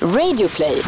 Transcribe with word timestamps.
Radioplay. 0.00 0.82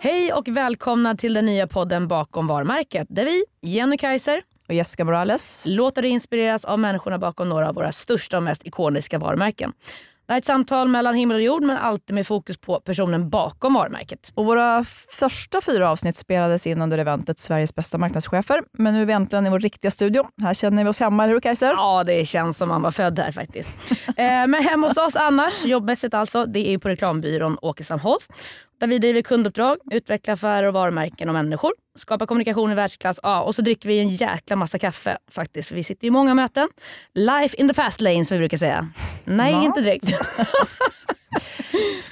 Hej 0.00 0.32
och 0.32 0.48
välkomna 0.48 1.16
till 1.16 1.34
den 1.34 1.46
nya 1.46 1.66
podden 1.66 2.08
Bakom 2.08 2.46
varumärket 2.46 3.06
där 3.10 3.24
vi, 3.24 3.44
Jenny 3.62 3.98
Kaiser 3.98 4.42
och 4.68 4.74
Jessica 4.74 5.04
Morales. 5.04 5.64
låter 5.68 6.02
dig 6.02 6.10
inspireras 6.10 6.64
av 6.64 6.78
människorna 6.78 7.18
bakom 7.18 7.48
några 7.48 7.68
av 7.68 7.74
våra 7.74 7.92
största 7.92 8.36
och 8.36 8.42
mest 8.42 8.66
ikoniska 8.66 9.18
varumärken. 9.18 9.72
Det 10.26 10.32
här 10.32 10.36
är 10.36 10.40
ett 10.40 10.44
samtal 10.44 10.88
mellan 10.88 11.14
himmel 11.14 11.34
och 11.34 11.42
jord 11.42 11.62
men 11.62 11.76
alltid 11.76 12.14
med 12.14 12.26
fokus 12.26 12.58
på 12.58 12.80
personen 12.80 13.30
bakom 13.30 13.74
varumärket. 13.74 14.32
Och 14.34 14.44
våra 14.44 14.84
första 15.10 15.60
fyra 15.60 15.90
avsnitt 15.90 16.16
spelades 16.16 16.66
in 16.66 16.82
under 16.82 16.98
eventet 16.98 17.38
Sveriges 17.38 17.74
bästa 17.74 17.98
marknadschefer. 17.98 18.62
Men 18.72 18.94
nu 18.94 19.02
är 19.02 19.06
vi 19.06 19.12
äntligen 19.12 19.46
i 19.46 19.50
vår 19.50 19.60
riktiga 19.60 19.90
studio. 19.90 20.26
Här 20.42 20.54
känner 20.54 20.84
vi 20.84 20.90
oss 20.90 21.00
hemma, 21.00 21.24
eller 21.24 21.34
hur 21.34 21.40
Kajser? 21.40 21.72
Ja, 21.72 22.04
det 22.04 22.24
känns 22.24 22.58
som 22.58 22.68
man 22.68 22.82
var 22.82 22.90
född 22.90 23.18
här 23.18 23.32
faktiskt. 23.32 23.70
eh, 24.06 24.14
men 24.16 24.54
hemma 24.54 24.88
hos 24.88 24.96
oss 24.96 25.16
annars, 25.16 25.64
jobbmässigt 25.64 26.14
alltså, 26.14 26.46
det 26.46 26.68
är 26.68 26.78
på 26.78 26.88
reklambyrån 26.88 27.58
Åkesson 27.62 28.00
Holst. 28.00 28.32
Där 28.84 28.88
vi 28.88 28.98
driver 28.98 29.22
kunduppdrag, 29.22 29.76
utvecklar 29.90 30.34
affärer 30.34 30.66
och 30.68 30.74
varumärken 30.74 31.28
och 31.28 31.34
människor. 31.34 31.72
Skapar 31.98 32.26
kommunikation 32.26 32.70
i 32.72 32.74
världsklass. 32.74 33.20
Ja, 33.22 33.40
och 33.42 33.54
så 33.54 33.62
dricker 33.62 33.88
vi 33.88 33.98
en 33.98 34.08
jäkla 34.08 34.56
massa 34.56 34.78
kaffe 34.78 35.18
faktiskt. 35.30 35.68
För 35.68 35.74
vi 35.74 35.84
sitter 35.84 36.06
i 36.06 36.10
många 36.10 36.34
möten. 36.34 36.68
Life 37.14 37.56
in 37.56 37.68
the 37.68 37.74
fast 37.74 38.00
lane 38.00 38.24
som 38.24 38.34
vi 38.34 38.38
brukar 38.38 38.56
säga. 38.56 38.88
Nej, 39.24 39.52
Ja. 39.52 39.64
inte 39.64 39.80
direkt. 39.80 40.04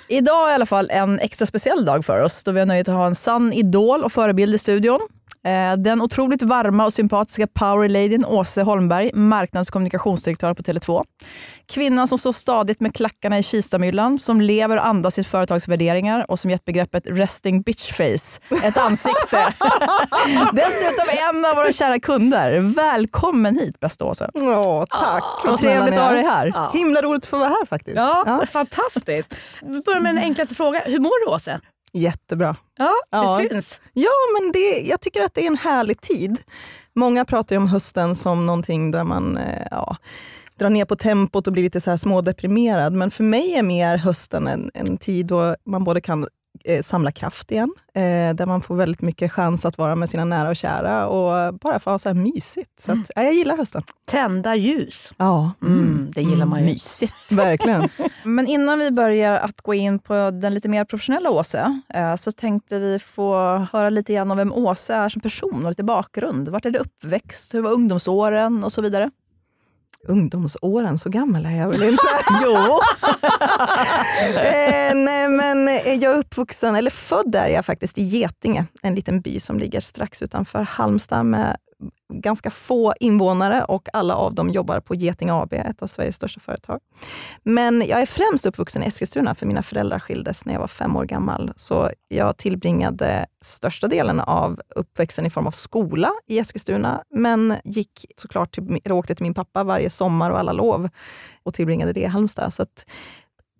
Idag 0.08 0.46
är 0.48 0.52
i 0.52 0.54
alla 0.54 0.66
fall 0.66 0.90
en 0.90 1.18
extra 1.20 1.46
speciell 1.46 1.84
dag 1.84 2.04
för 2.04 2.20
oss 2.20 2.44
då 2.44 2.52
vi 2.52 2.58
har 2.58 2.66
nöjet 2.66 2.88
att 2.88 2.94
ha 2.94 3.06
en 3.06 3.14
sann 3.14 3.52
idol 3.52 4.04
och 4.04 4.12
förebild 4.12 4.54
i 4.54 4.58
studion. 4.58 5.00
Eh, 5.44 5.76
Den 5.78 6.00
otroligt 6.02 6.42
varma 6.42 6.84
och 6.84 6.92
sympatiska 6.92 7.46
powerladyn 7.46 8.24
Åse 8.24 8.62
Holmberg, 8.62 9.10
marknadskommunikationsdirektör 9.14 10.54
på 10.54 10.62
Tele2. 10.62 11.02
Kvinnan 11.68 12.08
som 12.08 12.18
står 12.18 12.32
stadigt 12.32 12.80
med 12.80 12.94
klackarna 12.94 13.38
i 13.38 13.42
Kistamyllan, 13.42 14.18
som 14.18 14.40
lever 14.40 14.76
och 14.76 14.86
andas 14.86 15.14
sitt 15.14 15.26
företags 15.26 15.68
värderingar 15.68 16.30
och 16.30 16.38
som 16.38 16.50
gett 16.50 16.64
begreppet 16.64 17.02
resting 17.06 17.62
bitch 17.62 17.92
face 17.92 18.40
ett 18.68 18.78
ansikte. 18.78 19.36
Dessutom 20.52 21.06
en 21.28 21.44
av 21.44 21.54
våra 21.56 21.72
kära 21.72 21.98
kunder. 22.00 22.58
Välkommen 22.74 23.58
hit 23.58 23.80
bästa 23.80 24.04
Åse. 24.04 24.30
Ja, 24.34 24.86
tack. 24.90 25.24
Vad 25.44 25.60
trevligt 25.60 25.94
att 25.94 26.00
ha 26.00 26.10
dig 26.12 26.24
här. 26.24 26.50
Ja. 26.54 26.70
Himla 26.74 27.02
roligt 27.02 27.22
att 27.24 27.30
få 27.30 27.38
vara 27.38 27.48
här 27.48 27.66
faktiskt. 27.66 27.96
Ja, 27.96 28.42
fantastiskt. 28.52 29.34
Vi 29.62 29.80
börjar 29.80 30.00
med 30.00 30.14
den 30.14 30.24
enklaste 30.24 30.54
frågan. 30.54 30.82
Hur 30.84 30.98
mår 30.98 31.26
du 31.26 31.34
Åse? 31.34 31.60
Jättebra. 31.92 32.56
Ja, 32.78 32.92
Ja. 33.10 33.38
det 33.42 33.48
syns. 33.48 33.80
Ja, 33.92 34.10
men 34.40 34.52
det, 34.52 34.80
jag 34.88 35.00
tycker 35.00 35.22
att 35.22 35.34
det 35.34 35.40
är 35.42 35.46
en 35.46 35.56
härlig 35.56 36.00
tid. 36.00 36.38
Många 36.94 37.24
pratar 37.24 37.56
om 37.56 37.68
hösten 37.68 38.14
som 38.14 38.46
någonting 38.46 38.90
där 38.90 39.04
man 39.04 39.36
eh, 39.36 39.66
ja, 39.70 39.96
drar 40.58 40.70
ner 40.70 40.84
på 40.84 40.96
tempot 40.96 41.46
och 41.46 41.52
blir 41.52 41.62
lite 41.62 41.80
så 41.80 41.90
här 41.90 41.96
smådeprimerad. 41.96 42.92
Men 42.92 43.10
för 43.10 43.24
mig 43.24 43.54
är 43.54 43.62
mer 43.62 43.96
hösten 43.96 44.46
en, 44.46 44.70
en 44.74 44.96
tid 44.98 45.26
då 45.26 45.56
man 45.66 45.84
både 45.84 46.00
kan 46.00 46.26
samla 46.82 47.12
kraft 47.12 47.50
igen, 47.52 47.72
eh, 47.94 48.34
där 48.34 48.46
man 48.46 48.60
får 48.62 48.76
väldigt 48.76 49.02
mycket 49.02 49.32
chans 49.32 49.64
att 49.64 49.78
vara 49.78 49.94
med 49.96 50.08
sina 50.10 50.24
nära 50.24 50.48
och 50.48 50.56
kära 50.56 51.06
och 51.08 51.54
bara 51.54 51.78
få 51.78 51.90
ha 51.90 51.98
så 51.98 52.08
här 52.08 52.14
mysigt. 52.14 52.80
Så 52.80 52.92
att, 52.92 53.10
ja, 53.16 53.22
jag 53.22 53.34
gillar 53.34 53.56
hösten. 53.56 53.82
Tända 54.04 54.56
ljus. 54.56 55.12
Ja, 55.16 55.50
Mm, 55.62 56.10
det 56.14 56.22
gillar 56.22 56.46
man 56.46 56.58
ju. 56.60 56.64
Mysigt. 56.64 57.14
verkligen. 57.30 57.88
Men 58.24 58.46
innan 58.46 58.78
vi 58.78 58.90
börjar 58.90 59.36
att 59.38 59.60
gå 59.62 59.74
in 59.74 59.98
på 59.98 60.30
den 60.30 60.54
lite 60.54 60.68
mer 60.68 60.84
professionella 60.84 61.30
Åse 61.30 61.80
eh, 61.94 62.16
så 62.16 62.32
tänkte 62.32 62.78
vi 62.78 62.98
få 62.98 63.56
höra 63.72 63.90
lite 63.90 64.12
grann 64.14 64.30
om 64.30 64.36
vem 64.36 64.52
Åse 64.52 64.94
är 64.94 65.08
som 65.08 65.22
person 65.22 65.64
och 65.64 65.70
lite 65.70 65.84
bakgrund. 65.84 66.48
Vart 66.48 66.66
är 66.66 66.70
du 66.70 66.78
uppväxt? 66.78 67.54
Hur 67.54 67.60
var 67.60 67.70
ungdomsåren 67.70 68.64
och 68.64 68.72
så 68.72 68.82
vidare? 68.82 69.10
Ungdomsåren, 70.08 70.98
så 70.98 71.08
gammal 71.08 71.46
är 71.46 71.56
jag 71.56 71.68
väl 71.68 71.82
inte? 71.82 72.02
Jo! 72.42 72.54
eh, 74.40 74.94
nej, 74.94 75.28
men 75.28 75.68
eh, 75.68 75.74
jag 75.74 76.14
är 76.14 76.18
uppvuxen, 76.18 76.76
eller 76.76 76.90
född 76.90 77.34
är 77.34 77.48
jag 77.48 77.64
faktiskt 77.64 77.98
i 77.98 78.02
Getinge, 78.02 78.66
en 78.82 78.94
liten 78.94 79.20
by 79.20 79.40
som 79.40 79.58
ligger 79.58 79.80
strax 79.80 80.22
utanför 80.22 80.62
Halmstad 80.62 81.26
med 81.26 81.56
ganska 82.12 82.50
få 82.50 82.92
invånare 83.00 83.64
och 83.64 83.88
alla 83.92 84.14
av 84.14 84.34
dem 84.34 84.48
jobbar 84.48 84.80
på 84.80 84.94
Geting 84.94 85.30
AB, 85.30 85.52
ett 85.52 85.82
av 85.82 85.86
Sveriges 85.86 86.16
största 86.16 86.40
företag. 86.40 86.80
Men 87.42 87.82
jag 87.86 88.00
är 88.00 88.06
främst 88.06 88.46
uppvuxen 88.46 88.82
i 88.82 88.86
Eskilstuna 88.86 89.34
för 89.34 89.46
mina 89.46 89.62
föräldrar 89.62 89.98
skildes 89.98 90.44
när 90.44 90.52
jag 90.52 90.60
var 90.60 90.68
fem 90.68 90.96
år 90.96 91.04
gammal. 91.04 91.52
Så 91.56 91.90
jag 92.08 92.36
tillbringade 92.36 93.26
största 93.44 93.88
delen 93.88 94.20
av 94.20 94.60
uppväxten 94.74 95.26
i 95.26 95.30
form 95.30 95.46
av 95.46 95.50
skola 95.50 96.10
i 96.26 96.38
Eskilstuna, 96.38 97.02
men 97.14 97.54
gick 97.64 98.06
såklart 98.16 98.54
till, 98.54 98.80
eller 98.84 98.94
åkte 98.94 99.14
till 99.14 99.24
min 99.24 99.34
pappa 99.34 99.64
varje 99.64 99.90
sommar 99.90 100.30
och 100.30 100.38
alla 100.38 100.52
lov 100.52 100.88
och 101.42 101.54
tillbringade 101.54 101.92
det 101.92 102.00
i 102.00 102.06
Halmstad. 102.06 102.52
Så 102.52 102.62
att 102.62 102.86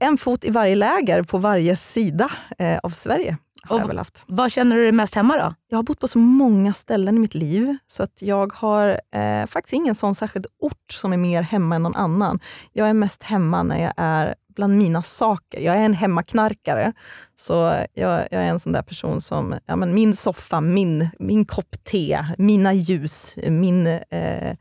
en 0.00 0.18
fot 0.18 0.44
i 0.44 0.50
varje 0.50 0.74
läger 0.74 1.22
på 1.22 1.38
varje 1.38 1.76
sida 1.76 2.30
eh, 2.58 2.78
av 2.82 2.90
Sverige 2.90 3.36
har 3.62 3.78
jag 3.78 3.86
väl 3.86 3.98
haft. 3.98 4.24
Var 4.26 4.48
känner 4.48 4.76
du 4.76 4.82
dig 4.82 4.92
mest 4.92 5.14
hemma 5.14 5.36
då? 5.36 5.54
Jag 5.68 5.78
har 5.78 5.82
bott 5.82 6.00
på 6.00 6.08
så 6.08 6.18
många 6.18 6.72
ställen 6.72 7.16
i 7.16 7.18
mitt 7.18 7.34
liv 7.34 7.76
så 7.86 8.02
att 8.02 8.22
jag 8.22 8.52
har 8.52 9.00
eh, 9.14 9.46
faktiskt 9.46 9.72
ingen 9.72 9.94
sån 9.94 10.14
särskild 10.14 10.46
ort 10.60 10.92
som 10.92 11.12
är 11.12 11.16
mer 11.16 11.42
hemma 11.42 11.76
än 11.76 11.82
någon 11.82 11.96
annan. 11.96 12.40
Jag 12.72 12.88
är 12.88 12.94
mest 12.94 13.22
hemma 13.22 13.62
när 13.62 13.82
jag 13.82 13.92
är 13.96 14.34
bland 14.54 14.76
mina 14.76 15.02
saker. 15.02 15.60
Jag 15.60 15.76
är 15.76 15.84
en 15.84 15.94
hemmaknarkare. 15.94 16.92
Så 17.34 17.52
jag, 17.94 18.20
jag 18.30 18.42
är 18.42 18.48
en 18.48 18.60
sån 18.60 18.72
där 18.72 18.82
person 18.82 19.20
som, 19.20 19.54
ja, 19.66 19.76
men 19.76 19.94
min 19.94 20.16
soffa, 20.16 20.60
min, 20.60 21.08
min 21.18 21.44
kopp 21.44 21.84
te, 21.84 22.26
mina 22.38 22.72
ljus, 22.72 23.36
min, 23.48 23.86
eh, 23.86 24.56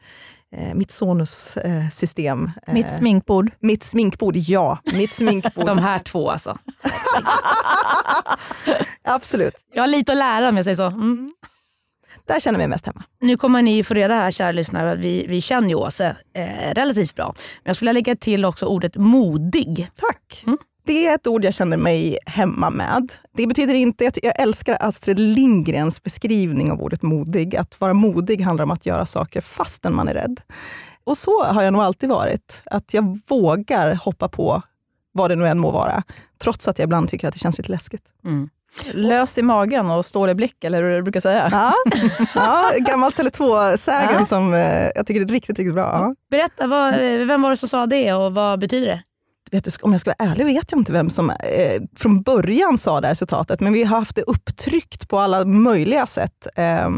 mitt 0.73 0.91
Sonos-system. 0.91 2.51
Eh, 2.67 2.73
Mitt 2.73 2.91
sminkbord. 2.91 3.51
mitt 3.59 3.83
sminkbord, 3.83 4.35
ja. 4.37 4.79
Mitt 4.93 5.13
sminkbord, 5.13 5.65
De 5.65 5.77
här 5.77 5.99
två 5.99 6.31
alltså. 6.31 6.57
absolut. 9.03 9.53
Jag 9.73 9.83
har 9.83 9.87
lite 9.87 10.11
att 10.11 10.17
lära 10.17 10.49
om 10.49 10.55
jag 10.55 10.65
säger 10.65 10.75
så. 10.77 10.83
Mm. 10.85 11.31
Där 12.27 12.39
känner 12.39 12.55
jag 12.59 12.59
mig 12.59 12.67
mest 12.67 12.85
hemma. 12.85 13.03
Nu 13.21 13.37
kommer 13.37 13.61
ni 13.61 13.83
få 13.83 13.93
reda 13.93 14.15
här 14.15 14.31
kära 14.31 14.51
lyssnare 14.51 14.91
att 14.91 14.99
vi, 14.99 15.25
vi 15.27 15.41
känner 15.41 15.69
ju 15.69 15.75
Åse 15.75 16.15
eh, 16.35 16.73
relativt 16.73 17.15
bra. 17.15 17.25
Men 17.35 17.63
jag 17.69 17.75
skulle 17.75 17.93
lägga 17.93 18.15
till 18.15 18.45
också 18.45 18.65
ordet 18.65 18.95
modig. 18.95 19.89
Tack. 19.95 20.45
Det 20.83 21.07
är 21.07 21.15
ett 21.15 21.27
ord 21.27 21.45
jag 21.45 21.53
känner 21.53 21.77
mig 21.77 22.17
hemma 22.25 22.69
med. 22.69 23.11
Det 23.37 23.47
betyder 23.47 23.73
inte, 23.73 24.03
jag, 24.03 24.13
jag 24.23 24.39
älskar 24.39 24.77
Astrid 24.79 25.19
Lindgrens 25.19 26.03
beskrivning 26.03 26.71
av 26.71 26.81
ordet 26.81 27.01
modig. 27.01 27.55
Att 27.55 27.79
vara 27.81 27.93
modig 27.93 28.41
handlar 28.41 28.63
om 28.63 28.71
att 28.71 28.85
göra 28.85 29.05
saker 29.05 29.41
fastän 29.41 29.95
man 29.95 30.07
är 30.07 30.13
rädd. 30.13 30.41
Och 31.03 31.17
så 31.17 31.43
har 31.43 31.61
jag 31.63 31.73
nog 31.73 31.81
alltid 31.81 32.09
varit. 32.09 32.61
Att 32.65 32.93
jag 32.93 33.19
vågar 33.27 33.95
hoppa 33.95 34.29
på 34.29 34.61
vad 35.11 35.31
det 35.31 35.35
nu 35.35 35.47
än 35.47 35.59
må 35.59 35.71
vara. 35.71 36.03
Trots 36.43 36.67
att 36.67 36.79
jag 36.79 36.83
ibland 36.83 37.09
tycker 37.09 37.27
att 37.27 37.33
det 37.33 37.39
känns 37.39 37.57
lite 37.57 37.71
läskigt. 37.71 38.03
Mm. 38.25 38.49
Lös 38.93 39.37
i 39.37 39.41
magen 39.41 39.91
och 39.91 40.05
stål 40.05 40.29
i 40.29 40.35
blick, 40.35 40.63
eller 40.63 40.83
hur 40.83 40.89
du 40.95 41.01
brukar 41.01 41.19
säga. 41.19 41.49
Ja, 41.51 41.73
ja 42.35 42.63
gammal 42.79 43.11
Tele2-sägen 43.11 44.09
Ja. 44.19 44.25
som 44.25 44.53
eh, 44.53 44.89
jag 44.95 45.07
tycker 45.07 45.21
är 45.21 45.25
riktigt, 45.25 45.59
riktigt 45.59 45.73
bra. 45.73 45.83
Ja. 45.83 46.15
Berätta, 46.31 46.67
vad, 46.67 46.93
vem 47.27 47.41
var 47.41 47.49
det 47.49 47.57
som 47.57 47.69
sa 47.69 47.85
det 47.85 48.13
och 48.13 48.33
vad 48.33 48.59
betyder 48.59 48.87
det? 48.87 49.03
Vet 49.51 49.63
du, 49.63 49.71
om 49.81 49.91
jag 49.91 50.01
ska 50.01 50.13
vara 50.17 50.31
ärlig 50.31 50.45
vet 50.45 50.71
jag 50.71 50.79
inte 50.79 50.91
vem 50.91 51.09
som 51.09 51.29
eh, 51.29 51.81
från 51.95 52.21
början 52.21 52.77
sa 52.77 53.01
det 53.01 53.07
här 53.07 53.13
citatet, 53.13 53.59
men 53.59 53.73
vi 53.73 53.83
har 53.83 53.99
haft 53.99 54.15
det 54.15 54.21
upptryckt 54.21 55.07
på 55.07 55.19
alla 55.19 55.45
möjliga 55.45 56.07
sätt. 56.07 56.47
Eh, 56.55 56.89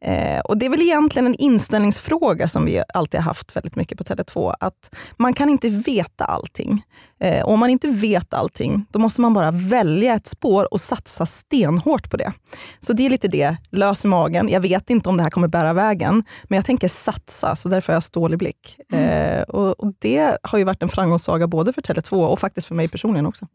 eh, 0.00 0.40
och 0.40 0.58
Det 0.58 0.66
är 0.66 0.70
väl 0.70 0.82
egentligen 0.82 1.26
en 1.26 1.34
inställningsfråga 1.34 2.48
som 2.48 2.64
vi 2.64 2.82
alltid 2.94 3.20
har 3.20 3.24
haft 3.24 3.56
väldigt 3.56 3.76
mycket 3.76 3.98
på 3.98 4.04
Tele2. 4.04 4.54
Att 4.60 4.94
man 5.16 5.34
kan 5.34 5.48
inte 5.48 5.68
veta 5.68 6.24
allting. 6.24 6.82
Eh, 7.20 7.44
och 7.44 7.52
om 7.52 7.60
man 7.60 7.70
inte 7.70 7.88
vet 7.88 8.34
allting, 8.34 8.86
då 8.90 8.98
måste 8.98 9.20
man 9.20 9.34
bara 9.34 9.50
välja 9.50 10.14
ett 10.14 10.26
spår 10.26 10.72
och 10.72 10.80
satsa 10.80 11.26
stenhårt 11.26 12.10
på 12.10 12.16
det. 12.16 12.32
Så 12.80 12.92
det 12.92 13.06
är 13.06 13.10
lite 13.10 13.28
det, 13.28 13.56
lös 13.70 14.04
i 14.04 14.08
magen. 14.08 14.48
Jag 14.48 14.60
vet 14.60 14.90
inte 14.90 15.08
om 15.08 15.16
det 15.16 15.22
här 15.22 15.30
kommer 15.30 15.48
bära 15.48 15.72
vägen, 15.72 16.24
men 16.44 16.56
jag 16.56 16.64
tänker 16.64 16.88
satsa, 16.88 17.56
så 17.56 17.68
därför 17.68 17.92
har 17.92 17.96
jag 17.96 18.02
stål 18.02 18.34
i 18.34 18.36
blick. 18.36 18.76
Eh, 18.92 19.42
och, 19.42 19.80
och 19.80 19.92
Det 19.98 20.36
har 20.42 20.58
ju 20.58 20.64
varit 20.64 20.82
en 20.82 20.88
framgångssaga 20.88 21.46
både 21.46 21.72
för 21.72 21.82
Tele2 21.82 22.26
och 22.26 22.40
faktiskt 22.40 22.66
för 22.66 22.74
mig 22.74 22.88
personligen 22.88 23.26
också. 23.26 23.46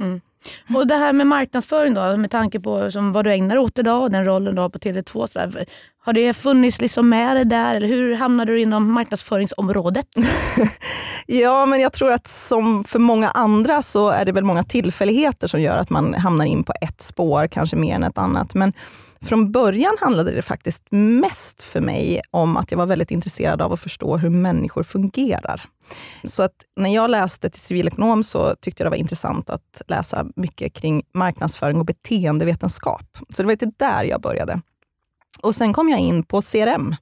Mm. 0.70 0.76
Och 0.76 0.88
det 0.88 0.96
här 0.96 1.14
med 1.14 1.28
marknadsföring 1.28 1.94
då, 1.94 2.18
med 2.18 2.32
tanke 2.32 2.60
på 2.60 2.92
som 2.92 3.12
vad 3.12 3.26
du 3.26 3.34
ägnar 3.34 3.56
dig 3.56 3.64
åt 3.64 3.80
idag 3.80 4.02
och 4.02 4.12
den 4.12 4.26
rollen 4.26 4.56
du 4.56 4.62
har 4.62 4.70
på 4.70 4.80
Tele2. 4.80 5.28
Så 5.28 5.40
här, 5.40 5.66
har 6.06 6.14
det 6.14 6.34
funnits 6.34 6.82
liksom 6.82 7.10
med 7.10 7.36
dig 7.36 7.46
där 7.46 7.76
eller 7.76 7.88
hur 7.88 8.16
hamnade 8.16 8.52
du 8.52 8.62
inom 8.62 8.92
marknadsföringsområdet? 8.92 10.08
Ja, 11.28 11.66
men 11.66 11.82
jag 11.82 11.94
tror 11.94 12.12
att 12.12 12.28
som 12.28 12.84
för 12.84 13.00
många 13.00 13.30
andra 13.30 13.82
så 13.82 14.10
är 14.10 14.26
det 14.26 14.32
väl 14.32 14.44
många 14.44 14.64
tillfälligheter 14.64 15.48
som 15.48 15.62
gör 15.62 15.78
att 15.78 15.90
man 15.90 16.14
hamnar 16.14 16.46
in 16.46 16.64
på 16.64 16.74
ett 16.82 17.02
spår, 17.02 17.48
kanske 17.48 17.76
mer 17.76 17.96
än 17.96 18.04
ett 18.04 18.18
annat. 18.18 18.54
Men 18.54 18.74
från 19.24 19.52
början 19.52 19.98
handlade 20.00 20.32
det 20.32 20.42
faktiskt 20.42 20.84
mest 20.92 21.62
för 21.62 21.82
mig 21.82 22.22
om 22.32 22.58
att 22.58 22.72
jag 22.72 22.78
var 22.78 22.86
väldigt 22.86 23.12
intresserad 23.12 23.62
av 23.62 23.74
att 23.74 23.80
förstå 23.80 24.18
hur 24.18 24.30
människor 24.30 24.84
fungerar. 24.84 25.70
Så 26.24 26.44
att 26.44 26.56
när 26.76 26.96
jag 26.96 27.10
läste 27.10 27.50
till 27.50 27.62
civilekonom 27.62 28.24
så 28.24 28.56
tyckte 28.56 28.84
jag 28.84 28.86
det 28.86 28.96
var 28.96 28.98
intressant 28.98 29.50
att 29.50 29.82
läsa 29.88 30.26
mycket 30.36 30.74
kring 30.74 31.04
marknadsföring 31.14 31.80
och 31.80 31.86
beteendevetenskap. 31.86 33.18
Så 33.36 33.42
det 33.42 33.44
var 33.44 33.54
lite 33.54 33.72
där 33.78 34.04
jag 34.04 34.22
började. 34.22 34.62
Och 35.44 35.56
sen 35.56 35.74
kom 35.74 35.90
jag 35.90 36.00
in 36.00 36.24
på 36.24 36.42
CRM 36.42 36.96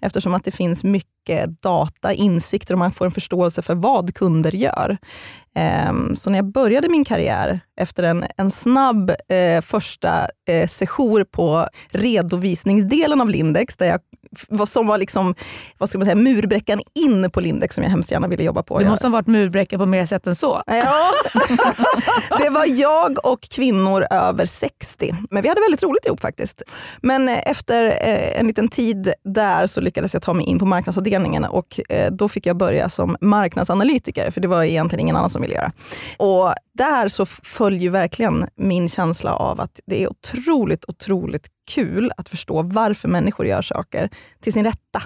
eftersom 0.00 0.34
att 0.34 0.44
det 0.44 0.50
finns 0.50 0.84
mycket 0.84 1.62
data, 1.62 2.12
insikter 2.12 2.74
och 2.74 2.78
man 2.78 2.92
får 2.92 3.04
en 3.04 3.10
förståelse 3.10 3.62
för 3.62 3.74
vad 3.74 4.14
kunder 4.14 4.54
gör. 4.54 4.96
Ehm, 5.54 6.16
så 6.16 6.30
när 6.30 6.38
jag 6.38 6.52
började 6.52 6.88
min 6.88 7.04
karriär 7.04 7.60
efter 7.80 8.02
en, 8.02 8.24
en 8.36 8.50
snabb 8.50 9.10
eh, 9.10 9.60
första 9.62 10.26
session 10.46 10.90
sejour 10.90 11.24
på 11.24 11.66
redovisningsdelen 11.88 13.20
av 13.20 13.28
Lindex, 13.28 13.76
där 13.76 13.86
jag, 13.86 14.00
som 14.66 14.86
var 14.86 14.98
liksom, 14.98 15.34
vad 15.78 15.88
ska 15.88 15.98
man 15.98 16.06
säga, 16.06 16.16
murbräckan 16.16 16.80
in 16.94 17.30
på 17.30 17.40
Lindex 17.40 17.74
som 17.74 17.84
jag 17.84 17.90
hemskt 17.90 18.10
gärna 18.10 18.28
ville 18.28 18.42
jobba 18.42 18.62
på. 18.62 18.78
Det 18.78 18.88
måste 18.88 19.06
ha 19.06 19.12
varit 19.12 19.26
murbräcka 19.26 19.78
på 19.78 19.86
mer 19.86 20.04
sätt 20.04 20.26
än 20.26 20.34
så. 20.34 20.62
Ja, 20.66 21.10
det 22.38 22.50
var 22.50 22.80
jag 22.80 23.26
och 23.26 23.40
kvinnor 23.40 24.06
över 24.10 24.46
60. 24.46 25.14
Men 25.30 25.42
vi 25.42 25.48
hade 25.48 25.60
väldigt 25.60 25.82
roligt 25.82 26.06
ihop 26.06 26.20
faktiskt. 26.20 26.62
Men 27.02 27.28
efter 27.28 27.86
eh, 27.86 28.40
en 28.40 28.46
liten 28.46 28.68
tid 28.68 29.12
där 29.24 29.66
så 29.66 29.80
lyckades 29.80 30.14
jag 30.14 30.22
ta 30.22 30.34
mig 30.34 30.46
in 30.46 30.58
på 30.58 30.66
marknadsavdelningen 30.66 31.44
och 31.44 31.80
eh, 31.88 32.12
då 32.12 32.28
fick 32.28 32.46
jag 32.46 32.56
börja 32.56 32.88
som 32.88 33.16
marknadsanalytiker 33.20 34.30
för 34.30 34.40
det 34.40 34.48
var 34.48 34.62
egentligen 34.62 35.00
ingen 35.00 35.16
annan 35.16 35.30
som 35.30 35.42
ville 35.42 35.54
göra. 35.54 35.72
Och 36.16 36.54
där 36.74 37.08
så 37.08 37.26
följer 37.26 37.90
verkligen 37.90 38.46
min 38.56 38.88
känsla 38.88 39.34
av 39.34 39.60
att 39.60 39.80
det 39.86 40.02
är 40.02 40.10
otroligt, 40.10 40.84
otroligt 40.88 41.46
kul 41.70 42.12
att 42.16 42.28
förstå 42.28 42.62
varför 42.62 43.08
människor 43.08 43.46
gör 43.46 43.62
saker 43.62 44.10
till 44.40 44.52
sin 44.52 44.64
rätta. 44.64 45.02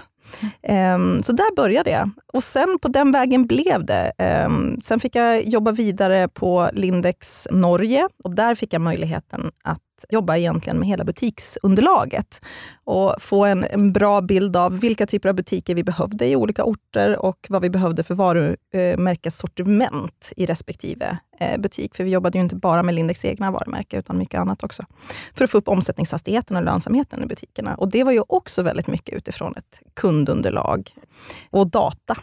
Um, 0.95 1.23
så 1.23 1.33
där 1.33 1.57
började 1.57 1.91
jag. 1.91 2.11
Och 2.33 2.45
sen 2.45 2.79
på 2.83 2.89
den 2.89 3.13
vägen 3.13 3.47
blev 3.47 3.87
det. 3.87 4.13
Um, 4.47 4.79
sen 4.83 5.01
fick 5.01 5.17
jag 5.17 5.45
jobba 5.45 5.73
vidare 5.73 6.29
på 6.29 6.71
Lindex 6.73 7.49
Norge 7.51 8.09
och 8.25 8.35
där 8.35 8.55
fick 8.55 8.73
jag 8.73 8.83
möjligheten 8.83 9.51
att 9.65 9.81
jobba 10.09 10.37
egentligen 10.37 10.79
med 10.79 10.89
hela 10.89 11.05
butiksunderlaget 11.05 12.41
och 12.85 13.15
få 13.19 13.45
en, 13.45 13.65
en, 13.65 13.93
bra 13.93 14.21
bild 14.21 14.57
av 14.57 14.81
vilka 14.81 15.07
typer 15.07 15.29
av 15.29 15.35
butiker 15.35 15.75
vi 15.75 15.85
behövde 15.85 16.27
i 16.27 16.37
olika 16.37 16.65
orter 16.65 17.19
och 17.19 17.47
vad 17.49 17.63
vi 17.63 17.71
behövde 17.71 18.05
för 18.05 18.15
varumärkessortiment 18.15 20.33
i 20.37 20.47
respektive 20.47 21.19
eh, 21.41 21.61
butik. 21.61 21.97
För 21.97 22.05
vi 22.05 22.11
jobbade 22.11 22.39
ju 22.39 22.45
inte 22.45 22.57
bara 22.57 22.83
med 22.83 22.95
Lindex 22.95 23.25
egna 23.25 23.51
varumärken 23.51 23.99
utan 23.99 24.19
mycket 24.19 24.41
annat 24.41 24.63
också. 24.63 24.83
För 25.35 25.45
att 25.45 25.51
få 25.51 25.59
upp 25.59 25.69
omsättningshastigheten 25.69 26.57
och 26.57 26.63
lönsamheten 26.63 27.23
i 27.23 27.27
butikerna. 27.27 27.75
Och 27.75 27.91
det 27.91 28.05
var 28.05 28.13
ju 28.13 28.23
också 28.29 28.63
väldigt 28.63 28.87
mycket 28.87 29.17
utifrån 29.17 29.55
ett 29.57 29.83
kundunderlag 29.95 30.91
och 31.51 31.67
data. 31.67 32.17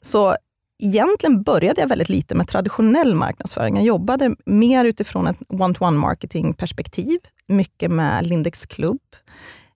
Så 0.00 0.36
egentligen 0.78 1.42
började 1.42 1.80
jag 1.80 1.88
väldigt 1.88 2.08
lite 2.08 2.34
med 2.34 2.48
traditionell 2.48 3.14
marknadsföring. 3.14 3.76
Jag 3.76 3.84
jobbade 3.84 4.36
mer 4.44 4.84
utifrån 4.84 5.26
ett 5.26 5.38
one-to-one 5.48 5.98
marketing 5.98 6.54
perspektiv. 6.54 7.18
Mycket 7.48 7.90
med 7.90 8.26
Lindex 8.26 8.66
klubb. 8.66 9.00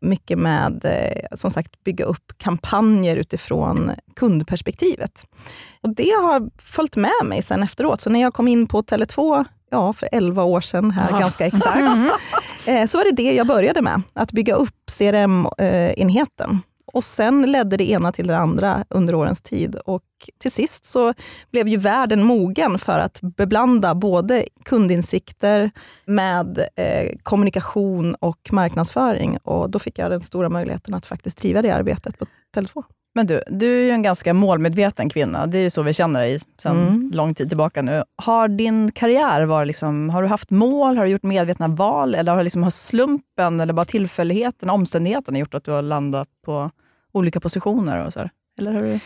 Mycket 0.00 0.38
med 0.38 0.84
eh, 0.84 1.36
som 1.36 1.50
sagt 1.50 1.84
bygga 1.84 2.04
upp 2.04 2.32
kampanjer 2.38 3.16
utifrån 3.16 3.90
kundperspektivet. 4.16 5.26
Och 5.82 5.94
Det 5.94 6.10
har 6.10 6.50
följt 6.62 6.96
med 6.96 7.24
mig 7.24 7.42
sen 7.42 7.62
efteråt. 7.62 8.00
Så 8.00 8.10
när 8.10 8.20
jag 8.20 8.34
kom 8.34 8.48
in 8.48 8.66
på 8.66 8.82
Tele2 8.82 9.44
ja, 9.70 9.92
för 9.92 10.08
11 10.12 10.44
år 10.44 10.60
sedan, 10.60 10.90
här 10.90 11.10
ja. 11.10 11.18
ganska 11.18 11.46
exakt, 11.46 12.20
eh, 12.68 12.84
så 12.86 12.98
var 12.98 13.04
det 13.04 13.22
det 13.22 13.32
jag 13.32 13.46
började 13.46 13.82
med. 13.82 14.02
Att 14.12 14.32
bygga 14.32 14.54
upp 14.54 14.90
CRM-enheten. 14.98 16.60
Och 16.92 17.04
sen 17.04 17.52
ledde 17.52 17.76
det 17.76 17.90
ena 17.90 18.12
till 18.12 18.26
det 18.26 18.36
andra 18.36 18.84
under 18.88 19.14
årens 19.14 19.40
tid. 19.40 19.76
Och 19.76 20.02
till 20.38 20.50
sist 20.50 20.84
så 20.84 21.14
blev 21.52 21.68
ju 21.68 21.76
världen 21.76 22.22
mogen 22.24 22.78
för 22.78 22.98
att 22.98 23.18
beblanda 23.20 23.94
både 23.94 24.44
kundinsikter 24.64 25.70
med 26.06 26.58
eh, 26.76 27.10
kommunikation 27.22 28.14
och 28.14 28.48
marknadsföring. 28.52 29.38
Och 29.42 29.70
då 29.70 29.78
fick 29.78 29.98
jag 29.98 30.10
den 30.10 30.20
stora 30.20 30.48
möjligheten 30.48 30.94
att 30.94 31.06
faktiskt 31.06 31.38
driva 31.38 31.62
det 31.62 31.70
arbetet 31.70 32.18
på 32.18 32.26
Tele2. 32.56 32.84
Men 33.14 33.26
du, 33.26 33.42
du 33.48 33.78
är 33.78 33.84
ju 33.84 33.90
en 33.90 34.02
ganska 34.02 34.34
målmedveten 34.34 35.08
kvinna. 35.08 35.46
Det 35.46 35.58
är 35.58 35.62
ju 35.62 35.70
så 35.70 35.82
vi 35.82 35.92
känner 35.92 36.20
dig 36.20 36.38
sedan 36.62 36.88
mm. 36.88 37.10
lång 37.14 37.34
tid 37.34 37.48
tillbaka 37.48 37.82
nu. 37.82 38.02
Har 38.16 38.48
din 38.48 38.92
karriär 38.92 39.42
varit 39.42 39.66
liksom, 39.66 40.10
har 40.10 40.22
du 40.22 40.28
haft 40.28 40.50
mål, 40.50 40.96
har 40.96 41.04
du 41.04 41.10
gjort 41.10 41.22
medvetna 41.22 41.68
val 41.68 42.14
eller 42.14 42.34
har, 42.34 42.42
liksom, 42.42 42.62
har 42.62 42.70
slumpen 42.70 43.60
eller 43.60 43.72
bara 43.72 43.86
tillfälligheten, 43.86 44.70
omständigheterna 44.70 45.38
gjort 45.38 45.54
att 45.54 45.64
du 45.64 45.70
har 45.70 45.82
landat 45.82 46.28
på 46.46 46.70
olika 47.12 47.40
positioner? 47.40 48.04
Och 48.06 48.12
så 48.12 48.18
här? 48.18 48.30
Eller 48.60 48.82
du... 48.82 49.00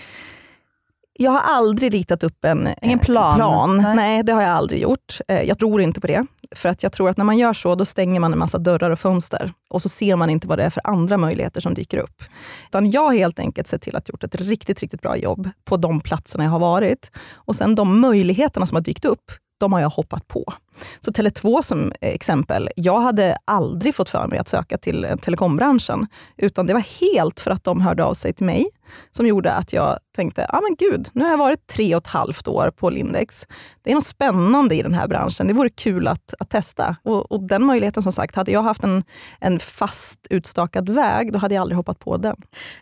Jag 1.18 1.30
har 1.30 1.40
aldrig 1.40 1.94
ritat 1.94 2.22
upp 2.22 2.44
en 2.44 2.68
Ingen 2.82 2.98
plan. 2.98 3.36
plan. 3.36 3.76
Nej. 3.76 3.96
Nej. 3.96 4.22
det 4.22 4.32
har 4.32 4.42
jag 4.42 4.50
aldrig 4.50 4.82
gjort. 4.82 5.18
Eh, 5.28 5.42
jag 5.42 5.58
tror 5.58 5.80
inte 5.80 6.00
på 6.00 6.06
det. 6.06 6.26
För 6.54 6.68
att 6.68 6.82
jag 6.82 6.92
tror 6.92 7.08
att 7.08 7.16
när 7.16 7.24
man 7.24 7.38
gör 7.38 7.52
så, 7.52 7.74
då 7.74 7.84
stänger 7.84 8.20
man 8.20 8.32
en 8.32 8.38
massa 8.38 8.58
dörrar 8.58 8.90
och 8.90 8.98
fönster. 8.98 9.52
Och 9.70 9.82
så 9.82 9.88
ser 9.88 10.16
man 10.16 10.30
inte 10.30 10.48
vad 10.48 10.58
det 10.58 10.64
är 10.64 10.70
för 10.70 10.82
andra 10.84 11.16
möjligheter 11.16 11.60
som 11.60 11.74
dyker 11.74 11.98
upp. 11.98 12.22
Utan 12.68 12.90
jag 12.90 13.00
har 13.00 13.14
helt 13.14 13.38
enkelt 13.38 13.66
sett 13.68 13.82
till 13.82 13.96
att 13.96 14.08
gjort 14.08 14.24
ett 14.24 14.34
riktigt, 14.34 14.80
riktigt 14.80 15.02
bra 15.02 15.16
jobb 15.16 15.50
på 15.64 15.76
de 15.76 16.00
platserna 16.00 16.44
jag 16.44 16.50
har 16.50 16.58
varit. 16.58 17.10
Och 17.34 17.56
sen 17.56 17.74
de 17.74 18.00
möjligheterna 18.00 18.66
som 18.66 18.74
har 18.76 18.82
dykt 18.82 19.04
upp, 19.04 19.32
de 19.60 19.72
har 19.72 19.80
jag 19.80 19.90
hoppat 19.90 20.28
på. 20.28 20.52
Så 21.00 21.10
Tele2 21.10 21.62
som 21.62 21.92
exempel, 22.00 22.68
jag 22.76 23.00
hade 23.00 23.36
aldrig 23.44 23.94
fått 23.94 24.08
för 24.08 24.26
mig 24.26 24.38
att 24.38 24.48
söka 24.48 24.78
till 24.78 25.06
telekombranschen. 25.22 26.06
Utan 26.36 26.66
det 26.66 26.74
var 26.74 27.00
helt 27.00 27.40
för 27.40 27.50
att 27.50 27.64
de 27.64 27.80
hörde 27.80 28.04
av 28.04 28.14
sig 28.14 28.32
till 28.32 28.46
mig 28.46 28.66
som 29.10 29.26
gjorde 29.26 29.52
att 29.52 29.72
jag 29.72 29.98
tänkte, 30.16 30.46
ah, 30.48 30.60
men 30.60 30.76
gud, 30.78 31.08
nu 31.12 31.24
har 31.24 31.30
jag 31.30 31.38
varit 31.38 31.66
tre 31.66 31.94
och 31.94 32.02
ett 32.02 32.10
halvt 32.10 32.48
år 32.48 32.70
på 32.76 32.90
Lindex. 32.90 33.46
Det 33.82 33.90
är 33.90 33.94
något 33.94 34.06
spännande 34.06 34.74
i 34.74 34.82
den 34.82 34.94
här 34.94 35.08
branschen. 35.08 35.46
Det 35.46 35.52
vore 35.52 35.70
kul 35.70 36.08
att, 36.08 36.34
att 36.38 36.50
testa. 36.50 36.96
Och, 37.02 37.32
och 37.32 37.42
den 37.42 37.66
möjligheten 37.66 38.02
som 38.02 38.12
sagt, 38.12 38.36
hade 38.36 38.52
jag 38.52 38.62
haft 38.62 38.84
en, 38.84 39.04
en 39.40 39.60
fast 39.60 40.26
utstakad 40.30 40.88
väg, 40.88 41.32
då 41.32 41.38
hade 41.38 41.54
jag 41.54 41.62
aldrig 41.62 41.76
hoppat 41.76 41.98
på 41.98 42.16
den. 42.16 42.36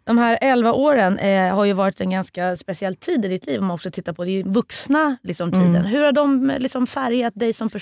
De 0.04 0.18
här 0.18 0.38
elva 0.40 0.72
åren 0.72 1.18
eh, 1.18 1.54
har 1.54 1.64
ju 1.64 1.72
varit 1.72 2.00
en 2.00 2.10
ganska 2.10 2.56
speciell 2.56 2.96
tid 2.96 3.24
i 3.24 3.28
ditt 3.28 3.46
liv 3.46 3.60
om 3.60 3.66
man 3.66 3.74
också 3.74 3.90
tittar 3.90 4.12
på 4.12 4.24
det 4.24 4.42
vuxna 4.42 5.16
liksom, 5.22 5.52
tiden. 5.52 5.76
Mm. 5.76 5.84
Hur 5.84 6.02
har 6.02 6.12
de 6.12 6.52
liksom, 6.58 6.86
färgat 6.86 7.32
dig 7.36 7.52
som 7.52 7.70
person? 7.70 7.81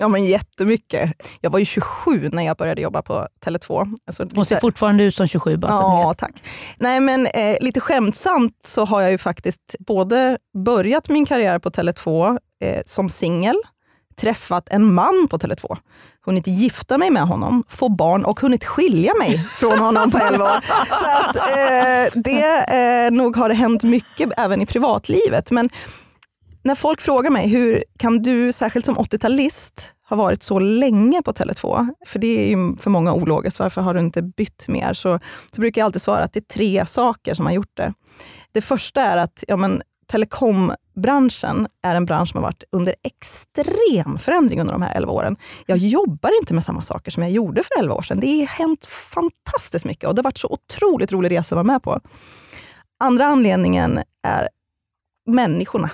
Ja 0.00 0.08
men 0.08 0.24
jättemycket. 0.24 1.12
Jag 1.40 1.50
var 1.50 1.58
ju 1.58 1.64
27 1.64 2.28
när 2.32 2.42
jag 2.42 2.56
började 2.56 2.80
jobba 2.80 3.02
på 3.02 3.28
Tele2. 3.44 3.94
Alltså, 4.06 4.24
lite... 4.24 4.40
Och 4.40 4.46
ser 4.46 4.56
fortfarande 4.56 5.04
ut 5.04 5.14
som 5.14 5.26
27 5.26 5.56
bara 5.56 5.72
Ja, 5.72 6.14
tack. 6.18 6.44
Nej 6.78 7.00
men 7.00 7.26
eh, 7.26 7.56
lite 7.60 7.80
skämtsamt 7.80 8.52
så 8.64 8.84
har 8.84 9.02
jag 9.02 9.10
ju 9.10 9.18
faktiskt 9.18 9.76
både 9.78 10.38
börjat 10.64 11.08
min 11.08 11.26
karriär 11.26 11.58
på 11.58 11.70
Tele2 11.70 12.38
eh, 12.62 12.82
som 12.86 13.08
singel, 13.08 13.56
träffat 14.16 14.68
en 14.70 14.94
man 14.94 15.28
på 15.30 15.38
Tele2, 15.38 15.76
hunnit 16.26 16.46
gifta 16.46 16.98
mig 16.98 17.10
med 17.10 17.22
honom, 17.22 17.64
få 17.68 17.88
barn 17.88 18.24
och 18.24 18.40
hunnit 18.40 18.64
skilja 18.64 19.14
mig 19.14 19.38
från 19.58 19.78
honom 19.78 20.10
på 20.10 20.18
11 20.18 20.44
år. 20.44 20.60
Så 20.88 21.06
att, 21.06 21.36
eh, 21.36 22.22
det, 22.22 23.06
eh, 23.06 23.10
nog 23.10 23.36
har 23.36 23.48
det 23.48 23.54
hänt 23.54 23.82
mycket 23.82 24.30
även 24.36 24.62
i 24.62 24.66
privatlivet. 24.66 25.50
Men 25.50 25.70
när 26.64 26.74
folk 26.74 27.00
frågar 27.00 27.30
mig, 27.30 27.48
hur 27.48 27.84
kan 27.98 28.22
du, 28.22 28.52
särskilt 28.52 28.86
som 28.86 28.96
80-talist, 28.96 29.90
ha 30.08 30.16
varit 30.16 30.42
så 30.42 30.58
länge 30.58 31.22
på 31.22 31.32
Tele2? 31.32 31.88
För 32.06 32.18
det 32.18 32.44
är 32.44 32.48
ju 32.48 32.76
för 32.76 32.90
många 32.90 33.14
ologiskt, 33.14 33.58
varför 33.58 33.80
har 33.80 33.94
du 33.94 34.00
inte 34.00 34.22
bytt 34.22 34.68
mer? 34.68 34.92
Så, 34.92 35.20
så 35.52 35.60
brukar 35.60 35.80
jag 35.80 35.86
alltid 35.86 36.02
svara 36.02 36.24
att 36.24 36.32
det 36.32 36.40
är 36.40 36.54
tre 36.54 36.86
saker 36.86 37.34
som 37.34 37.46
har 37.46 37.52
gjort 37.52 37.76
det. 37.76 37.92
Det 38.52 38.60
första 38.60 39.00
är 39.00 39.16
att 39.16 39.44
ja, 39.48 39.56
men, 39.56 39.82
telekombranschen 40.06 41.68
är 41.82 41.94
en 41.94 42.04
bransch 42.04 42.28
som 42.28 42.38
har 42.38 42.48
varit 42.48 42.64
under 42.72 42.94
extrem 43.02 44.18
förändring 44.18 44.60
under 44.60 44.72
de 44.72 44.82
här 44.82 44.96
11 44.96 45.12
åren. 45.12 45.36
Jag 45.66 45.78
jobbar 45.78 46.40
inte 46.40 46.54
med 46.54 46.64
samma 46.64 46.82
saker 46.82 47.10
som 47.10 47.22
jag 47.22 47.32
gjorde 47.32 47.62
för 47.62 47.78
11 47.78 47.94
år 47.94 48.02
sedan. 48.02 48.20
Det 48.20 48.38
har 48.38 48.46
hänt 48.46 48.86
fantastiskt 48.86 49.84
mycket 49.84 50.08
och 50.08 50.14
det 50.14 50.18
har 50.20 50.24
varit 50.24 50.38
så 50.38 50.48
otroligt 50.48 51.12
rolig 51.12 51.30
resa 51.30 51.54
att 51.54 51.56
vara 51.56 51.64
med 51.64 51.82
på. 51.82 52.00
Andra 53.00 53.26
anledningen 53.26 54.00
är 54.22 54.48
människorna 55.26 55.90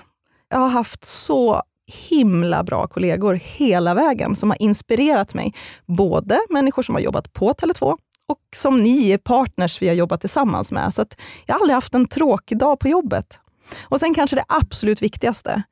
jag 0.51 0.59
har 0.59 0.69
haft 0.69 1.05
så 1.05 1.63
himla 2.09 2.65
bra 2.65 2.87
kollegor 2.87 3.35
hela 3.35 3.95
vägen 3.95 4.37
som 4.37 4.51
har 4.51 4.63
inspirerat 4.63 5.35
mig. 5.35 5.55
Både 5.87 6.41
människor 6.51 6.83
som 6.83 6.95
har 6.95 7.03
jobbat 7.03 7.33
på 7.33 7.53
Tele2 7.53 7.97
och 8.29 8.39
som 8.57 8.83
ni 8.83 9.11
är 9.11 9.19
partners 9.19 9.83
vi 9.83 9.89
har 9.89 9.95
jobbat 9.95 10.21
tillsammans 10.21 10.73
med. 10.73 10.95
Så 10.95 11.05
jag 11.47 11.55
har 11.55 11.61
aldrig 11.61 11.75
haft 11.75 11.95
en 11.95 12.07
tråkig 12.07 12.59
dag 12.59 12.79
på 12.79 12.89
jobbet. 12.89 13.41
Och 13.83 14.01
sen 14.01 14.15
kanske 14.15 14.37
det 14.37 14.45
absolut 14.49 15.03
viktigaste, 15.03 15.63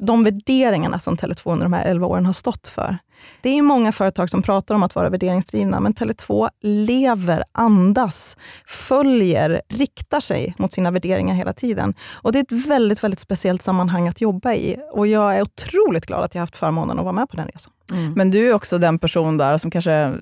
de 0.00 0.24
värderingarna 0.24 0.98
som 0.98 1.16
Tele2 1.16 1.52
under 1.52 1.64
de 1.64 1.72
här 1.72 1.84
11 1.84 2.06
åren 2.06 2.26
har 2.26 2.32
stått 2.32 2.68
för. 2.68 2.98
Det 3.40 3.48
är 3.48 3.62
många 3.62 3.92
företag 3.92 4.30
som 4.30 4.42
pratar 4.42 4.74
om 4.74 4.82
att 4.82 4.94
vara 4.94 5.10
värderingsdrivna, 5.10 5.80
men 5.80 5.94
Tele2 5.94 6.48
lever, 6.62 7.44
andas, 7.52 8.36
följer, 8.66 9.62
riktar 9.68 10.20
sig 10.20 10.54
mot 10.58 10.72
sina 10.72 10.90
värderingar 10.90 11.34
hela 11.34 11.52
tiden. 11.52 11.94
Och 12.14 12.32
Det 12.32 12.38
är 12.38 12.42
ett 12.42 12.66
väldigt, 12.66 13.04
väldigt 13.04 13.20
speciellt 13.20 13.62
sammanhang 13.62 14.08
att 14.08 14.20
jobba 14.20 14.54
i. 14.54 14.76
Och 14.92 15.06
Jag 15.06 15.36
är 15.36 15.42
otroligt 15.42 16.06
glad 16.06 16.24
att 16.24 16.34
jag 16.34 16.42
haft 16.42 16.56
förmånen 16.56 16.98
att 16.98 17.04
vara 17.04 17.12
med 17.12 17.28
på 17.28 17.36
den 17.36 17.48
resan. 17.48 17.72
Mm. 17.92 18.12
Men 18.12 18.30
du 18.30 18.48
är 18.48 18.54
också 18.54 18.78
den 18.78 18.98
person 18.98 19.36
där 19.36 19.56
som 19.56 19.70
kanske 19.70 20.14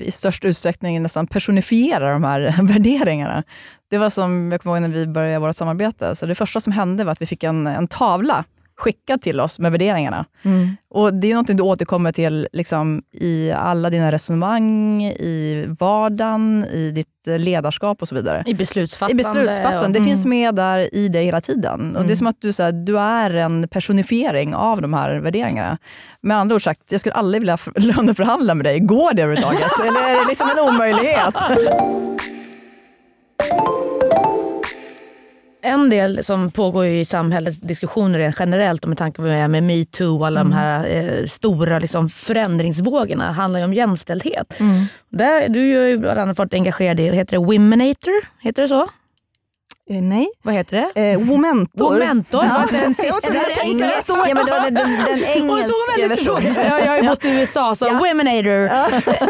i 0.00 0.10
störst 0.10 0.44
utsträckning 0.44 1.02
nästan 1.02 1.26
personifierar 1.26 2.12
de 2.12 2.24
här 2.24 2.54
värderingarna. 2.62 3.42
Det 3.90 3.98
var 3.98 4.10
som 4.10 4.52
jag 4.52 4.62
kommer 4.62 4.76
ihåg 4.76 4.82
när 4.82 4.96
vi 4.96 5.06
började 5.06 5.38
vårt 5.46 5.56
samarbete. 5.56 6.16
Så 6.16 6.26
det 6.26 6.34
första 6.34 6.60
som 6.60 6.72
hände 6.72 7.04
var 7.04 7.12
att 7.12 7.22
vi 7.22 7.26
fick 7.26 7.42
en, 7.42 7.66
en 7.66 7.88
tavla 7.88 8.44
skickad 8.82 9.22
till 9.22 9.40
oss 9.40 9.58
med 9.58 9.72
värderingarna. 9.72 10.24
Mm. 10.42 10.76
Och 10.90 11.14
Det 11.14 11.30
är 11.30 11.34
något 11.34 11.46
du 11.46 11.62
återkommer 11.62 12.12
till 12.12 12.48
liksom, 12.52 13.02
i 13.12 13.52
alla 13.52 13.90
dina 13.90 14.12
resonemang, 14.12 15.02
i 15.04 15.66
vardagen, 15.80 16.64
i 16.72 16.90
ditt 16.90 17.08
ledarskap 17.38 18.02
och 18.02 18.08
så 18.08 18.14
vidare. 18.14 18.42
I 18.46 18.54
beslutsfattande. 18.54 19.22
I 19.22 19.24
beslutsfattande. 19.24 19.78
och- 19.86 19.92
Det 19.92 19.98
Mm. 19.98 20.08
finns 20.08 20.26
med 20.26 20.54
där 20.54 20.94
i 20.94 21.08
dig 21.08 21.24
hela 21.24 21.40
tiden. 21.40 21.80
Och 21.80 21.92
Det 21.92 21.98
är 21.98 22.02
Mm. 22.04 22.16
som 22.16 22.26
att 22.26 22.36
du, 22.40 22.52
så 22.52 22.62
här, 22.62 22.72
du 22.72 22.98
är 22.98 23.34
en 23.34 23.68
personifiering 23.68 24.54
av 24.54 24.82
de 24.82 24.94
här 24.94 25.14
värderingarna. 25.20 25.78
Med 26.20 26.36
andra 26.36 26.54
ord 26.54 26.62
sagt, 26.64 26.80
jag 26.90 27.00
skulle 27.00 27.14
aldrig 27.14 27.40
vilja 27.40 27.58
löneförhandla 27.76 28.54
med 28.54 28.66
dig. 28.66 28.80
Går 28.80 29.14
det 29.14 29.22
överhuvudtaget? 29.22 29.70
Eller 29.86 30.10
är 30.10 30.14
det 30.22 30.28
liksom 30.28 30.48
en 30.56 30.74
omöjlighet? 30.74 31.34
En 35.64 35.90
del 35.90 36.24
som 36.24 36.50
pågår 36.50 36.86
i 36.86 37.04
samhället, 37.04 37.68
diskussioner 37.68 38.18
rent 38.18 38.36
generellt 38.38 38.82
och 38.82 38.88
med 38.88 38.98
tanke 38.98 39.16
på 39.16 39.22
med, 39.22 39.50
med 39.50 39.62
metoo 39.62 40.18
och 40.18 40.26
alla 40.26 40.40
de 40.40 40.52
här 40.52 40.86
eh, 40.88 41.26
stora 41.26 41.78
liksom, 41.78 42.08
förändringsvågorna 42.08 43.32
handlar 43.32 43.60
ju 43.60 43.64
om 43.64 43.72
jämställdhet. 43.72 44.60
Mm. 44.60 44.86
Där, 45.08 45.48
du 45.48 45.76
har 45.76 45.86
ju 45.86 45.98
bland 45.98 46.18
annat 46.18 46.38
varit 46.38 46.54
engagerad 46.54 47.00
i, 47.00 47.10
heter 47.10 47.36
det 47.36 47.44
Womenator? 47.44 48.42
Heter 48.42 48.62
det 48.62 48.68
så? 48.68 48.88
Eh, 49.90 50.02
nej. 50.02 50.28
Vad 50.42 50.54
heter 50.54 50.88
det? 50.94 51.12
Eh, 51.12 51.18
Womentor. 51.20 51.92
Womentor? 51.92 52.44
Ja. 52.44 52.50
Var 52.58 52.72
det 52.72 52.78
en 52.84 52.94
Jag 52.98 53.22
trodde 53.22 53.22
siffra? 53.36 53.48
det 53.48 53.54
tänkte 53.60 53.84
jag 53.86 54.02
stod- 54.02 54.16
Ja, 54.28 54.34
men 54.34 54.44
det 54.46 54.50
var 54.52 54.60
den, 54.60 54.74
den, 54.74 54.88
den 55.06 55.24
engelska 55.36 56.08
versionen. 56.08 56.16
tråkigt. 56.16 56.56
Jag, 56.64 56.86
har 56.90 56.98
ju 56.98 57.08
bott 57.08 57.24
i 57.24 57.40
USA 57.40 57.74
så 57.74 57.84
Ja. 57.86 57.92
Womenator. 57.98 58.68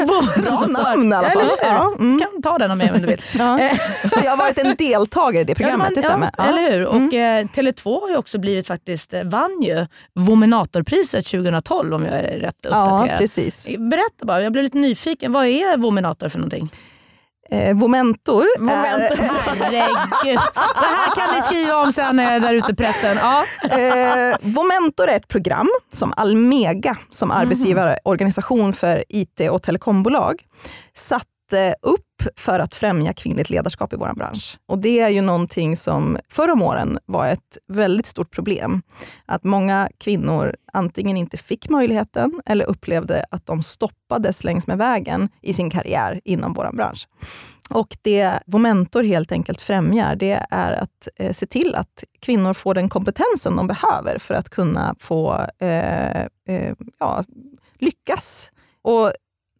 Bra 0.42 0.66
namn 0.66 1.12
i 1.12 1.14
alla 1.16 1.30
fall. 1.30 1.42
Ja, 1.62 1.94
mm. 1.98 2.20
kan 2.20 2.42
ta 2.42 2.58
den 2.58 2.70
om 2.70 2.80
jag 2.80 3.00
du 3.00 3.06
vill. 3.06 3.22
Ja. 3.38 3.58
Eh, 3.60 3.76
Jag 4.24 4.30
har 4.30 4.36
varit 4.36 4.58
en 4.58 4.76
deltagare 4.76 5.40
i 5.42 5.44
det 5.44 5.54
programmet, 5.54 5.86
Ja, 5.90 6.02
det 6.02 6.08
stämmer. 6.08 6.30
Ja, 6.38 6.44
Ja. 6.44 6.48
Eller 6.58 6.72
hur? 6.72 6.86
Och 6.86 7.14
eh, 7.14 7.44
Tele2 7.46 8.00
har 8.00 8.08
ju 8.08 8.16
också 8.16 8.38
blivit 8.38 8.66
faktiskt, 8.66 9.14
eh, 9.14 9.22
vann 9.24 9.62
ju 9.62 9.86
Womenatorpriset 10.14 11.26
2012 11.26 11.94
om 11.94 12.04
jag 12.04 12.14
är 12.14 12.38
rätt 12.38 12.54
Ja, 12.62 12.68
uppdaterad. 12.68 13.18
precis. 13.18 13.68
Berätta 13.78 14.24
bara, 14.26 14.42
jag 14.42 14.52
blev 14.52 14.64
lite 14.64 14.78
nyfiken. 14.78 15.32
Vad 15.32 15.46
är 15.46 15.76
Womenator 15.76 16.28
för 16.28 16.38
någonting? 16.38 16.70
Eh, 17.52 17.76
Womentor. 17.76 18.44
Momentor. 18.58 19.16
Herregud. 19.16 20.40
Det 20.54 20.86
här 20.86 21.16
kan 21.16 21.34
ni 21.36 21.42
skriva 21.42 21.76
om 21.76 21.92
sen 21.92 22.18
eh, 22.18 22.40
där 22.40 22.52
ute 22.54 22.72
i 22.72 22.74
pressen. 22.74 23.16
Ja. 23.20 23.44
Eh, 23.62 24.36
Vomentor 24.40 25.08
är 25.08 25.16
ett 25.16 25.28
program 25.28 25.68
som 25.92 26.12
Almega, 26.16 26.96
som 27.08 27.30
arbetsgivarorganisation 27.30 28.72
för 28.72 29.04
IT 29.08 29.40
och 29.50 29.62
telekombolag, 29.62 30.42
satte 30.94 31.26
Eh, 31.52 31.72
upp 31.82 32.06
för 32.36 32.60
att 32.60 32.74
främja 32.74 33.12
kvinnligt 33.12 33.50
ledarskap 33.50 33.92
i 33.92 33.96
vår 33.96 34.14
bransch. 34.14 34.58
Och 34.66 34.78
Det 34.78 35.00
är 35.00 35.08
ju 35.08 35.20
någonting 35.20 35.76
som 35.76 36.18
förr 36.28 36.50
om 36.50 36.62
åren 36.62 36.98
var 37.06 37.26
ett 37.26 37.58
väldigt 37.68 38.06
stort 38.06 38.30
problem. 38.30 38.82
Att 39.26 39.44
många 39.44 39.88
kvinnor 39.98 40.56
antingen 40.72 41.16
inte 41.16 41.36
fick 41.36 41.68
möjligheten 41.68 42.42
eller 42.46 42.64
upplevde 42.64 43.24
att 43.30 43.46
de 43.46 43.62
stoppades 43.62 44.44
längs 44.44 44.66
med 44.66 44.78
vägen 44.78 45.28
i 45.42 45.52
sin 45.52 45.70
karriär 45.70 46.20
inom 46.24 46.52
vår 46.52 46.72
bransch. 46.72 47.08
Och 47.70 47.96
det 48.02 48.40
Vomentor 48.46 49.02
helt 49.02 49.32
enkelt 49.32 49.60
främjar 49.60 50.16
det 50.16 50.46
är 50.50 50.72
att 50.72 51.08
eh, 51.16 51.32
se 51.32 51.46
till 51.46 51.74
att 51.74 52.04
kvinnor 52.20 52.54
får 52.54 52.74
den 52.74 52.88
kompetensen 52.88 53.56
de 53.56 53.66
behöver 53.66 54.18
för 54.18 54.34
att 54.34 54.50
kunna 54.50 54.94
få 54.98 55.46
eh, 55.58 56.22
eh, 56.22 56.74
ja, 56.98 57.24
lyckas. 57.78 58.52
Och 58.82 59.12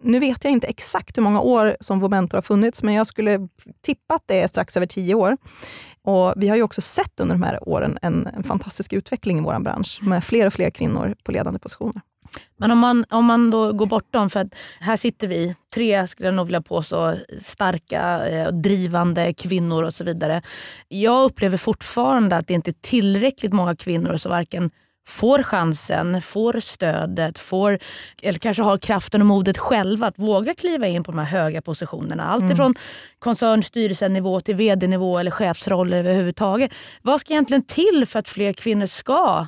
nu 0.02 0.20
vet 0.20 0.44
jag 0.44 0.52
inte 0.52 0.66
exakt 0.66 1.18
hur 1.18 1.22
många 1.22 1.40
år 1.40 1.76
som 1.80 2.00
Vomentor 2.00 2.36
har 2.36 2.42
funnits, 2.42 2.82
men 2.82 2.94
jag 2.94 3.06
skulle 3.06 3.48
tippa 3.84 4.14
att 4.14 4.22
det 4.26 4.42
är 4.42 4.48
strax 4.48 4.76
över 4.76 4.86
tio 4.86 5.14
år. 5.14 5.36
Och 6.04 6.32
vi 6.36 6.48
har 6.48 6.56
ju 6.56 6.62
också 6.62 6.80
sett 6.80 7.20
under 7.20 7.34
de 7.34 7.42
här 7.42 7.68
åren 7.68 7.98
en, 8.02 8.26
en 8.26 8.42
fantastisk 8.42 8.92
utveckling 8.92 9.38
i 9.38 9.40
vår 9.40 9.58
bransch 9.58 9.98
med 10.02 10.24
fler 10.24 10.46
och 10.46 10.52
fler 10.52 10.70
kvinnor 10.70 11.14
på 11.24 11.32
ledande 11.32 11.58
positioner. 11.58 12.02
Men 12.56 12.70
om 12.70 12.78
man, 12.78 13.04
om 13.10 13.24
man 13.24 13.50
då 13.50 13.72
går 13.72 13.86
bortom, 13.86 14.30
för 14.30 14.40
att 14.40 14.54
här 14.80 14.96
sitter 14.96 15.28
vi, 15.28 15.54
tre 15.74 16.06
skulle 16.06 16.28
jag 16.28 16.34
nog 16.34 16.46
vilja 16.46 16.62
påstå, 16.62 17.14
starka, 17.40 18.28
eh, 18.28 18.48
drivande 18.48 19.34
kvinnor 19.34 19.82
och 19.82 19.94
så 19.94 20.04
vidare. 20.04 20.42
Jag 20.88 21.24
upplever 21.24 21.56
fortfarande 21.56 22.36
att 22.36 22.46
det 22.46 22.54
inte 22.54 22.70
är 22.70 22.76
tillräckligt 22.80 23.52
många 23.52 23.76
kvinnor 23.76 24.16
som 24.16 24.30
varken 24.30 24.70
får 25.08 25.42
chansen, 25.42 26.22
får 26.22 26.60
stödet, 26.60 27.38
får, 27.38 27.78
eller 28.22 28.38
kanske 28.38 28.62
har 28.62 28.78
kraften 28.78 29.20
och 29.20 29.26
modet 29.26 29.58
själva 29.58 30.06
att 30.06 30.18
våga 30.18 30.54
kliva 30.54 30.86
in 30.86 31.04
på 31.04 31.12
de 31.12 31.18
här 31.18 31.26
höga 31.26 31.62
positionerna. 31.62 32.22
Allt 32.22 32.52
ifrån 32.52 32.74
koncernstyrelsenivå 33.18 34.40
till 34.40 34.54
vd-nivå 34.54 35.18
eller 35.18 35.30
chefsroller 35.30 35.96
överhuvudtaget. 35.96 36.74
Vad 37.02 37.20
ska 37.20 37.32
egentligen 37.32 37.62
till 37.62 38.06
för 38.08 38.18
att 38.18 38.28
fler 38.28 38.52
kvinnor 38.52 38.86
ska 38.86 39.46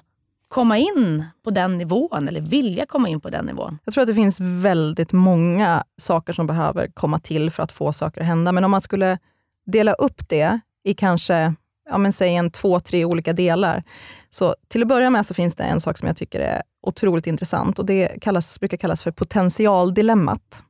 komma 0.49 0.79
in 0.79 1.25
på 1.45 1.51
den 1.51 1.79
nivån 1.79 2.29
eller 2.29 2.41
vilja 2.41 2.87
komma 2.87 3.09
in 3.09 3.21
på 3.21 3.31
den 3.31 3.47
nivån? 3.47 3.79
Jag 3.85 3.95
tror 3.95 4.03
att 4.03 4.09
det 4.09 4.15
finns 4.15 4.41
väldigt 4.41 5.13
många 5.13 5.85
saker 5.97 6.33
som 6.33 6.47
behöver 6.47 6.89
komma 6.95 7.21
till 7.21 7.51
för 7.51 7.63
att 7.63 7.73
få 7.73 7.93
saker 7.93 8.21
att 8.21 8.27
hända. 8.27 8.53
Men 8.53 8.65
om 8.65 8.71
man 8.71 8.81
skulle 8.81 9.19
dela 9.67 9.93
upp 9.93 10.29
det 10.29 10.61
i 10.85 10.95
kanske 10.95 11.55
ja, 11.91 11.99
men 11.99 12.13
säg 12.13 12.37
en 12.37 12.51
två, 12.51 12.81
tre 12.81 13.05
olika 13.05 13.33
delar. 13.33 13.83
Så 14.31 14.55
till 14.69 14.83
att 14.83 14.89
börja 14.89 15.11
med 15.11 15.27
så 15.27 15.35
finns 15.35 15.55
det 15.55 15.65
en 15.65 15.81
sak 15.81 15.99
som 15.99 16.09
jag 16.09 16.17
tycker 16.17 16.41
är 16.41 16.63
otroligt 16.87 17.27
intressant 17.27 17.79
och 17.79 17.87
det 17.87 18.21
kallas, 18.21 18.61
brukar 18.61 18.77
kallas 18.77 19.03
för 19.03 19.11
potentialdilemmat. 19.11 20.63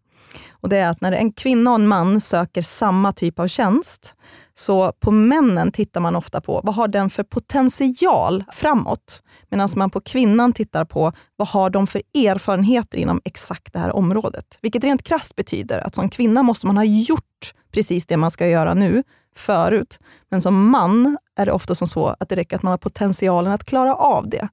Och 0.50 0.68
det 0.68 0.76
är 0.76 0.90
att 0.90 1.00
när 1.00 1.12
en 1.12 1.32
kvinna 1.32 1.70
och 1.70 1.76
en 1.76 1.88
man 1.88 2.20
söker 2.20 2.62
samma 2.62 3.12
typ 3.12 3.38
av 3.38 3.48
tjänst, 3.48 4.14
så 4.54 4.92
på 4.92 5.10
männen 5.10 5.72
tittar 5.72 6.00
man 6.00 6.16
ofta 6.16 6.40
på 6.40 6.60
vad 6.64 6.74
har 6.74 6.88
den 6.88 7.10
för 7.10 7.22
potential 7.22 8.44
framåt? 8.52 9.22
Medan 9.50 9.68
man 9.76 9.90
på 9.90 10.00
kvinnan 10.00 10.52
tittar 10.52 10.84
på 10.84 11.12
vad 11.36 11.48
har 11.48 11.70
de 11.70 11.86
för 11.86 12.02
erfarenheter 12.14 12.98
inom 12.98 13.20
exakt 13.24 13.72
det 13.72 13.78
här 13.78 13.96
området? 13.96 14.58
Vilket 14.62 14.84
rent 14.84 15.02
krasst 15.02 15.36
betyder 15.36 15.78
att 15.78 15.94
som 15.94 16.08
kvinna 16.08 16.42
måste 16.42 16.66
man 16.66 16.76
ha 16.76 16.84
gjort 16.84 17.54
precis 17.72 18.06
det 18.06 18.16
man 18.16 18.30
ska 18.30 18.48
göra 18.48 18.74
nu 18.74 19.02
förut. 19.38 19.98
Men 20.30 20.40
som 20.40 20.70
man 20.70 21.18
är 21.36 21.46
det 21.46 21.52
ofta 21.52 21.74
som 21.74 21.88
så 21.88 22.16
att 22.20 22.28
det 22.28 22.36
räcker 22.36 22.56
att 22.56 22.62
man 22.62 22.70
har 22.70 22.78
potentialen 22.78 23.52
att 23.52 23.64
klara 23.64 23.94
av 23.94 24.28
det. 24.28 24.48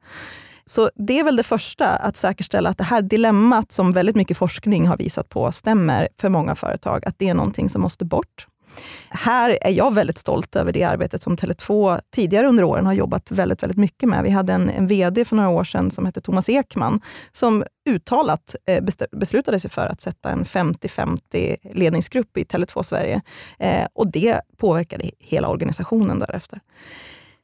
Så 0.66 0.90
det 0.96 1.20
är 1.20 1.24
väl 1.24 1.36
det 1.36 1.44
första, 1.44 1.88
att 1.88 2.18
säkerställa 2.18 2.70
att 2.70 2.78
det 2.78 2.84
här 2.84 3.02
dilemmat 3.02 3.72
som 3.72 3.92
väldigt 3.92 4.16
mycket 4.16 4.38
forskning 4.38 4.88
har 4.88 4.98
visat 4.98 5.30
på 5.30 5.52
stämmer 5.52 6.10
för 6.22 6.30
många 6.30 6.56
företag, 6.56 7.06
att 7.06 7.16
det 7.18 7.30
är 7.30 7.34
någonting 7.34 7.70
som 7.70 7.82
måste 7.82 8.06
bort. 8.06 8.48
Här 9.10 9.58
är 9.62 9.72
jag 9.72 9.94
väldigt 9.94 10.18
stolt 10.18 10.56
över 10.56 10.72
det 10.72 10.84
arbetet 10.84 11.22
som 11.22 11.36
Tele2 11.36 12.00
tidigare 12.16 12.48
under 12.48 12.64
åren 12.64 12.86
har 12.86 12.94
jobbat 12.94 13.32
väldigt, 13.32 13.64
väldigt 13.64 13.78
mycket 13.78 14.10
med. 14.10 14.24
Vi 14.24 14.30
hade 14.30 14.54
en, 14.54 14.70
en 14.70 14.88
VD 14.88 15.26
för 15.26 15.36
några 15.36 15.50
år 15.50 15.64
sedan 15.64 15.92
som 15.92 16.06
hette 16.06 16.22
Thomas 16.22 16.50
Ekman 16.50 17.02
som 17.32 17.64
uttalat 17.90 18.56
eh, 18.68 18.84
beslutade 19.12 19.60
sig 19.60 19.72
för 19.72 19.88
att 19.88 20.02
sätta 20.02 20.30
en 20.30 20.44
50-50 20.44 21.58
ledningsgrupp 21.74 22.38
i 22.38 22.44
Tele2 22.44 22.84
Sverige. 22.84 23.22
Eh, 23.60 23.88
och 23.94 24.12
det 24.12 24.42
påverkade 24.58 25.10
hela 25.20 25.48
organisationen 25.48 26.20
därefter. 26.20 26.60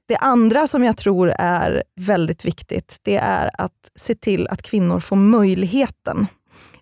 Det 0.07 0.17
andra 0.17 0.67
som 0.67 0.83
jag 0.83 0.97
tror 0.97 1.33
är 1.37 1.83
väldigt 1.95 2.45
viktigt, 2.45 2.97
det 3.01 3.17
är 3.17 3.49
att 3.53 3.91
se 3.95 4.15
till 4.15 4.47
att 4.47 4.61
kvinnor 4.61 4.99
får 4.99 5.15
möjligheten. 5.15 6.27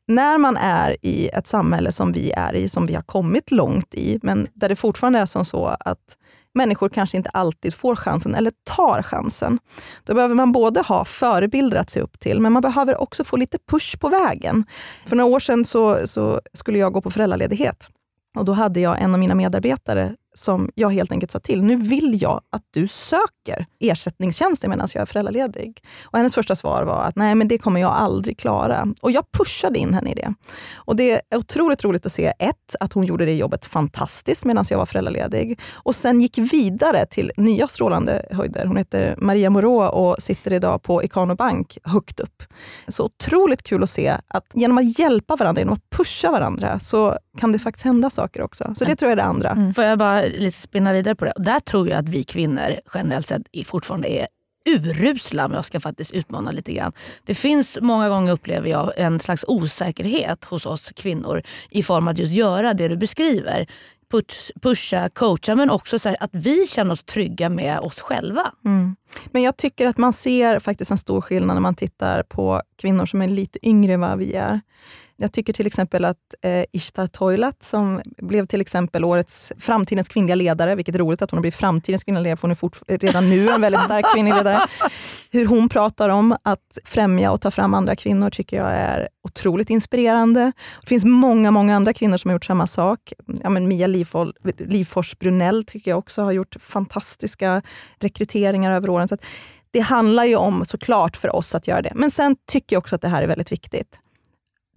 När 0.08 0.38
man 0.38 0.58
är 0.58 0.98
i 1.02 1.28
ett 1.28 1.48
samhälle 1.48 1.92
som 1.92 2.12
vi 2.12 2.32
är 2.32 2.54
i, 2.54 2.70
som 2.70 2.86
vi 2.86 2.96
har 2.96 3.02
kommit 3.02 3.52
långt 3.52 3.96
i, 3.96 4.20
men 4.24 4.48
där 4.54 4.70
det 4.70 4.76
fortfarande 4.76 5.20
är 5.20 5.26
som 5.26 5.46
så 5.46 5.66
att 5.80 6.18
människor 6.54 6.90
kanske 6.90 7.18
inte 7.18 7.30
alltid 7.30 7.74
får 7.74 7.96
chansen 7.96 8.36
eller 8.36 8.52
tar 8.76 9.02
chansen. 9.02 9.60
Då 10.04 10.14
behöver 10.14 10.36
man 10.36 10.52
både 10.52 10.82
ha 10.82 11.06
förebilder 11.06 11.78
att 11.78 11.90
se 11.90 12.00
upp 12.00 12.20
till, 12.20 12.40
men 12.40 12.54
man 12.54 12.62
behöver 12.62 13.02
också 13.02 13.24
få 13.24 13.38
lite 13.38 13.58
push 13.72 14.00
på 14.00 14.10
vägen. 14.10 14.66
För 15.06 15.16
några 15.16 15.36
år 15.36 15.40
sedan 15.40 15.66
så, 15.66 16.08
så 16.08 16.42
skulle 16.54 16.80
jag 16.80 16.94
gå 16.94 17.02
på 17.02 17.12
föräldraledighet. 17.12 17.90
Och 18.38 18.46
Då 18.46 18.52
hade 18.52 18.80
jag 18.80 19.02
en 19.02 19.14
av 19.14 19.20
mina 19.20 19.36
medarbetare 19.36 20.16
som 20.38 20.70
jag 20.76 20.90
helt 20.90 21.12
enkelt 21.12 21.32
sa 21.32 21.40
till, 21.40 21.64
nu 21.64 21.76
vill 21.76 22.22
jag 22.22 22.42
att 22.50 22.64
du 22.72 22.88
söker 22.88 23.66
ersättningstjänster 23.80 24.68
medan 24.68 24.88
jag 24.94 25.02
är 25.02 25.06
föräldraledig. 25.06 25.84
Och 26.04 26.18
hennes 26.18 26.36
första 26.36 26.56
svar 26.56 26.84
var 26.84 27.04
att 27.04 27.16
nej 27.16 27.36
men 27.36 27.48
det 27.48 27.58
kommer 27.58 27.82
jag 27.82 27.92
aldrig 27.92 28.38
klara. 28.40 28.88
Och 29.02 29.12
jag 29.12 29.32
pushade 29.32 29.80
in 29.80 29.94
henne 29.94 30.12
i 30.12 30.14
det. 30.14 30.34
Och 30.76 30.96
det 30.96 31.12
är 31.12 31.38
otroligt 31.38 31.84
roligt 31.84 32.06
att 32.06 32.12
se 32.12 32.34
ett, 32.40 32.76
att 32.80 32.94
hon 32.94 33.04
gjorde 33.04 33.26
det 33.26 33.34
jobbet 33.34 33.66
fantastiskt 33.66 34.46
medan 34.46 34.66
jag 34.70 34.78
var 34.78 34.86
föräldraledig. 34.86 35.60
Och 35.74 35.96
sen 35.96 36.22
gick 36.22 36.38
vidare 36.38 37.06
till 37.06 37.32
nya 37.38 37.68
strålande 37.68 38.26
höjder. 38.32 38.66
Hon 38.66 38.78
heter 38.78 39.16
Maria 39.18 39.50
Moreau 39.50 39.90
och 39.90 40.16
sitter 40.20 40.54
idag 40.54 40.84
på 40.84 41.04
Ikano 41.04 41.36
Bank 41.36 41.78
högt 41.84 42.20
upp. 42.20 42.44
Så 42.88 43.06
otroligt 43.06 43.64
kul 43.64 43.84
att 43.84 43.90
se 43.90 44.18
att 44.28 44.46
genom 44.54 44.78
att 44.78 45.00
hjälpa 45.00 45.36
varandra, 45.36 45.62
genom 45.62 45.74
att 45.74 45.90
pusha 45.98 46.32
varandra 46.32 46.80
så 46.80 47.18
kan 47.38 47.52
det 47.52 47.60
faktiskt 47.60 47.86
hända 47.86 48.10
saker 48.10 48.42
också. 48.42 48.74
Så 48.76 48.86
det 48.86 48.96
tror 48.96 49.10
jag 49.10 49.20
är 49.20 49.24
det 49.24 49.30
andra. 49.30 49.74
Får 49.76 49.84
jag 49.84 50.00
bara 50.00 50.25
lite 50.30 50.58
spinna 50.58 50.94
vidare 50.94 51.16
på 51.16 51.26
det? 51.26 51.32
Och 51.32 51.44
där 51.44 51.60
tror 51.60 51.90
jag 51.90 52.00
att 52.00 52.10
vi 52.10 52.24
kvinnor 52.24 52.80
generellt 52.94 53.28
sett 53.28 53.42
fortfarande 53.66 54.08
är 54.08 54.28
urusla, 54.70 55.48
men 55.48 55.56
jag 55.56 55.66
ska 55.66 55.80
faktiskt 55.80 56.12
utmana 56.12 56.52
lite 56.52 56.74
grann. 56.74 56.92
Det 57.26 57.36
finns 57.36 57.78
många 57.82 58.10
gånger, 58.10 58.32
upplever 58.32 58.70
jag, 58.70 58.94
en 58.98 59.20
slags 59.20 59.46
osäkerhet 59.48 60.44
hos 60.44 60.66
oss 60.66 60.92
kvinnor 60.96 61.44
i 61.70 61.84
form 61.84 62.08
av 62.08 62.12
att 62.12 62.18
just 62.18 62.34
göra 62.34 62.74
det 62.74 62.88
du 62.88 62.98
beskriver. 62.98 63.68
push, 64.12 64.52
pusha, 64.62 65.10
coacha 65.10 65.56
men 65.56 65.70
också 65.70 66.00
så 66.00 66.10
att 66.20 66.30
vi 66.34 66.68
känner 66.68 66.92
oss 66.92 67.04
trygga 67.04 67.50
med 67.50 67.80
oss 67.80 68.00
själva. 68.00 68.52
Mm. 68.66 68.96
Men 69.32 69.44
jag 69.44 69.58
tycker 69.58 69.88
att 69.88 69.98
man 69.98 70.14
ser 70.14 70.60
faktiskt 70.60 70.92
en 70.92 70.98
stor 70.98 71.22
skillnad 71.22 71.56
när 71.56 71.62
man 71.62 71.76
tittar 71.76 72.24
på 72.24 72.62
kvinnor 72.82 73.06
som 73.06 73.22
är 73.22 73.28
lite 73.28 73.68
yngre 73.68 73.94
än 73.94 74.00
vad 74.00 74.18
vi 74.18 74.34
är. 74.34 74.62
Jag 75.18 75.34
tycker 75.34 75.54
till 75.54 75.68
exempel 75.68 76.06
att 76.06 76.18
eh, 76.42 76.64
Ishtar 76.72 77.08
Toilat, 77.08 77.64
som 77.64 78.02
blev 78.18 78.46
till 78.46 78.62
exempel 78.62 79.06
årets 79.06 79.54
framtidens 79.60 80.10
kvinnliga 80.10 80.36
ledare, 80.36 80.76
vilket 80.76 80.96
är 80.96 81.00
roligt 81.00 81.22
att 81.22 81.32
hon 81.32 81.38
har 81.38 81.42
blivit 81.42 81.56
framtidens 81.56 82.04
kvinnliga 82.04 82.22
ledare, 82.22 82.38
för 82.38 82.42
hon 82.42 82.52
är 82.52 82.56
fort, 82.56 82.82
redan 82.88 83.30
nu 83.30 83.50
en 83.50 83.62
väldigt 83.62 83.82
stark 83.82 84.06
kvinnlig 84.14 84.34
ledare. 84.36 84.60
Hur 85.32 85.46
hon 85.46 85.70
pratar 85.70 86.10
om 86.10 86.38
att 86.44 86.78
främja 86.86 87.32
och 87.32 87.42
ta 87.42 87.52
fram 87.52 87.74
andra 87.74 87.96
kvinnor 87.96 88.30
tycker 88.30 88.58
jag 88.58 88.72
är 88.72 89.10
otroligt 89.24 89.70
inspirerande. 89.70 90.52
Det 90.82 90.90
finns 90.90 91.06
många, 91.06 91.52
många 91.52 91.76
andra 91.76 91.94
kvinnor 91.94 92.18
som 92.18 92.30
har 92.30 92.36
gjort 92.36 92.46
samma 92.46 92.68
sak. 92.68 93.14
Ja, 93.44 93.50
men 93.50 93.68
Mia 93.68 93.88
Livfors 94.58 95.18
Brunell 95.20 95.64
tycker 95.64 95.92
jag 95.92 95.98
också 95.98 96.22
har 96.22 96.32
gjort 96.32 96.56
fantastiska 96.60 97.62
rekryteringar 98.00 98.72
över 98.72 98.90
åren. 98.90 99.08
Så 99.08 99.18
det 99.72 99.80
handlar 99.80 100.26
ju 100.26 100.36
om 100.36 100.66
såklart 100.66 101.18
för 101.18 101.36
oss 101.36 101.56
att 101.56 101.68
göra 101.68 101.82
det. 101.82 101.92
Men 101.96 102.12
sen 102.12 102.36
tycker 102.52 102.76
jag 102.76 102.82
också 102.82 102.96
att 102.96 103.02
det 103.02 103.08
här 103.08 103.22
är 103.22 103.28
väldigt 103.28 103.52
viktigt 103.52 104.00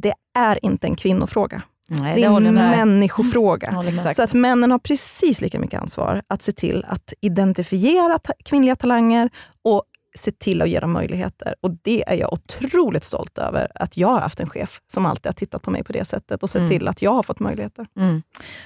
det 0.03 0.15
är 0.39 0.65
inte 0.65 0.87
en 0.87 0.97
kvinnofråga. 0.97 1.63
Nej, 1.89 2.17
det 2.17 2.25
är 2.25 2.37
en 2.37 2.55
människofråga. 2.55 3.69
Mm, 3.69 3.97
så 3.97 4.23
att 4.23 4.35
männen 4.35 4.71
har 4.71 4.79
precis 4.79 5.41
lika 5.41 5.59
mycket 5.59 5.81
ansvar 5.81 6.23
att 6.29 6.43
se 6.43 6.53
till 6.53 6.85
att 6.89 7.13
identifiera 7.21 8.19
ta 8.19 8.33
kvinnliga 8.45 8.77
talanger 8.77 9.31
och 9.65 9.83
se 10.15 10.31
till 10.31 10.63
att 10.63 10.69
ge 10.69 10.81
dem 10.81 10.93
möjligheter. 10.93 11.55
Och 11.61 11.71
Det 11.83 12.09
är 12.09 12.15
jag 12.15 12.33
otroligt 12.33 13.05
stolt 13.05 13.39
över, 13.39 13.69
att 13.75 13.97
jag 13.97 14.09
har 14.09 14.21
haft 14.21 14.41
en 14.41 14.51
chef 14.51 14.81
som 14.87 15.07
alltid 15.07 15.27
har 15.27 15.33
tittat 15.33 15.63
på 15.63 15.71
mig 15.71 15.85
på 15.85 15.93
det 15.93 16.05
sättet 16.05 16.43
och 16.43 16.51
sett 16.51 16.59
mm. 16.59 16.71
till 16.71 16.89
att 16.89 17.03
jag 17.03 17.11
har 17.11 17.23
fått 17.23 17.41
möjligheter. 17.41 17.87
Mm. 17.97 18.23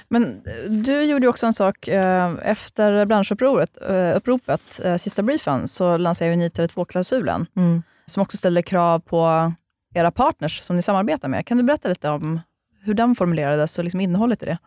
Men 0.09 0.23
eh, 0.23 0.71
du 0.71 1.01
gjorde 1.01 1.27
också 1.27 1.45
en 1.45 1.53
sak 1.53 1.87
eh, 1.87 2.33
efter 2.43 3.05
branschuppropet, 3.05 3.77
eh, 3.89 4.17
uppropet, 4.17 4.81
sista 4.97 5.23
briefen, 5.23 5.67
så 5.67 5.97
lanserade 5.97 6.35
ni 6.35 6.49
32-klausulen 6.49 7.45
mm. 7.55 7.83
som 8.05 8.23
också 8.23 8.37
ställer 8.37 8.61
krav 8.61 8.99
på 8.99 9.53
era 9.93 10.11
partners 10.11 10.61
som 10.61 10.75
ni 10.75 10.81
samarbetar 10.81 11.27
med. 11.27 11.45
Kan 11.45 11.57
du 11.57 11.63
berätta 11.63 11.89
lite 11.89 12.09
om 12.09 12.39
hur 12.81 12.93
den 12.93 13.15
formulerades 13.15 13.77
och 13.77 13.83
liksom 13.83 14.01
innehållet 14.01 14.43
i 14.43 14.45
det? 14.45 14.57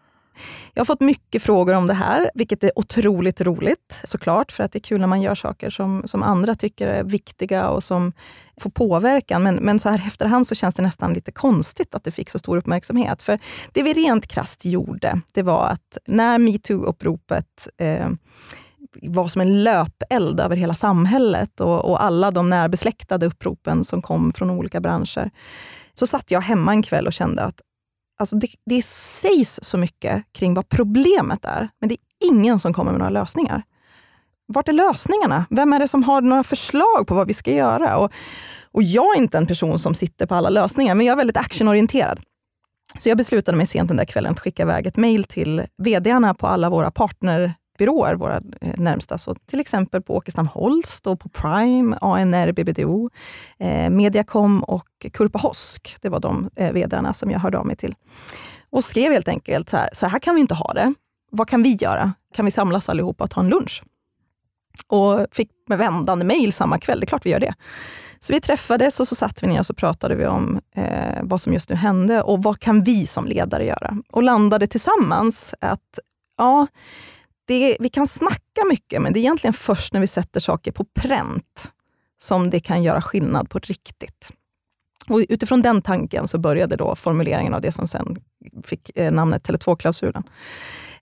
Jag 0.75 0.81
har 0.81 0.85
fått 0.85 1.01
mycket 1.01 1.43
frågor 1.43 1.75
om 1.75 1.87
det 1.87 1.95
här, 1.95 2.31
vilket 2.35 2.65
är 2.65 2.79
otroligt 2.79 3.41
roligt 3.41 4.01
såklart, 4.05 4.53
för 4.53 4.65
att 4.65 4.73
det 4.73 4.79
är 4.79 4.81
kul 4.81 5.01
när 5.01 5.07
man 5.07 5.23
gör 5.23 5.35
saker 5.35 5.71
som, 5.71 6.03
som 6.05 6.23
andra 6.23 6.55
tycker 6.55 6.87
är 6.87 7.05
viktiga 7.05 7.69
och 7.69 7.85
som 7.85 8.13
får 8.61 8.71
påverkan. 8.71 9.43
Men, 9.43 9.55
men 9.55 9.79
så 9.79 9.89
här 9.89 10.03
efterhand 10.07 10.47
så 10.47 10.55
känns 10.55 10.75
det 10.75 10.83
nästan 10.83 11.13
lite 11.13 11.33
konstigt 11.33 11.95
att 11.95 12.05
det 12.05 12.11
fick 12.11 12.31
så 12.31 12.39
stor 12.39 12.57
uppmärksamhet. 12.57 13.23
För 13.23 13.39
det 13.73 13.83
vi 13.83 13.95
rent 13.95 14.27
krast 14.27 14.65
gjorde, 14.65 15.21
det 15.35 15.43
var 15.43 15.69
att 15.69 15.99
när 16.07 16.39
metoo-uppropet 16.39 17.69
eh, 17.79 18.09
var 19.03 19.29
som 19.29 19.41
en 19.41 19.65
löpeld 19.65 20.41
över 20.41 20.57
hela 20.57 20.75
samhället 20.75 21.61
och, 21.61 21.85
och, 21.85 22.03
alla 22.03 22.31
de 22.31 22.51
närbesläktade 22.51 23.27
uppropen 23.27 23.85
som 23.85 24.03
kom 24.03 24.33
från 24.33 24.51
olika 24.51 24.81
branscher. 24.81 25.31
Så 25.95 26.07
satt 26.07 26.31
jag 26.31 26.41
hemma 26.41 26.73
en 26.73 26.83
kväll 26.83 27.07
och 27.07 27.13
kände 27.13 27.43
att 27.43 27.61
alltså 28.19 28.37
det, 28.37 28.49
det 28.67 28.85
sägs 28.85 29.59
så 29.63 29.79
mycket 29.79 30.25
kring 30.33 30.55
vad 30.55 30.69
problemet 30.69 31.45
är, 31.45 31.69
men 31.81 31.89
det 31.89 31.95
är 31.95 32.29
ingen 32.29 32.59
som 32.59 32.73
kommer 32.73 32.91
med 32.93 32.99
några 32.99 33.11
lösningar. 33.11 33.63
Vart 34.49 34.69
är 34.69 34.73
lösningarna? 34.73 35.47
Vem 35.51 35.73
är 35.73 35.79
det 35.79 35.89
som 35.89 36.03
har 36.03 36.21
några 36.21 36.43
förslag 36.43 37.07
på 37.07 37.15
vad 37.15 37.27
vi 37.27 37.35
ska 37.35 37.53
göra? 37.53 37.97
Och, 37.97 38.13
och 38.73 38.83
jag 38.83 39.17
är 39.17 39.23
inte 39.23 39.39
en 39.39 39.47
person 39.47 39.79
som 39.79 39.95
sitter 39.95 40.27
på 40.27 40.35
alla 40.35 40.49
lösningar, 40.49 40.95
men 40.95 41.07
jag 41.07 41.13
är 41.13 41.17
väldigt 41.17 41.37
actionorienterad. 41.37 42.21
Så 42.99 43.09
jag 43.09 43.17
beslutade 43.17 43.57
mig 43.57 43.67
sent 43.67 43.89
den 43.89 43.97
där 43.97 44.05
kvällen 44.05 44.33
att 44.33 44.41
skicka 44.41 44.63
iväg 44.63 44.87
ett 44.87 44.97
mejl 44.97 45.25
till 45.25 45.67
vdarna 45.79 46.35
på 46.35 46.47
alla 46.47 46.71
våra 46.71 46.91
partner 46.91 47.55
byråer, 47.79 48.15
våra 48.15 48.37
eh, 48.37 48.75
närmsta. 48.77 49.19
Så 49.19 49.35
till 49.35 49.61
exempel 49.61 50.03
på 50.03 50.17
Åkestam 50.17 50.47
Holst, 50.47 51.07
och 51.07 51.21
på 51.21 51.29
Prime, 51.29 51.97
ANR, 52.01 52.53
BBDO, 52.53 53.11
eh, 53.59 53.91
Mediacom 53.91 54.63
och 54.63 54.89
Kurpa 55.13 55.39
Hosk. 55.39 55.97
Det 56.01 56.09
var 56.09 56.21
de 56.21 56.51
eh, 56.57 56.73
vdarna 56.73 57.15
som 57.15 57.31
jag 57.31 57.39
hörde 57.39 57.59
av 57.59 57.67
mig 57.67 57.77
till. 57.77 57.95
Och 58.71 58.85
skrev 58.85 59.13
helt 59.13 59.29
enkelt 59.29 59.69
så 59.69 59.77
här, 59.77 59.89
så 59.93 60.07
här 60.07 60.19
kan 60.19 60.35
vi 60.35 60.41
inte 60.41 60.55
ha 60.55 60.73
det. 60.73 60.95
Vad 61.31 61.49
kan 61.49 61.63
vi 61.63 61.75
göra? 61.75 62.13
Kan 62.35 62.45
vi 62.45 62.51
samlas 62.51 62.89
allihopa 62.89 63.25
och 63.25 63.31
ta 63.31 63.41
en 63.41 63.49
lunch? 63.49 63.83
Och 64.87 65.27
fick 65.33 65.51
med 65.69 65.79
vändande 65.79 66.25
mejl 66.25 66.53
samma 66.53 66.79
kväll, 66.79 67.01
det 67.01 67.05
är 67.05 67.07
klart 67.07 67.27
vi 67.27 67.31
gör 67.31 67.41
det. 67.41 67.55
Så 68.21 68.33
vi 68.33 68.41
träffades 68.41 69.01
och 69.01 69.09
så 69.09 69.15
satt 69.15 69.43
vi 69.43 69.47
ner 69.47 69.59
och 69.59 69.67
så 69.67 69.75
pratade 69.75 70.15
vi 70.15 70.27
om 70.27 70.61
eh, 70.77 71.21
vad 71.23 71.41
som 71.41 71.53
just 71.53 71.69
nu 71.69 71.75
hände 71.75 72.23
och 72.23 72.43
vad 72.43 72.61
kan 72.61 72.83
vi 72.83 73.07
som 73.07 73.27
ledare 73.27 73.65
göra? 73.65 73.97
Och 74.13 74.23
landade 74.23 74.67
tillsammans 74.67 75.55
att 75.61 75.99
ja, 76.39 76.67
det, 77.47 77.77
vi 77.81 77.89
kan 77.89 78.07
snacka 78.07 78.65
mycket, 78.69 79.03
men 79.03 79.13
det 79.13 79.19
är 79.19 79.21
egentligen 79.21 79.55
först 79.55 79.93
när 79.93 80.01
vi 80.01 80.07
sätter 80.07 80.41
saker 80.41 80.73
på 80.73 80.85
pränt 80.85 81.71
som 82.19 82.51
det 82.51 82.61
kan 82.61 82.83
göra 82.83 83.03
skillnad 83.03 83.51
på 83.51 83.59
riktigt. 83.59 84.33
Och 85.09 85.23
utifrån 85.29 85.63
den 85.63 85.83
tanken 85.83 86.29
så 86.29 86.39
började 86.39 86.77
då 86.77 86.97
formuleringen 86.97 87.55
av 87.55 87.61
det 87.61 87.73
som 87.73 87.89
sen 87.89 88.17
fick 88.65 88.91
eh, 88.99 89.13
namnet 89.13 89.49
Tele2-klausulen. 89.49 90.23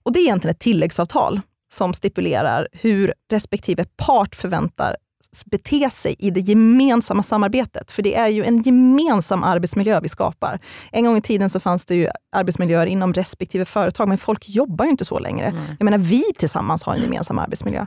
Och 0.03 0.13
det 0.13 0.19
är 0.19 0.23
egentligen 0.23 0.51
ett 0.51 0.59
tilläggsavtal 0.59 1.41
som 1.73 1.93
stipulerar 1.93 2.67
hur 2.71 3.13
respektive 3.31 3.85
part 3.97 4.35
förväntar 4.35 4.95
bete 5.45 5.89
sig 5.89 6.15
i 6.19 6.29
det 6.29 6.39
gemensamma 6.39 7.23
samarbetet. 7.23 7.91
För 7.91 8.01
det 8.01 8.15
är 8.15 8.27
ju 8.27 8.43
en 8.43 8.61
gemensam 8.61 9.43
arbetsmiljö 9.43 9.99
vi 9.99 10.09
skapar. 10.09 10.59
En 10.91 11.05
gång 11.05 11.17
i 11.17 11.21
tiden 11.21 11.49
så 11.49 11.59
fanns 11.59 11.85
det 11.85 11.95
ju 11.95 12.07
arbetsmiljöer 12.31 12.85
inom 12.85 13.13
respektive 13.13 13.65
företag, 13.65 14.07
men 14.07 14.17
folk 14.17 14.49
jobbar 14.49 14.85
ju 14.85 14.91
inte 14.91 15.05
så 15.05 15.19
längre. 15.19 15.45
Mm. 15.45 15.65
Jag 15.79 15.85
menar, 15.85 15.97
vi 15.97 16.23
tillsammans 16.37 16.83
har 16.83 16.95
en 16.95 17.01
gemensam 17.01 17.39
arbetsmiljö. 17.39 17.85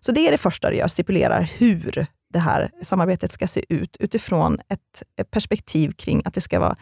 Så 0.00 0.12
det 0.12 0.26
är 0.26 0.32
det 0.32 0.38
första 0.38 0.70
det 0.70 0.76
gör, 0.76 0.88
stipulerar 0.88 1.50
hur 1.58 2.06
det 2.32 2.38
här 2.38 2.70
samarbetet 2.82 3.32
ska 3.32 3.46
se 3.46 3.64
ut 3.68 3.96
utifrån 4.00 4.58
ett 4.68 5.30
perspektiv 5.30 5.92
kring 5.92 6.22
att 6.24 6.34
det 6.34 6.40
ska 6.40 6.60
vara 6.60 6.76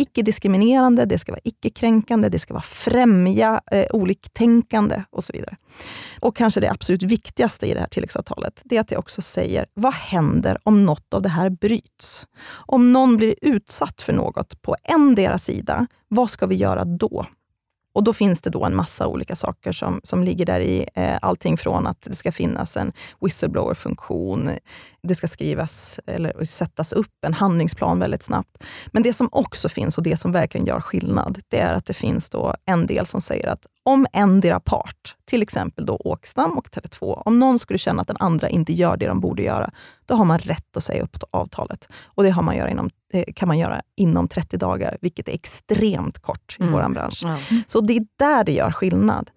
icke-diskriminerande, 0.00 1.04
det 1.04 1.18
ska 1.18 1.32
vara 1.32 1.40
icke-kränkande, 1.44 2.28
det 2.28 2.38
ska 2.38 2.54
vara 2.54 2.62
främja 2.62 3.60
eh, 3.72 3.84
oliktänkande 3.92 5.02
och 5.10 5.24
så 5.24 5.32
vidare. 5.32 5.56
Och 6.20 6.36
kanske 6.36 6.60
det 6.60 6.70
absolut 6.70 7.02
viktigaste 7.02 7.66
i 7.66 7.74
det 7.74 7.80
här 7.80 7.86
tilläggsavtalet, 7.86 8.62
det 8.64 8.76
är 8.76 8.80
att 8.80 8.88
det 8.88 8.96
också 8.96 9.22
säger 9.22 9.66
vad 9.74 9.94
händer 9.94 10.58
om 10.62 10.84
något 10.84 11.14
av 11.14 11.22
det 11.22 11.28
här 11.28 11.50
bryts? 11.50 12.26
Om 12.66 12.92
någon 12.92 13.16
blir 13.16 13.34
utsatt 13.42 14.00
för 14.00 14.12
något 14.12 14.62
på 14.62 14.76
en 14.82 15.14
deras 15.14 15.44
sida, 15.44 15.86
vad 16.08 16.30
ska 16.30 16.46
vi 16.46 16.54
göra 16.54 16.84
då? 16.84 17.26
Och 17.92 18.04
Då 18.04 18.12
finns 18.12 18.40
det 18.40 18.50
då 18.50 18.64
en 18.64 18.76
massa 18.76 19.06
olika 19.06 19.36
saker 19.36 19.72
som, 19.72 20.00
som 20.02 20.24
ligger 20.24 20.46
där 20.46 20.60
i. 20.60 20.86
Eh, 20.94 21.18
allting 21.22 21.56
från 21.56 21.86
att 21.86 22.02
det 22.02 22.14
ska 22.14 22.32
finnas 22.32 22.76
en 22.76 22.92
whistleblower-funktion, 23.20 24.50
det 25.02 25.14
ska 25.14 25.28
skrivas 25.28 26.00
eller 26.06 26.44
sättas 26.44 26.92
upp 26.92 27.24
en 27.26 27.34
handlingsplan 27.34 27.98
väldigt 27.98 28.22
snabbt. 28.22 28.64
Men 28.92 29.02
det 29.02 29.12
som 29.12 29.28
också 29.32 29.68
finns 29.68 29.98
och 29.98 30.04
det 30.04 30.16
som 30.16 30.32
verkligen 30.32 30.66
gör 30.66 30.80
skillnad, 30.80 31.38
det 31.48 31.58
är 31.58 31.74
att 31.74 31.86
det 31.86 31.94
finns 31.94 32.30
då 32.30 32.54
en 32.64 32.86
del 32.86 33.06
som 33.06 33.20
säger 33.20 33.48
att 33.48 33.66
om 33.82 34.06
endera 34.12 34.60
part, 34.60 35.16
till 35.24 35.42
exempel 35.42 35.86
då 35.86 35.96
Åkstam 35.96 36.58
och 36.58 36.68
Tele2, 36.68 37.22
om 37.24 37.38
någon 37.38 37.58
skulle 37.58 37.78
känna 37.78 38.02
att 38.02 38.08
den 38.08 38.16
andra 38.20 38.48
inte 38.48 38.72
gör 38.72 38.96
det 38.96 39.06
de 39.06 39.20
borde 39.20 39.42
göra, 39.42 39.70
då 40.06 40.14
har 40.14 40.24
man 40.24 40.38
rätt 40.38 40.76
att 40.76 40.84
säga 40.84 41.02
upp 41.02 41.16
avtalet. 41.30 41.88
Och 42.04 42.22
det, 42.22 42.30
har 42.30 42.42
man 42.42 42.56
göra 42.56 42.70
inom, 42.70 42.90
det 43.12 43.22
kan 43.22 43.48
man 43.48 43.58
göra 43.58 43.82
inom 43.96 44.28
30 44.28 44.56
dagar, 44.56 44.98
vilket 45.00 45.28
är 45.28 45.32
extremt 45.32 46.18
kort 46.18 46.56
i 46.58 46.62
mm. 46.62 46.74
vår 46.74 46.88
bransch. 46.88 47.24
Mm. 47.24 47.62
Så 47.66 47.80
det 47.80 47.96
är 47.96 48.06
där 48.16 48.44
det 48.44 48.52
gör 48.52 48.70
skillnad. 48.70 49.30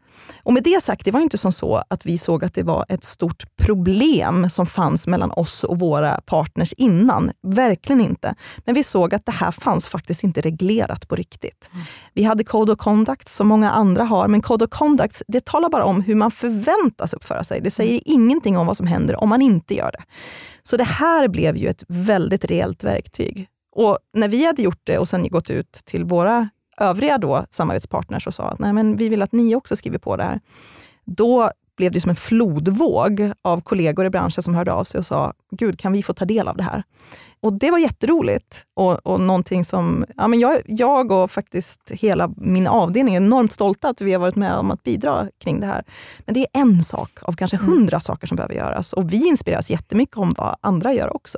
Och 0.44 0.54
med 0.54 0.64
det 0.64 0.84
sagt, 0.84 1.06
det 1.06 1.12
var 1.12 1.20
inte 1.20 1.38
som 1.38 1.52
så 1.52 1.84
att 1.88 2.06
vi 2.06 2.18
såg 2.18 2.44
att 2.44 2.54
det 2.54 2.64
var 2.64 2.86
ett 2.90 3.04
stort 3.04 3.44
problem 3.58 4.50
som 4.50 4.66
fanns 4.66 5.08
mellan 5.08 5.32
oss 5.32 5.64
och 5.64 5.80
våra 5.80 6.22
partners 6.22 6.74
innan. 6.74 7.32
Verkligen 7.48 8.02
inte. 8.02 8.36
Men 8.66 8.76
vi 8.76 8.84
såg 8.84 9.16
att 9.16 9.26
det 9.26 9.32
här 9.32 9.52
fanns 9.52 9.88
faktiskt 9.88 10.24
inte 10.24 10.42
reglerat 10.42 11.08
på 11.08 11.16
riktigt. 11.16 11.70
Vi 12.14 12.24
hade 12.24 12.44
Code 12.44 12.72
of 12.72 12.78
Conduct 12.78 13.30
som 13.30 13.48
många 13.48 13.72
andra 13.72 14.04
har, 14.04 14.28
men 14.28 14.42
Code 14.42 14.66
of 14.66 14.72
Conduct 14.72 15.22
det 15.28 15.46
talar 15.46 15.70
bara 15.70 15.86
om 15.86 16.02
hur 16.02 16.16
man 16.16 16.32
förväntas 16.32 17.14
uppföra 17.14 17.44
sig. 17.44 17.62
Det 17.62 17.72
säger 17.72 18.02
ingenting 18.06 18.58
om 18.58 18.68
vad 18.68 18.78
som 18.78 18.88
händer 18.88 19.24
om 19.24 19.30
man 19.30 19.42
inte 19.42 19.76
gör 19.76 19.92
det. 19.92 20.04
Så 20.64 20.78
det 20.78 20.84
här 20.84 21.28
blev 21.28 21.58
ju 21.58 21.68
ett 21.68 21.84
väldigt 21.88 22.46
reellt 22.46 22.84
verktyg. 22.84 23.48
Och 23.76 23.98
när 24.18 24.28
vi 24.28 24.46
hade 24.46 24.62
gjort 24.62 24.82
det 24.84 24.98
och 24.98 25.08
sen 25.08 25.28
gått 25.30 25.50
ut 25.50 25.72
till 25.86 26.04
våra 26.04 26.50
övriga 26.78 27.18
då 27.18 27.46
samarbetspartners 27.50 28.28
och 28.28 28.34
sa 28.34 28.44
att 28.44 28.60
Nej, 28.60 28.74
men 28.74 28.96
vi 28.96 29.10
vill 29.10 29.22
att 29.22 29.32
ni 29.32 29.56
också 29.56 29.76
skriver 29.76 29.98
på 29.98 30.16
det 30.16 30.24
här. 30.24 30.40
Då 31.06 31.52
blev 31.78 31.92
det 31.92 32.02
som 32.02 32.10
en 32.10 32.16
flodvåg 32.16 33.32
av 33.42 33.62
kollegor 33.62 34.06
i 34.06 34.10
branschen 34.10 34.44
som 34.44 34.56
hörde 34.56 34.74
av 34.74 34.84
sig 34.84 35.00
och 35.00 35.06
sa, 35.06 35.34
gud 35.52 35.80
kan 35.80 35.92
vi 35.92 36.04
få 36.04 36.14
ta 36.14 36.26
del 36.26 36.48
av 36.48 36.58
det 36.58 36.64
här? 36.64 36.84
Och 37.42 37.54
Det 37.54 37.72
var 37.72 37.78
jätteroligt 37.78 38.66
och, 38.76 39.08
och 39.08 39.22
någonting 39.22 39.66
som 39.66 40.06
ja, 40.18 40.28
men 40.28 40.40
jag, 40.40 40.62
jag 40.66 41.12
och 41.12 41.32
faktiskt 41.32 41.92
hela 41.92 42.34
min 42.38 42.68
avdelning 42.68 43.16
är 43.16 43.22
enormt 43.22 43.52
stolta 43.52 43.90
att 43.90 44.02
vi 44.02 44.14
har 44.14 44.20
varit 44.20 44.36
med 44.36 44.54
om 44.54 44.72
att 44.72 44.84
bidra 44.84 45.28
kring 45.44 45.60
det 45.60 45.66
här. 45.66 45.84
Men 46.26 46.34
det 46.34 46.40
är 46.40 46.62
en 46.62 46.84
sak 46.84 47.12
av 47.22 47.34
kanske 47.34 47.58
hundra 47.58 47.96
mm. 47.96 48.02
saker 48.02 48.28
som 48.28 48.36
behöver 48.36 48.56
göras 48.56 48.94
och 48.94 49.14
vi 49.14 49.28
inspireras 49.28 49.72
jättemycket 49.72 50.18
om 50.18 50.34
vad 50.38 50.56
andra 50.62 50.94
gör 50.94 51.16
också. 51.16 51.38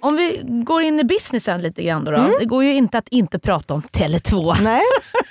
Om 0.00 0.16
vi 0.16 0.40
går 0.44 0.82
in 0.82 1.00
i 1.00 1.04
businessen 1.04 1.62
lite 1.62 1.82
grann 1.82 2.04
då. 2.04 2.10
då. 2.10 2.36
Det 2.38 2.44
går 2.44 2.64
ju 2.64 2.74
inte 2.74 2.98
att 2.98 3.08
inte 3.08 3.38
prata 3.38 3.74
om 3.74 3.82
Tele2. 3.82 4.54
Nej. 4.62 4.80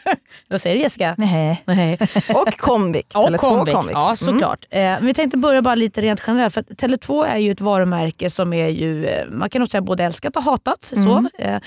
Vad 0.49 0.61
säger 0.61 0.75
du 0.75 0.81
Jessica? 0.81 1.15
Nej. 1.17 1.63
Nej. 1.65 1.97
Och 2.29 2.57
Comvik. 2.57 3.07
Och 3.15 3.29
Tele2 3.29 3.37
Comvik. 3.37 3.75
Comvik. 3.75 3.95
Ja, 3.95 4.15
såklart. 4.15 4.65
Eh, 4.69 4.79
men 4.79 5.05
vi 5.05 5.13
tänkte 5.13 5.37
börja 5.37 5.61
bara 5.61 5.75
lite 5.75 6.01
rent 6.01 6.21
generellt. 6.27 6.53
För 6.53 6.61
att 6.61 6.67
Tele2 6.67 7.25
är 7.25 7.37
ju 7.37 7.51
ett 7.51 7.61
varumärke 7.61 8.29
som 8.29 8.53
är 8.53 8.67
ju, 8.67 9.05
eh, 9.05 9.27
man 9.29 9.49
kan 9.49 9.59
nog 9.59 9.69
säga 9.69 9.81
både 9.81 10.03
älskat 10.03 10.35
och 10.35 10.43
hatat. 10.43 10.83
Så. 10.83 11.29
Eh, 11.39 11.59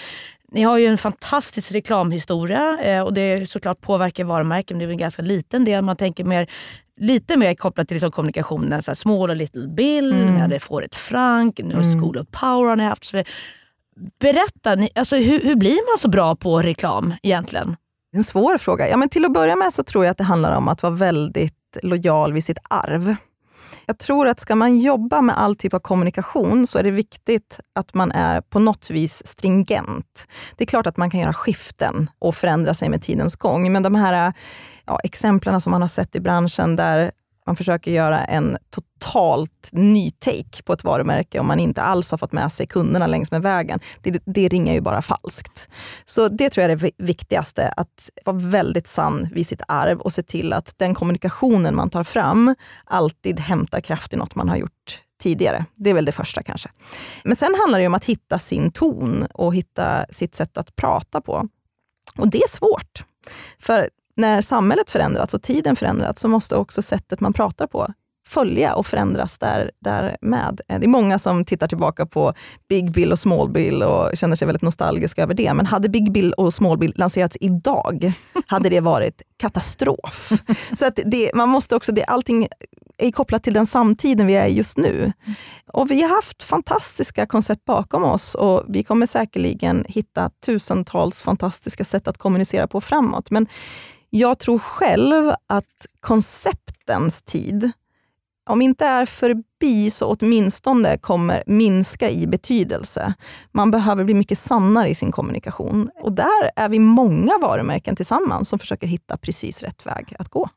ni 0.52 0.62
har 0.62 0.78
ju 0.78 0.86
en 0.86 0.98
fantastisk 0.98 1.72
reklamhistoria 1.72 2.78
eh, 2.82 3.02
och 3.02 3.14
det 3.14 3.50
såklart 3.50 3.80
påverkar 3.80 4.24
varumärken. 4.24 4.78
Det 4.78 4.84
är 4.84 4.86
väl 4.86 4.92
en 4.94 4.98
ganska 4.98 5.22
liten 5.22 5.64
del. 5.64 5.82
Man 5.82 5.96
tänker 5.96 6.24
mer, 6.24 6.50
lite 7.00 7.36
mer 7.36 7.54
kopplat 7.54 7.88
till 7.88 7.94
liksom 7.94 8.10
kommunikationen. 8.10 8.82
Så 8.82 8.90
här, 8.90 8.94
small 8.94 9.30
och 9.30 9.36
little 9.36 9.66
bill, 9.68 10.12
Mm. 10.12 10.34
ni 10.34 10.40
hade 10.40 10.60
Fåret 10.60 10.94
Frank, 10.94 11.60
nu 11.64 11.74
har 11.74 12.00
School 12.00 12.18
of 12.18 12.26
Power 12.30 12.68
har 12.68 12.76
ni 12.76 12.84
haft. 12.84 13.04
Så 13.04 13.22
Berätta, 14.20 14.74
ni, 14.74 14.88
alltså, 14.94 15.16
hur, 15.16 15.40
hur 15.40 15.56
blir 15.56 15.92
man 15.92 15.98
så 15.98 16.08
bra 16.08 16.36
på 16.36 16.60
reklam 16.62 17.14
egentligen? 17.22 17.76
En 18.16 18.24
svår 18.24 18.58
fråga. 18.58 18.88
Ja, 18.88 18.96
men 18.96 19.08
till 19.08 19.24
att 19.24 19.32
börja 19.32 19.56
med 19.56 19.72
så 19.72 19.82
tror 19.82 20.04
jag 20.04 20.10
att 20.12 20.18
det 20.18 20.24
handlar 20.24 20.56
om 20.56 20.68
att 20.68 20.82
vara 20.82 20.92
väldigt 20.94 21.54
lojal 21.82 22.32
vid 22.32 22.44
sitt 22.44 22.58
arv. 22.70 23.16
Jag 23.86 23.98
tror 23.98 24.28
att 24.28 24.40
ska 24.40 24.54
man 24.54 24.78
jobba 24.78 25.20
med 25.20 25.38
all 25.38 25.56
typ 25.56 25.74
av 25.74 25.78
kommunikation 25.78 26.66
så 26.66 26.78
är 26.78 26.82
det 26.82 26.90
viktigt 26.90 27.60
att 27.74 27.94
man 27.94 28.12
är 28.12 28.40
på 28.40 28.58
något 28.58 28.90
vis 28.90 29.26
stringent. 29.26 30.28
Det 30.56 30.64
är 30.64 30.66
klart 30.66 30.86
att 30.86 30.96
man 30.96 31.10
kan 31.10 31.20
göra 31.20 31.32
skiften 31.34 32.10
och 32.18 32.34
förändra 32.34 32.74
sig 32.74 32.88
med 32.88 33.02
tidens 33.02 33.36
gång, 33.36 33.72
men 33.72 33.82
de 33.82 33.94
här 33.94 34.32
ja, 34.86 35.00
exemplen 35.04 35.60
som 35.60 35.70
man 35.70 35.80
har 35.80 35.88
sett 35.88 36.16
i 36.16 36.20
branschen 36.20 36.76
där 36.76 37.10
man 37.46 37.56
försöker 37.56 37.90
göra 37.90 38.24
en 38.24 38.56
totalt 39.00 39.70
ny 39.72 40.10
take 40.10 40.62
på 40.64 40.72
ett 40.72 40.84
varumärke 40.84 41.40
om 41.40 41.46
man 41.46 41.60
inte 41.60 41.82
alls 41.82 42.10
har 42.10 42.18
fått 42.18 42.32
med 42.32 42.52
sig 42.52 42.66
kunderna 42.66 43.06
längs 43.06 43.30
med 43.30 43.42
vägen. 43.42 43.80
Det, 44.02 44.22
det 44.26 44.48
ringar 44.48 44.74
ju 44.74 44.80
bara 44.80 45.02
falskt. 45.02 45.68
Så 46.04 46.28
det 46.28 46.50
tror 46.50 46.62
jag 46.62 46.72
är 46.72 46.76
det 46.76 46.90
viktigaste, 46.98 47.68
att 47.76 48.10
vara 48.24 48.36
väldigt 48.36 48.86
sann 48.86 49.28
vid 49.32 49.46
sitt 49.46 49.62
arv 49.68 50.00
och 50.00 50.12
se 50.12 50.22
till 50.22 50.52
att 50.52 50.74
den 50.76 50.94
kommunikationen 50.94 51.74
man 51.74 51.90
tar 51.90 52.04
fram 52.04 52.54
alltid 52.84 53.40
hämtar 53.40 53.80
kraft 53.80 54.12
i 54.12 54.16
något 54.16 54.34
man 54.34 54.48
har 54.48 54.56
gjort 54.56 55.00
tidigare. 55.22 55.64
Det 55.76 55.90
är 55.90 55.94
väl 55.94 56.04
det 56.04 56.12
första 56.12 56.42
kanske. 56.42 56.68
Men 57.24 57.36
sen 57.36 57.54
handlar 57.60 57.78
det 57.78 57.86
om 57.86 57.94
att 57.94 58.04
hitta 58.04 58.38
sin 58.38 58.72
ton 58.72 59.26
och 59.34 59.54
hitta 59.54 60.06
sitt 60.10 60.34
sätt 60.34 60.58
att 60.58 60.76
prata 60.76 61.20
på. 61.20 61.48
Och 62.18 62.28
det 62.28 62.42
är 62.42 62.48
svårt. 62.48 63.04
För 63.58 63.88
när 64.16 64.40
samhället 64.40 64.90
förändrats 64.90 65.34
och 65.34 65.42
tiden 65.42 65.76
förändrats 65.76 66.22
så 66.22 66.28
måste 66.28 66.56
också 66.56 66.82
sättet 66.82 67.20
man 67.20 67.32
pratar 67.32 67.66
på 67.66 67.88
följa 68.30 68.74
och 68.74 68.86
förändras 68.86 69.38
där, 69.38 69.70
därmed. 69.80 70.60
Eh, 70.68 70.78
Det 70.78 70.86
är 70.86 70.88
många 70.88 71.18
som 71.18 71.44
tittar 71.44 71.68
tillbaka 71.68 72.06
på 72.06 72.34
Big 72.68 72.92
Bill 72.92 73.12
och 73.12 73.18
Small 73.18 73.50
Bill 73.50 73.82
och 73.82 74.16
känner 74.16 74.36
sig 74.36 74.46
väldigt 74.46 74.62
nostalgiska 74.62 75.22
över 75.22 75.34
det. 75.34 75.54
Men 75.54 75.66
hade 75.66 75.88
Big 75.88 76.12
Bill 76.12 76.32
och 76.32 76.54
Small 76.54 76.78
Bill 76.78 76.92
lanserats 76.96 77.36
idag 77.40 78.12
hade 78.46 78.68
det 78.68 78.80
varit 78.80 79.22
katastrof. 79.36 80.32
Så 80.78 80.86
att 80.86 80.98
det, 81.04 81.30
man 81.34 81.48
måste 81.48 81.76
också, 81.76 81.92
det, 81.92 82.04
allting 82.04 82.48
är 82.98 83.12
kopplat 83.12 83.42
till 83.42 83.54
den 83.54 83.66
samtiden 83.66 84.26
vi 84.26 84.34
är 84.34 84.46
i 84.46 84.52
just 84.52 84.76
nu. 84.76 85.12
Och 85.72 85.90
vi 85.90 86.02
har 86.02 86.08
haft 86.08 86.42
fantastiska 86.42 87.26
koncept 87.26 87.64
bakom 87.64 88.04
oss 88.04 88.34
och 88.34 88.64
vi 88.68 88.82
kommer 88.82 89.06
säkerligen 89.06 89.84
hitta 89.88 90.30
tusentals 90.46 91.22
fantastiska 91.22 91.84
sätt 91.84 92.08
att 92.08 92.18
kommunicera 92.18 92.66
på 92.66 92.80
framåt. 92.80 93.30
Men 93.30 93.46
jag 94.10 94.38
tror 94.38 94.58
själv 94.58 95.32
att 95.46 95.86
konceptens 96.00 97.22
tid, 97.22 97.70
om 98.50 98.62
inte 98.62 98.86
är 98.86 99.06
förbi 99.06 99.90
så 99.90 100.06
åtminstone 100.06 100.98
kommer 100.98 101.42
minska 101.46 102.10
i 102.10 102.26
betydelse. 102.26 103.14
Man 103.52 103.70
behöver 103.70 104.04
bli 104.04 104.14
mycket 104.14 104.38
sannare 104.38 104.88
i 104.88 104.94
sin 104.94 105.12
kommunikation. 105.12 105.90
Och 106.00 106.12
där 106.12 106.50
är 106.56 106.68
vi 106.68 106.78
många 106.78 107.38
varumärken 107.42 107.96
tillsammans 107.96 108.48
som 108.48 108.58
försöker 108.58 108.86
hitta 108.86 109.16
precis 109.16 109.62
rätt 109.62 109.86
väg 109.86 110.16
att 110.18 110.28
gå. 110.28 110.48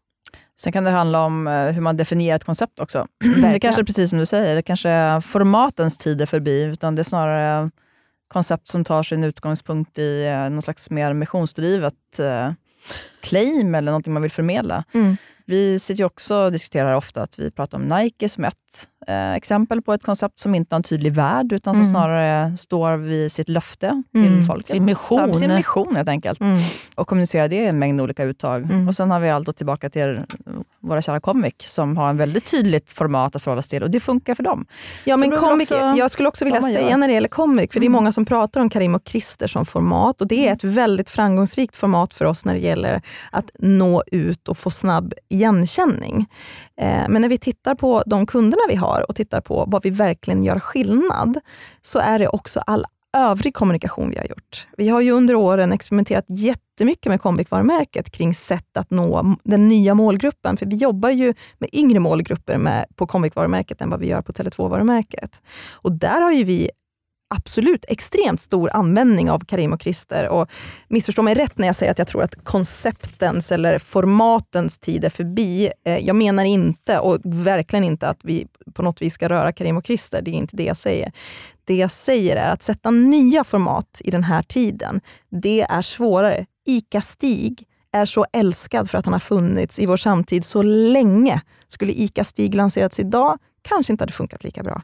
Sen 0.60 0.74
kan 0.74 0.84
det 0.84 0.90
handla 0.90 1.26
om 1.26 1.48
eh, 1.48 1.54
hur 1.54 1.82
man 1.82 1.98
definierar 1.98 2.36
ett 2.36 2.44
koncept 2.44 2.80
också. 2.80 3.08
det 3.52 3.60
kanske 3.60 3.82
är 3.82 3.86
precis 3.86 4.10
som 4.10 4.20
du 4.20 4.26
säger, 4.26 4.56
det 4.56 4.62
kanske 4.62 4.90
är 4.90 5.22
formatens 5.22 5.98
tid 5.98 6.22
är 6.22 6.26
förbi, 6.26 6.64
utan 6.64 6.96
det 6.96 7.02
är 7.02 7.04
snarare 7.04 7.70
koncept 8.28 8.68
som 8.68 8.84
tar 8.84 9.04
sin 9.04 9.24
utgångspunkt 9.24 9.98
i 9.98 10.26
eh, 10.26 10.50
någon 10.50 10.62
slags 10.62 10.90
mer 10.90 11.14
missionsdrivet 11.14 12.20
eh, 12.20 12.52
claim 13.22 13.76
eller 13.76 13.92
någonting 13.92 14.14
man 14.14 14.22
vill 14.22 14.32
förmedla. 14.32 14.84
Mm. 14.94 15.18
Vi 15.46 15.80
sitter 15.80 16.00
ju 16.00 16.06
också 16.06 16.36
och 16.36 16.52
diskuterar 16.52 16.94
ofta 16.94 17.22
att 17.22 17.40
vi 17.40 17.52
pratar 17.52 17.78
om 17.78 17.84
Nike 17.84 18.30
som 18.30 18.44
ett 18.44 18.88
eh, 19.08 19.34
exempel 19.34 19.82
på 19.82 19.94
ett 19.94 20.04
koncept 20.04 20.40
som 20.40 20.56
inte 20.56 20.76
har 20.76 20.78
en 20.80 20.84
tydlig 20.84 21.14
värld 21.14 21.52
utan 21.54 21.74
som 21.76 21.82
Mm. 21.82 21.92
snarare 21.92 22.58
står 22.58 22.98
vid 22.98 23.32
sitt 23.32 23.50
löfte 23.50 24.04
till 24.14 24.26
Mm. 24.28 24.46
folket. 24.46 24.68
Sin 24.68 24.86
mission. 24.86 25.34
Så, 25.34 25.40
Sin 25.40 25.54
mission 25.56 25.96
helt 25.96 26.10
enkelt. 26.10 26.40
Mm. 26.42 26.58
Och 26.96 27.08
kommunicerar 27.08 27.48
det 27.48 27.56
i 27.56 27.68
en 27.68 27.80
mängd 27.80 28.02
olika 28.02 28.24
uttag. 28.24 28.64
Mm. 28.64 28.88
Och 28.88 28.96
Sen 28.96 29.12
har 29.12 29.20
vi 29.20 29.30
allt 29.30 29.58
tillbaka 29.58 29.90
till 29.90 30.20
våra 30.84 31.02
kära 31.02 31.20
Comic 31.20 31.54
som 31.58 31.98
har 31.98 32.10
en 32.10 32.18
väldigt 32.18 32.52
tydligt 32.52 32.94
format 32.94 33.36
att 33.36 33.44
förhålla 33.44 33.62
sig 33.62 33.70
till 33.70 33.84
och 33.84 33.92
det 33.92 34.00
funkar 34.00 34.36
för 34.36 34.44
dem. 34.44 34.66
Ja, 35.04 35.18
Så 35.18 35.20
men 35.20 35.40
comic, 35.40 35.72
också 35.72 35.94
jag 35.98 36.12
skulle 36.12 36.30
också 36.30 36.46
vilja 36.46 36.62
säga 36.62 36.98
när 36.98 37.08
det 37.08 37.14
gäller 37.14 37.28
comic, 37.28 37.74
för 37.74 37.80
det 37.80 37.86
är 37.86 37.90
många 37.90 38.12
som 38.12 38.26
pratar 38.26 38.62
om 38.62 38.70
Karim 38.70 38.96
och 38.96 39.02
Christer 39.06 39.48
som 39.48 39.66
format 39.66 40.22
och 40.22 40.28
det 40.28 40.48
är 40.48 40.54
ett 40.54 40.64
väldigt 40.64 41.10
framgångsrikt 41.10 41.76
format 41.76 42.14
för 42.14 42.26
oss 42.26 42.46
när 42.46 42.54
det 42.54 42.60
gäller 42.60 43.02
att 43.32 43.52
nå 43.60 44.04
ut 44.12 44.48
och 44.48 44.58
få 44.58 44.72
snabb 44.72 45.14
igenkänning. 45.30 46.26
Eh, 46.82 47.04
men 47.10 47.22
när 47.22 47.30
vi 47.30 47.38
tittar 47.38 47.76
på 47.76 48.04
de 48.06 48.26
kunderna 48.26 48.62
vi 48.70 48.76
har 48.76 49.06
och 49.10 49.16
tittar 49.16 49.42
på 49.42 49.66
vad 49.68 49.84
vi 49.84 49.90
verkligen 49.90 50.44
gör 50.44 50.60
skillnad 50.60 51.40
så 51.82 52.00
är 52.00 52.20
det 52.20 52.28
också 52.28 52.60
all 52.60 52.86
övrig 53.14 53.54
kommunikation 53.54 54.10
vi 54.10 54.18
har 54.18 54.26
gjort. 54.26 54.68
Vi 54.78 54.90
har 54.90 55.02
ju 55.02 55.12
under 55.12 55.36
åren 55.36 55.72
experimenterat 55.72 56.26
jättemycket 56.28 57.10
med 57.10 57.20
Comviq-varumärket 57.20 58.10
kring 58.10 58.34
sätt 58.34 58.78
att 58.78 58.92
nå 58.92 59.36
den 59.44 59.68
nya 59.68 59.96
målgruppen. 59.96 60.58
För 60.58 60.66
vi 60.66 60.76
jobbar 60.76 61.10
ju 61.10 61.34
med 61.58 61.70
yngre 61.74 62.00
målgrupper 62.00 62.58
med, 62.58 62.86
på 62.96 63.06
Comviq-varumärket 63.06 63.82
än 63.82 63.90
vad 63.90 64.00
vi 64.00 64.08
gör 64.08 64.22
på 64.22 64.32
Tele2-varumärket. 64.32 65.42
Och 65.72 65.92
där 65.92 66.22
har 66.22 66.32
ju 66.32 66.44
vi 66.44 66.70
absolut 67.36 67.86
extremt 67.88 68.42
stor 68.42 68.70
användning 68.74 69.32
av 69.32 69.40
Karim 69.40 69.74
och 69.74 69.82
Christer. 69.82 70.30
Och 70.30 70.52
missförstå 70.88 71.22
mig 71.22 71.36
rätt 71.36 71.58
när 71.58 71.66
jag 71.66 71.76
säger 71.76 71.92
att 71.92 71.98
jag 71.98 72.08
tror 72.08 72.24
att 72.24 72.44
konceptens 72.44 73.52
eller 73.52 73.78
formatens 73.80 74.80
tid 74.80 75.06
är 75.06 75.10
förbi. 75.10 75.70
Eh, 75.86 75.98
jag 75.98 76.16
menar 76.16 76.44
inte, 76.44 77.00
och 77.00 77.20
verkligen 77.24 77.84
inte, 77.84 78.08
att 78.08 78.20
vi 78.24 78.48
på 78.74 78.84
något 78.84 79.02
vis 79.02 79.14
ska 79.14 79.30
röra 79.30 79.52
Karim 79.52 79.78
och 79.78 79.86
Christer. 79.86 80.22
Det 80.22 80.32
är 80.32 80.36
inte 80.36 80.58
det 80.58 80.64
jag 80.64 80.78
säger. 80.78 81.12
Det 81.66 81.76
jag 81.76 81.92
säger 81.92 82.36
är 82.36 82.50
att 82.50 82.64
sätta 82.64 82.92
nya 82.92 83.44
format 83.44 84.02
i 84.04 84.12
den 84.12 84.24
här 84.24 84.44
tiden, 84.44 85.02
det 85.42 85.62
är 85.62 85.82
svårare. 85.82 86.46
ICA-Stig 86.66 87.64
är 87.94 88.06
så 88.06 88.26
älskad 88.34 88.90
för 88.90 88.98
att 88.98 89.06
han 89.06 89.14
har 89.14 89.20
funnits 89.20 89.80
i 89.80 89.86
vår 89.86 89.98
samtid 89.98 90.46
så 90.46 90.62
länge. 90.62 91.42
Skulle 91.68 91.94
ICA-Stig 91.94 92.56
lanserats 92.56 93.00
idag 93.00 93.38
kanske 93.64 93.94
inte 93.94 94.02
hade 94.02 94.14
funkat 94.14 94.44
lika 94.44 94.64
bra. 94.64 94.82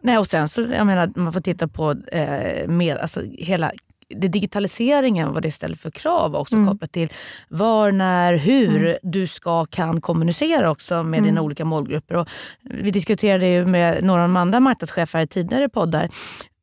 Nej, 0.00 0.18
och 0.18 0.26
sen 0.26 0.48
så, 0.48 0.60
jag 0.60 0.86
menar, 0.86 1.12
man 1.16 1.32
får 1.32 1.40
titta 1.40 1.68
på 1.68 1.90
eh, 2.12 2.68
mer, 2.68 2.96
alltså, 2.96 3.22
hela 3.38 3.72
det 4.16 4.28
digitaliseringen, 4.28 5.32
vad 5.32 5.42
det 5.42 5.50
ställer 5.50 5.76
för 5.76 5.90
krav 5.90 6.36
också 6.36 6.54
Mm. 6.54 6.68
kopplat 6.68 6.92
till 6.92 7.08
var, 7.48 7.92
när, 7.92 8.34
hur 8.36 8.98
du 9.02 9.26
ska 9.26 9.64
kan 9.64 10.00
kommunicera 10.00 10.70
också 10.70 10.94
med 11.02 11.18
Mm. 11.18 11.24
dina 11.24 11.42
olika 11.42 11.64
målgrupper. 11.64 12.14
Och 12.16 12.28
vi 12.60 12.90
diskuterade 12.90 13.46
ju 13.46 13.66
med 13.66 14.04
några 14.04 14.22
av 14.22 14.28
de 14.28 14.36
andra 14.36 14.60
marknadschefer 14.60 15.20
i 15.20 15.26
tidigare 15.26 15.68
poddar 15.68 16.08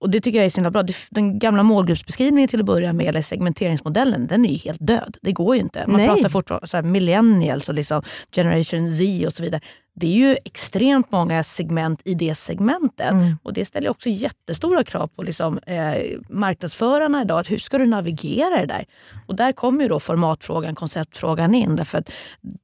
och 0.02 0.10
det 0.10 0.22
tycker 0.22 0.38
jag 0.40 0.46
är 0.46 0.50
så 0.50 0.58
himla 0.58 0.72
bra. 0.72 0.84
Den 1.12 1.40
gamla 1.40 1.64
målgruppsbeskrivningen 1.64 2.48
till 2.48 2.60
att 2.60 2.66
börja 2.66 2.94
med, 2.94 3.06
eller 3.08 3.22
segmenteringsmodellen, 3.22 4.28
den 4.28 4.46
är 4.46 4.50
ju 4.50 4.58
helt 4.58 4.88
död. 4.88 5.18
Det 5.22 5.32
går 5.32 5.56
ju 5.56 5.62
inte. 5.62 5.84
Man 5.88 5.98
Nej. 5.98 6.08
pratar 6.08 6.30
fortfarande 6.30 6.68
så 6.68 6.78
här 6.78 6.84
millennials 6.84 7.70
och 7.70 7.76
liksom 7.76 8.02
generation 8.36 8.96
Z 8.96 9.28
och 9.28 9.34
så 9.34 9.44
vidare. 9.44 9.62
Det 9.94 10.08
är 10.08 10.12
ju 10.12 10.38
extremt 10.46 11.12
många 11.12 11.44
segment 11.44 12.02
i 12.06 12.14
det 12.14 12.36
segmentet. 12.36 13.12
Mm. 13.12 13.38
Och 13.44 13.54
Det 13.54 13.66
ställer 13.66 13.90
också 13.90 14.10
jättestora 14.10 14.84
krav 14.84 15.08
på 15.08 15.24
liksom, 15.24 15.60
eh, 15.66 16.18
marknadsförarna 16.30 17.22
idag. 17.22 17.40
Att 17.40 17.52
hur 17.52 17.58
ska 17.58 17.78
du 17.78 17.86
navigera 17.86 18.60
det 18.60 18.66
där? 18.66 18.86
Och 19.28 19.36
där 19.36 19.52
kommer 19.52 19.84
ju 19.84 19.90
då 19.90 20.00
formatfrågan, 20.00 20.76
konceptfrågan 20.76 21.56
in. 21.56 21.76
Därför 21.76 21.98
att 21.98 22.10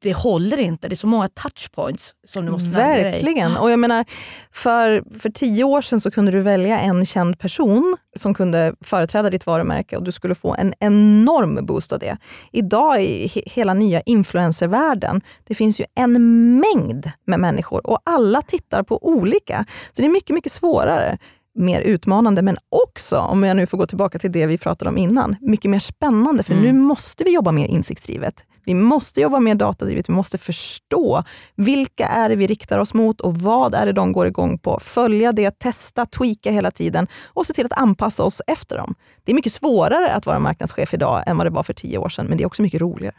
det 0.01 0.13
håller 0.13 0.57
inte. 0.57 0.87
Det 0.87 0.93
är 0.93 0.97
så 0.97 1.07
många 1.07 1.27
touchpoints 1.27 2.13
som 2.27 2.45
du 2.45 2.51
måste 2.51 2.69
navigera 2.69 3.09
i. 3.09 3.11
Verkligen. 3.11 3.57
Och 3.57 3.71
jag 3.71 3.79
menar, 3.79 4.05
för, 4.51 5.19
för 5.19 5.29
tio 5.29 5.63
år 5.63 5.81
sedan 5.81 5.99
så 5.99 6.11
kunde 6.11 6.31
du 6.31 6.41
välja 6.41 6.79
en 6.79 7.05
känd 7.05 7.39
person 7.39 7.97
som 8.17 8.33
kunde 8.33 8.75
företräda 8.81 9.29
ditt 9.29 9.45
varumärke 9.45 9.97
och 9.97 10.03
du 10.03 10.11
skulle 10.11 10.35
få 10.35 10.55
en 10.55 10.73
enorm 10.79 11.65
boost 11.65 11.93
av 11.93 11.99
det. 11.99 12.17
Idag 12.51 13.03
i 13.03 13.27
he- 13.27 13.43
hela 13.45 13.73
nya 13.73 14.01
influencervärlden, 14.01 15.21
det 15.47 15.55
finns 15.55 15.81
ju 15.81 15.85
en 15.95 16.13
mängd 16.59 17.11
med 17.25 17.39
människor 17.39 17.87
och 17.87 17.99
alla 18.03 18.41
tittar 18.41 18.83
på 18.83 19.07
olika. 19.07 19.65
Så 19.93 20.01
det 20.01 20.07
är 20.07 20.11
mycket, 20.11 20.33
mycket 20.33 20.51
svårare 20.51 21.17
mer 21.55 21.81
utmanande 21.81 22.41
men 22.41 22.57
också, 22.69 23.17
om 23.17 23.43
jag 23.43 23.57
nu 23.57 23.67
får 23.67 23.77
gå 23.77 23.87
tillbaka 23.87 24.19
till 24.19 24.31
det 24.31 24.45
vi 24.45 24.57
pratade 24.57 24.89
om 24.89 24.97
innan, 24.97 25.35
mycket 25.41 25.71
mer 25.71 25.79
spännande 25.79 26.43
för 26.43 26.55
nu 26.55 26.73
måste 26.73 27.23
vi 27.23 27.33
jobba 27.33 27.51
mer 27.51 27.65
insiktsdrivet. 27.65 28.45
Vi 28.65 28.73
måste 28.73 29.21
jobba 29.21 29.39
mer 29.39 29.55
datadrivet, 29.55 30.09
vi 30.09 30.13
måste 30.13 30.37
förstå 30.37 31.23
vilka 31.55 32.07
är 32.07 32.29
det 32.29 32.35
vi 32.35 32.47
riktar 32.47 32.77
oss 32.77 32.93
mot 32.93 33.21
och 33.21 33.37
vad 33.37 33.75
är 33.75 33.85
det 33.85 33.91
de 33.91 34.11
går 34.11 34.27
igång 34.27 34.57
på. 34.57 34.79
Följa 34.81 35.31
det, 35.31 35.59
testa, 35.59 36.05
tweaka 36.05 36.51
hela 36.51 36.71
tiden 36.71 37.07
och 37.25 37.45
se 37.45 37.53
till 37.53 37.65
att 37.65 37.77
anpassa 37.77 38.23
oss 38.23 38.41
efter 38.47 38.77
dem. 38.77 38.95
Det 39.23 39.31
är 39.31 39.35
mycket 39.35 39.53
svårare 39.53 40.13
att 40.13 40.25
vara 40.25 40.39
marknadschef 40.39 40.93
idag 40.93 41.23
än 41.27 41.37
vad 41.37 41.45
det 41.45 41.49
var 41.51 41.63
för 41.63 41.73
tio 41.73 41.97
år 41.97 42.09
sedan 42.09 42.25
men 42.25 42.37
det 42.37 42.43
är 42.43 42.47
också 42.47 42.61
mycket 42.61 42.81
roligare. 42.81 43.15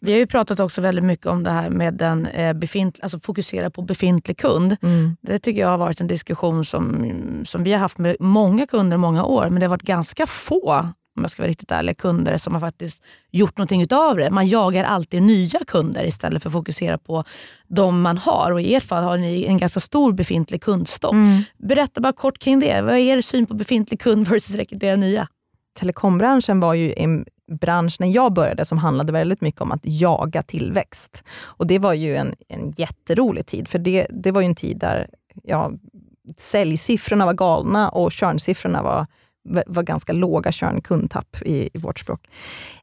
Vi 0.00 0.12
har 0.12 0.18
ju 0.18 0.26
pratat 0.26 0.60
också 0.60 0.80
väldigt 0.80 1.04
mycket 1.04 1.26
om 1.26 1.42
det 1.42 1.50
här 1.50 1.70
med 1.70 1.94
den 1.94 2.26
eh, 2.26 2.52
befint, 2.52 2.98
alltså 3.02 3.20
fokusera 3.20 3.70
på 3.70 3.82
befintlig 3.82 4.38
kund. 4.38 4.76
Det 5.20 5.38
tycker 5.38 5.60
jag 5.60 5.68
har 5.68 5.78
varit 5.78 6.00
en 6.00 6.06
diskussion 6.06 6.64
som, 6.64 7.44
som 7.46 7.64
vi 7.64 7.72
har 7.72 7.80
haft 7.80 7.98
med 7.98 8.16
många 8.20 8.66
kunder 8.66 8.96
många 8.96 9.24
år. 9.24 9.48
Men 9.50 9.60
det 9.60 9.66
har 9.66 9.70
varit 9.70 9.82
ganska 9.82 10.26
få, 10.26 10.72
om 11.16 11.22
jag 11.22 11.30
ska 11.30 11.42
vara 11.42 11.50
riktigt 11.50 11.70
ärlig, 11.70 11.98
kunder 11.98 12.36
som 12.36 12.52
har 12.52 12.60
faktiskt 12.60 13.02
gjort 13.30 13.58
någonting 13.58 13.82
utav 13.82 14.16
det. 14.16 14.30
Man 14.30 14.46
jagar 14.46 14.84
alltid 14.84 15.22
nya 15.22 15.60
kunder 15.66 16.04
istället 16.04 16.42
för 16.42 16.48
att 16.48 16.52
fokusera 16.52 16.98
på 16.98 17.24
de 17.68 18.02
man 18.02 18.18
har. 18.18 18.50
Och 18.52 18.60
I 18.60 18.74
ert 18.74 18.84
fall 18.84 19.04
har 19.04 19.16
ni 19.16 19.44
en 19.44 19.58
ganska 19.58 19.80
stor 19.80 20.12
befintlig 20.12 20.62
kundstock. 20.62 21.14
Berätta 21.58 22.00
bara 22.00 22.12
kort 22.12 22.38
kring 22.38 22.60
det. 22.60 22.82
Vad 22.82 22.94
är 22.94 22.98
er 22.98 23.20
syn 23.20 23.46
på 23.46 23.54
befintlig 23.54 24.00
kund 24.00 24.28
versus 24.28 24.56
rekrytera 24.56 24.96
nya? 24.96 25.28
telekombranschen 25.78 26.60
var 26.60 26.74
ju 26.74 26.94
en 26.96 27.24
bransch 27.48 27.96
när 28.00 28.08
jag 28.08 28.32
började 28.32 28.64
som 28.64 28.78
handlade 28.78 29.12
väldigt 29.12 29.40
mycket 29.40 29.60
om 29.60 29.72
att 29.72 29.80
jaga 29.82 30.42
tillväxt. 30.42 31.24
Och 31.42 31.66
det 31.66 31.78
var 31.78 31.94
ju 31.94 32.16
en, 32.16 32.34
en 32.48 32.70
jätterolig 32.76 33.46
tid, 33.46 33.68
för 33.68 33.78
det, 33.78 34.06
det 34.10 34.32
var 34.32 34.40
ju 34.40 34.46
en 34.46 34.54
tid 34.54 34.78
där 34.78 35.08
ja, 35.42 35.72
säljsiffrorna 36.36 37.26
var 37.26 37.34
galna 37.34 37.88
och 37.88 38.10
körnsiffrorna 38.12 38.82
var, 38.82 39.06
var 39.66 39.82
ganska 39.82 40.12
låga 40.12 40.52
churn, 40.52 40.80
kundtapp 40.80 41.36
i, 41.42 41.70
i 41.74 41.78
vårt 41.78 41.98
språk. 41.98 42.28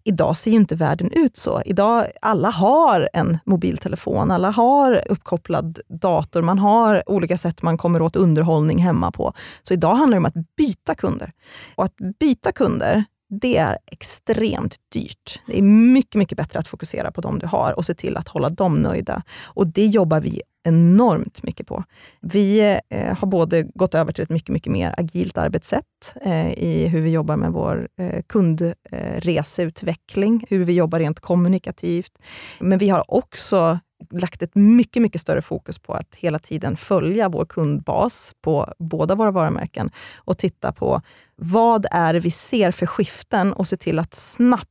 Idag 0.03 0.37
ser 0.37 0.51
ju 0.51 0.57
inte 0.57 0.75
världen 0.75 1.11
ut 1.11 1.37
så. 1.37 1.61
Idag, 1.65 2.05
alla 2.21 2.49
har 2.49 3.09
en 3.13 3.37
mobiltelefon, 3.45 4.31
alla 4.31 4.51
har 4.51 5.03
uppkopplad 5.09 5.79
dator, 5.89 6.41
man 6.41 6.59
har 6.59 7.09
olika 7.09 7.37
sätt 7.37 7.61
man 7.61 7.77
kommer 7.77 8.01
åt 8.01 8.15
underhållning 8.15 8.77
hemma 8.77 9.11
på. 9.11 9.33
Så 9.63 9.73
idag 9.73 9.95
handlar 9.95 10.15
det 10.15 10.19
om 10.19 10.25
att 10.25 10.55
byta 10.57 10.95
kunder. 10.95 11.31
Och 11.75 11.83
att 11.85 11.95
byta 12.19 12.51
kunder, 12.51 13.03
det 13.41 13.57
är 13.57 13.77
extremt 13.91 14.75
dyrt. 14.93 15.41
Det 15.47 15.57
är 15.57 15.61
mycket, 15.61 16.15
mycket 16.15 16.37
bättre 16.37 16.59
att 16.59 16.67
fokusera 16.67 17.11
på 17.11 17.21
de 17.21 17.39
du 17.39 17.47
har 17.47 17.73
och 17.77 17.85
se 17.85 17.93
till 17.93 18.17
att 18.17 18.27
hålla 18.27 18.49
dem 18.49 18.75
nöjda. 18.75 19.23
Och 19.43 19.67
det 19.67 19.85
jobbar 19.85 20.21
vi 20.21 20.41
enormt 20.67 21.43
mycket 21.43 21.67
på. 21.67 21.83
Vi 22.21 22.77
eh, 22.89 23.17
har 23.17 23.27
både 23.27 23.63
gått 23.63 23.95
över 23.95 24.11
till 24.11 24.23
ett 24.23 24.29
mycket, 24.29 24.49
mycket 24.49 24.71
mer 24.71 24.95
agilt 24.97 25.37
arbetssätt 25.37 26.15
eh, 26.21 26.51
i 26.51 26.87
hur 26.87 27.01
vi 27.01 27.11
jobbar 27.11 27.37
med 27.37 27.51
vår 27.51 27.87
eh, 27.99 28.21
kundreseutveckling, 28.27 30.45
hur 30.49 30.63
vi 30.63 30.73
jobbar 30.73 30.99
rent 30.99 31.19
kommunikativt. 31.19 32.11
Men 32.59 32.77
vi 32.77 32.89
har 32.89 33.13
också 33.13 33.79
lagt 34.11 34.41
ett 34.41 34.55
mycket, 34.55 35.01
mycket 35.01 35.21
större 35.21 35.41
fokus 35.41 35.79
på 35.79 35.93
att 35.93 36.15
hela 36.15 36.39
tiden 36.39 36.77
följa 36.77 37.29
vår 37.29 37.45
kundbas 37.45 38.33
på 38.41 38.73
båda 38.79 39.15
våra 39.15 39.31
varumärken 39.31 39.89
och 40.15 40.37
titta 40.37 40.71
på 40.71 41.01
vad 41.35 41.85
är 41.91 42.13
det 42.13 42.19
vi 42.19 42.31
ser 42.31 42.71
för 42.71 42.85
skiften 42.85 43.53
och 43.53 43.67
se 43.67 43.77
till 43.77 43.99
att 43.99 44.13
snabbt 44.13 44.69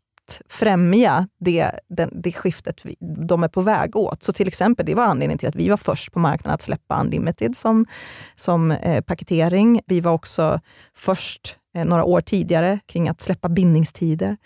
främja 0.49 1.29
det, 1.40 1.70
den, 1.88 2.11
det 2.23 2.33
skiftet 2.33 2.87
vi, 2.87 2.97
de 3.27 3.42
är 3.42 3.49
på 3.49 3.61
väg 3.61 3.97
åt. 3.97 4.23
Så 4.23 4.33
till 4.33 4.49
exempel, 4.49 4.87
det 4.87 4.94
var 4.94 5.05
anledningen 5.05 5.38
till 5.38 5.49
att 5.49 5.57
vi 5.57 5.68
var 5.68 5.77
först 5.77 6.12
på 6.12 6.18
marknaden 6.18 6.55
att 6.55 6.62
släppa 6.62 7.01
Unlimited 7.01 7.57
som, 7.57 7.87
som 8.37 8.70
eh, 8.70 9.01
paketering. 9.01 9.81
Vi 9.87 10.01
var 10.01 10.12
också 10.12 10.61
först 10.94 11.57
Eh, 11.74 11.84
några 11.84 12.04
år 12.04 12.20
tidigare 12.20 12.78
kring 12.87 13.08
att 13.08 13.20
släppa 13.20 13.48
bindningstider. 13.48 14.37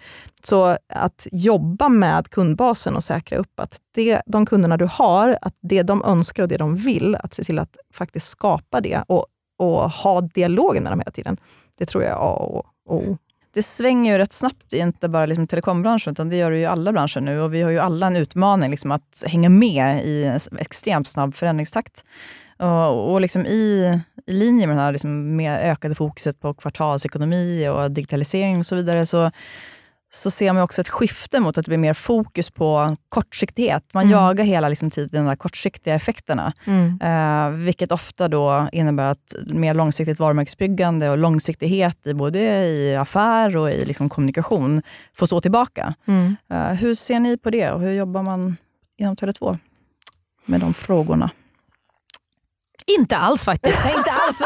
Så 0.42 0.76
att 0.94 1.26
jobba 1.32 1.88
med 1.88 2.30
kundbasen 2.30 2.96
och 2.96 3.04
säkra 3.04 3.38
upp 3.38 3.60
att 3.60 3.78
det, 3.94 4.22
de 4.26 4.46
kunderna 4.46 4.76
du 4.76 4.88
har, 4.90 5.38
att 5.42 5.54
det 5.60 5.82
de 5.82 6.04
önskar 6.04 6.42
och 6.42 6.48
det 6.48 6.56
de 6.56 6.76
vill, 6.76 7.14
att 7.14 7.34
se 7.34 7.44
till 7.44 7.58
att 7.58 7.76
faktiskt 7.94 8.28
skapa 8.28 8.80
det 8.80 9.02
och, 9.08 9.26
och 9.58 9.90
ha 9.90 10.20
dialogen 10.20 10.82
med 10.82 10.92
dem 10.92 11.00
hela 11.00 11.10
tiden. 11.10 11.36
Det 11.78 11.86
tror 11.86 12.04
jag 12.04 12.12
är 12.12 12.16
A 12.16 12.32
och 12.32 12.66
O. 12.88 13.16
Det 13.54 13.62
svänger 13.62 14.12
ju 14.12 14.18
rätt 14.18 14.32
snabbt, 14.32 14.72
inte 14.72 15.08
bara 15.08 15.26
liksom 15.26 15.46
telekombranschen, 15.46 16.12
utan 16.12 16.28
det 16.28 16.36
gör 16.36 16.50
det 16.50 16.56
ju 16.56 16.62
i 16.62 16.66
alla 16.66 16.92
branscher 16.92 17.20
nu. 17.20 17.40
Och 17.40 17.54
vi 17.54 17.62
har 17.62 17.70
ju 17.70 17.78
alla 17.78 18.06
en 18.06 18.16
utmaning 18.16 18.70
liksom 18.70 18.92
att 18.92 19.24
hänga 19.26 19.48
med 19.48 20.04
i 20.04 20.24
en 20.24 20.40
extremt 20.58 21.08
snabb 21.08 21.34
förändringstakt. 21.34 22.04
Och, 22.58 23.12
och 23.12 23.20
liksom 23.20 23.46
i, 23.46 24.00
i 24.28 24.32
linje 24.32 24.66
med 24.66 24.76
det 24.76 24.80
här 24.80 24.92
liksom 24.92 25.36
med 25.36 25.70
ökade 25.72 25.94
fokuset 25.94 26.40
på 26.40 26.54
kvartalsekonomi 26.54 27.68
och 27.68 27.90
digitalisering 27.90 28.58
och 28.58 28.66
så 28.66 28.74
vidare, 28.74 29.06
så 29.06 29.30
så 30.10 30.30
ser 30.30 30.52
man 30.52 30.62
också 30.62 30.80
ett 30.80 30.88
skifte 30.88 31.40
mot 31.40 31.58
att 31.58 31.64
det 31.64 31.68
blir 31.70 31.78
mer 31.78 31.94
fokus 31.94 32.50
på 32.50 32.96
kortsiktighet. 33.08 33.84
Man 33.94 34.04
Mm. 34.04 34.12
jagar 34.18 34.44
hela 34.44 34.68
liksom 34.68 34.90
tiden 34.90 35.24
de 35.24 35.28
där 35.28 35.36
kortsiktiga 35.36 35.94
effekterna. 35.94 36.52
Mm. 36.64 37.00
Eh, 37.02 37.58
vilket 37.58 37.92
ofta 37.92 38.28
då 38.28 38.68
innebär 38.72 39.10
att 39.10 39.34
mer 39.46 39.74
långsiktigt 39.74 40.18
varumärkesbyggande 40.18 41.10
och 41.10 41.18
långsiktighet 41.18 42.06
i 42.06 42.14
både 42.14 42.38
i 42.66 42.96
affär 42.96 43.56
och 43.56 43.70
i 43.70 43.84
liksom 43.84 44.08
kommunikation 44.08 44.82
får 45.14 45.26
stå 45.26 45.40
tillbaka. 45.40 45.94
Mm. 46.06 46.36
Eh, 46.52 46.68
hur 46.72 46.94
ser 46.94 47.20
ni 47.20 47.36
på 47.38 47.50
det 47.50 47.70
och 47.70 47.80
hur 47.80 47.92
jobbar 47.92 48.22
man 48.22 48.56
inom 48.98 49.16
Tele2 49.16 49.58
med 50.46 50.60
de 50.60 50.74
frågorna? 50.74 51.30
Inte 52.98 53.16
alls 53.16 53.44
faktiskt. 53.44 53.86
inte 53.96 54.10
alls. 54.28 54.42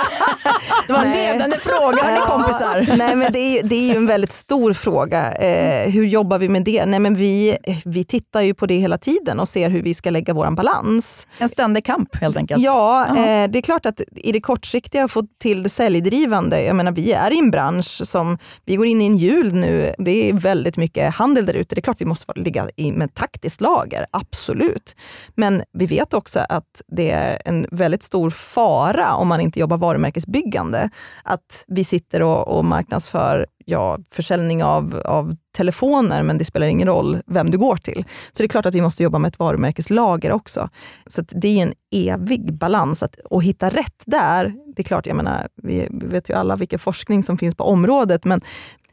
Det 0.86 0.92
var 0.92 1.02
en 1.02 1.10
Nej. 1.10 1.32
ledande 1.32 1.58
fråga, 1.58 2.02
hörni 2.02 2.18
kompisar. 2.26 2.96
Nej, 2.96 3.16
men 3.16 3.32
det, 3.32 3.38
är, 3.38 3.52
ju- 3.62 3.68
det 3.68 3.74
är 3.76 3.88
ju 3.92 3.96
en 3.96 4.06
väldigt 4.06 4.32
stor 4.32 4.72
fråga. 4.72 5.32
Eh, 5.32 5.90
hur 5.90 6.04
jobbar 6.04 6.38
vi 6.38 6.48
med 6.48 6.64
det? 6.64 6.86
Nej, 6.86 7.00
men 7.00 7.14
vi, 7.14 7.56
vi 7.84 8.04
tittar 8.04 8.40
ju 8.40 8.54
på 8.54 8.66
det 8.66 8.76
hela 8.78 8.98
tiden 8.98 9.40
och 9.40 9.48
ser 9.48 9.70
hur 9.70 9.82
vi 9.82 9.94
ska 9.94 10.10
lägga 10.10 10.34
vår 10.34 10.50
balans. 10.50 11.26
En 11.38 11.48
ständig 11.48 11.84
kamp 11.84 12.16
helt 12.16 12.36
enkelt. 12.36 12.62
Ja, 12.62 13.06
eh, 13.06 13.48
det 13.50 13.58
är 13.58 13.62
klart 13.62 13.86
att 13.86 14.00
i 14.16 14.32
det 14.32 14.40
kortsiktiga 14.40 15.08
få 15.08 15.22
till 15.42 15.62
det 15.62 15.68
säljdrivande. 15.68 16.62
Jag 16.62 16.76
menar, 16.76 16.92
vi 16.92 17.12
är 17.12 17.30
i 17.32 17.38
en 17.38 17.50
bransch 17.50 18.00
som, 18.04 18.38
vi 18.64 18.76
går 18.76 18.86
in 18.86 19.00
i 19.02 19.06
en 19.06 19.16
jul 19.16 19.54
nu, 19.54 19.94
det 19.98 20.28
är 20.28 20.32
väldigt 20.32 20.76
mycket 20.76 21.14
handel 21.14 21.46
där 21.46 21.54
ute. 21.54 21.74
Det 21.74 21.78
är 21.78 21.82
klart 21.82 22.00
vi 22.00 22.04
måste 22.04 22.32
ligga 22.36 22.68
i 22.76 22.92
med 22.92 23.14
taktiskt 23.14 23.60
lager, 23.60 24.06
absolut. 24.10 24.96
Men 25.34 25.62
vi 25.78 25.86
vet 25.86 26.14
också 26.14 26.40
att 26.48 26.82
det 26.96 27.10
är 27.10 27.42
en 27.44 27.66
väldigt 27.70 28.02
stor 28.02 28.30
fara 28.30 29.14
om 29.14 29.28
man 29.28 29.40
inte 29.40 29.60
jobbar 29.60 29.71
varumärkesbyggande. 29.76 30.90
Att 31.22 31.64
vi 31.68 31.84
sitter 31.84 32.22
och, 32.22 32.48
och 32.48 32.64
marknadsför 32.64 33.46
ja, 33.64 33.98
försäljning 34.10 34.64
av, 34.64 35.02
av 35.04 35.36
telefoner 35.56 36.22
men 36.22 36.38
det 36.38 36.44
spelar 36.44 36.66
ingen 36.66 36.88
roll 36.88 37.22
vem 37.26 37.50
du 37.50 37.58
går 37.58 37.76
till. 37.76 38.04
Så 38.32 38.42
det 38.42 38.44
är 38.44 38.48
klart 38.48 38.66
att 38.66 38.74
vi 38.74 38.80
måste 38.80 39.02
jobba 39.02 39.18
med 39.18 39.28
ett 39.28 39.38
varumärkeslager 39.38 40.32
också. 40.32 40.68
Så 41.06 41.20
att 41.20 41.32
det 41.36 41.48
är 41.48 41.62
en 41.62 41.72
evig 41.90 42.54
balans 42.54 43.02
att 43.02 43.16
och 43.30 43.42
hitta 43.42 43.70
rätt 43.70 44.02
där. 44.06 44.54
Det 44.76 44.82
är 44.82 44.84
klart, 44.84 45.06
jag 45.06 45.16
menar, 45.16 45.48
vi, 45.62 45.88
vi 45.90 46.06
vet 46.06 46.30
ju 46.30 46.34
alla 46.34 46.56
vilken 46.56 46.78
forskning 46.78 47.22
som 47.22 47.38
finns 47.38 47.54
på 47.54 47.64
området 47.64 48.24
men 48.24 48.40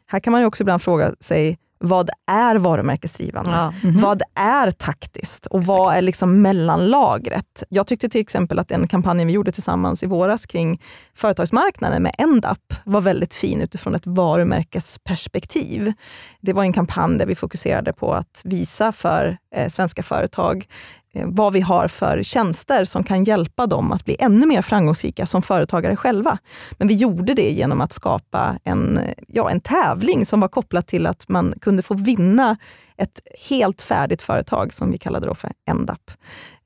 här 0.06 0.20
kan 0.20 0.32
man 0.32 0.40
ju 0.40 0.46
också 0.46 0.62
ibland 0.62 0.82
fråga 0.82 1.14
sig 1.20 1.58
vad 1.84 2.10
är 2.26 2.56
varumärkesdrivande? 2.56 3.50
Ja. 3.50 3.72
Vad 3.82 4.22
är 4.34 4.70
taktiskt 4.70 5.46
och 5.46 5.64
vad 5.64 5.94
är 5.94 6.02
liksom 6.02 6.42
mellanlagret? 6.42 7.62
Jag 7.68 7.86
tyckte 7.86 8.08
till 8.08 8.20
exempel 8.20 8.58
att 8.58 8.68
den 8.68 8.88
kampanjen 8.88 9.26
vi 9.26 9.32
gjorde 9.32 9.52
tillsammans 9.52 10.02
i 10.02 10.06
våras 10.06 10.46
kring 10.46 10.82
företagsmarknaden 11.14 12.02
med 12.02 12.14
Endap 12.18 12.74
var 12.84 13.00
väldigt 13.00 13.34
fin 13.34 13.60
utifrån 13.60 13.94
ett 13.94 14.06
varumärkesperspektiv. 14.06 15.92
Det 16.40 16.52
var 16.52 16.62
en 16.62 16.72
kampanj 16.72 17.18
där 17.18 17.26
vi 17.26 17.34
fokuserade 17.34 17.92
på 17.92 18.12
att 18.12 18.40
visa 18.44 18.92
för 18.92 19.38
eh, 19.56 19.68
svenska 19.68 20.02
företag 20.02 20.66
Eh, 21.14 21.26
vad 21.28 21.52
vi 21.52 21.60
har 21.60 21.88
för 21.88 22.22
tjänster 22.22 22.84
som 22.84 23.04
kan 23.04 23.24
hjälpa 23.24 23.66
dem 23.66 23.92
att 23.92 24.04
bli 24.04 24.16
ännu 24.18 24.46
mer 24.46 24.62
framgångsrika 24.62 25.26
som 25.26 25.42
företagare 25.42 25.96
själva. 25.96 26.38
Men 26.78 26.88
vi 26.88 26.94
gjorde 26.94 27.34
det 27.34 27.50
genom 27.50 27.80
att 27.80 27.92
skapa 27.92 28.58
en, 28.64 28.98
eh, 28.98 29.14
ja, 29.28 29.50
en 29.50 29.60
tävling 29.60 30.26
som 30.26 30.40
var 30.40 30.48
kopplad 30.48 30.86
till 30.86 31.06
att 31.06 31.28
man 31.28 31.54
kunde 31.60 31.82
få 31.82 31.94
vinna 31.94 32.56
ett 32.96 33.20
helt 33.48 33.82
färdigt 33.82 34.22
företag 34.22 34.74
som 34.74 34.90
vi 34.90 34.98
kallade 34.98 35.26
då 35.26 35.34
för 35.34 35.50
Endup 35.70 36.10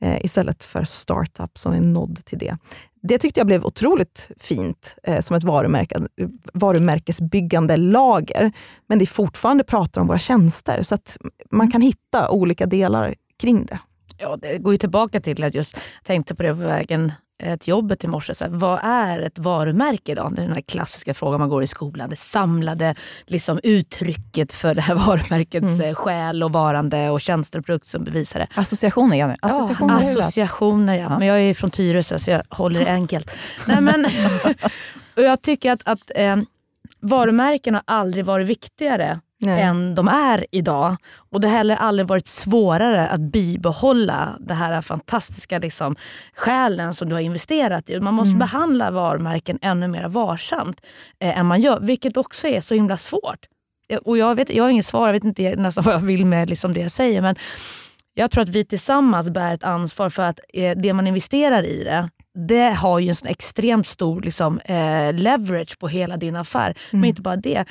eh, 0.00 0.24
istället 0.24 0.64
för 0.64 0.84
startup 0.84 1.58
som 1.58 1.72
är 1.72 1.80
nod 1.80 2.24
till 2.24 2.38
det. 2.38 2.56
Det 3.02 3.18
tyckte 3.18 3.40
jag 3.40 3.46
blev 3.46 3.64
otroligt 3.64 4.30
fint 4.40 4.96
eh, 5.02 5.20
som 5.20 5.36
ett 5.36 5.44
varumärke, 5.44 6.00
varumärkesbyggande 6.52 7.76
lager. 7.76 8.52
Men 8.86 8.98
det 8.98 9.04
är 9.04 9.06
fortfarande 9.06 9.64
pratar 9.64 10.00
om 10.00 10.06
våra 10.06 10.18
tjänster 10.18 10.82
så 10.82 10.94
att 10.94 11.16
man 11.50 11.70
kan 11.70 11.80
hitta 11.80 12.30
olika 12.30 12.66
delar 12.66 13.14
kring 13.38 13.66
det. 13.66 13.78
Ja, 14.18 14.36
det 14.36 14.58
går 14.58 14.74
ju 14.74 14.78
tillbaka 14.78 15.20
till 15.20 15.44
att 15.44 15.54
just 15.54 15.80
tänkte 16.02 16.34
på 16.34 16.42
det 16.42 16.54
på 16.54 16.60
vägen 16.60 17.12
eh, 17.42 17.56
till 17.56 17.68
jobbet 17.68 18.04
i 18.04 18.08
morse. 18.08 18.34
Så 18.34 18.44
här, 18.44 18.50
vad 18.50 18.80
är 18.82 19.20
ett 19.20 19.38
varumärke 19.38 20.12
idag? 20.12 20.32
Det 20.34 20.42
är 20.42 20.46
den 20.46 20.54
här 20.54 20.62
klassiska 20.62 21.14
frågan 21.14 21.40
man 21.40 21.48
går 21.48 21.62
i 21.62 21.66
skolan. 21.66 22.10
Det 22.10 22.16
samlade 22.16 22.94
liksom, 23.26 23.60
uttrycket 23.62 24.52
för 24.52 24.74
det 24.74 24.80
här 24.80 24.94
varumärkets 25.06 25.80
mm. 25.80 25.94
själ 25.94 26.42
och 26.42 26.52
varande 26.52 27.10
och 27.10 27.20
tjänster 27.20 27.58
och 27.58 27.66
produkter 27.66 27.88
som 27.88 28.04
bevisar 28.04 28.40
det. 28.40 28.46
Associationer, 28.54 29.16
Jenny. 29.16 29.34
Associationer, 29.42 30.02
ja, 30.02 30.10
associationer 30.10 30.94
ja. 30.94 31.18
Men 31.18 31.28
jag 31.28 31.40
är 31.40 31.54
från 31.54 31.70
Tyresö 31.70 32.18
så 32.18 32.30
jag 32.30 32.42
håller 32.48 32.80
det 32.80 32.90
enkelt. 32.90 33.30
Nej, 33.66 33.80
men, 33.80 34.04
och 35.16 35.22
jag 35.22 35.42
tycker 35.42 35.72
att, 35.72 35.82
att 35.84 36.10
eh, 36.14 36.36
varumärken 37.00 37.74
har 37.74 37.82
aldrig 37.86 38.24
varit 38.24 38.46
viktigare 38.46 39.20
Nej. 39.46 39.62
än 39.62 39.94
de 39.94 40.08
är 40.08 40.46
idag. 40.50 40.96
Och 41.30 41.40
det 41.40 41.48
har 41.48 41.56
heller 41.56 41.76
aldrig 41.76 42.08
varit 42.08 42.28
svårare 42.28 43.08
att 43.08 43.20
bibehålla 43.20 44.36
det 44.40 44.54
här 44.54 44.80
fantastiska 44.80 45.58
liksom, 45.58 45.96
själen 46.36 46.94
som 46.94 47.08
du 47.08 47.14
har 47.14 47.20
investerat 47.20 47.90
i. 47.90 48.00
Man 48.00 48.14
måste 48.14 48.28
mm. 48.28 48.38
behandla 48.38 48.90
varumärken 48.90 49.58
ännu 49.62 49.88
mer 49.88 50.08
varsamt 50.08 50.80
eh, 51.20 51.38
än 51.38 51.46
man 51.46 51.60
gör, 51.60 51.80
vilket 51.80 52.16
också 52.16 52.46
är 52.46 52.60
så 52.60 52.74
himla 52.74 52.96
svårt. 52.96 53.46
Och 54.04 54.18
jag, 54.18 54.34
vet, 54.34 54.54
jag 54.54 54.64
har 54.64 54.70
inget 54.70 54.86
svar, 54.86 55.06
jag 55.06 55.12
vet 55.12 55.24
inte 55.24 55.56
nästan 55.56 55.84
vad 55.84 55.94
jag 55.94 56.00
vill 56.00 56.26
med 56.26 56.50
liksom 56.50 56.72
det 56.72 56.80
jag 56.80 56.90
säger. 56.90 57.22
Men 57.22 57.36
jag 58.14 58.30
tror 58.30 58.42
att 58.42 58.48
vi 58.48 58.64
tillsammans 58.64 59.30
bär 59.30 59.54
ett 59.54 59.64
ansvar 59.64 60.10
för 60.10 60.22
att 60.22 60.40
eh, 60.54 60.76
det 60.76 60.92
man 60.92 61.06
investerar 61.06 61.62
i 61.62 61.84
det, 61.84 62.10
det 62.34 62.70
har 62.70 62.98
ju 62.98 63.08
en 63.08 63.14
sån 63.14 63.28
extremt 63.28 63.86
stor 63.86 64.22
liksom, 64.22 64.60
eh, 64.60 65.12
leverage 65.12 65.78
på 65.78 65.88
hela 65.88 66.16
din 66.16 66.36
affär. 66.36 66.66
Mm. 66.66 67.00
Men 67.00 67.04
inte 67.04 67.22
bara 67.22 67.36
det 67.36 67.64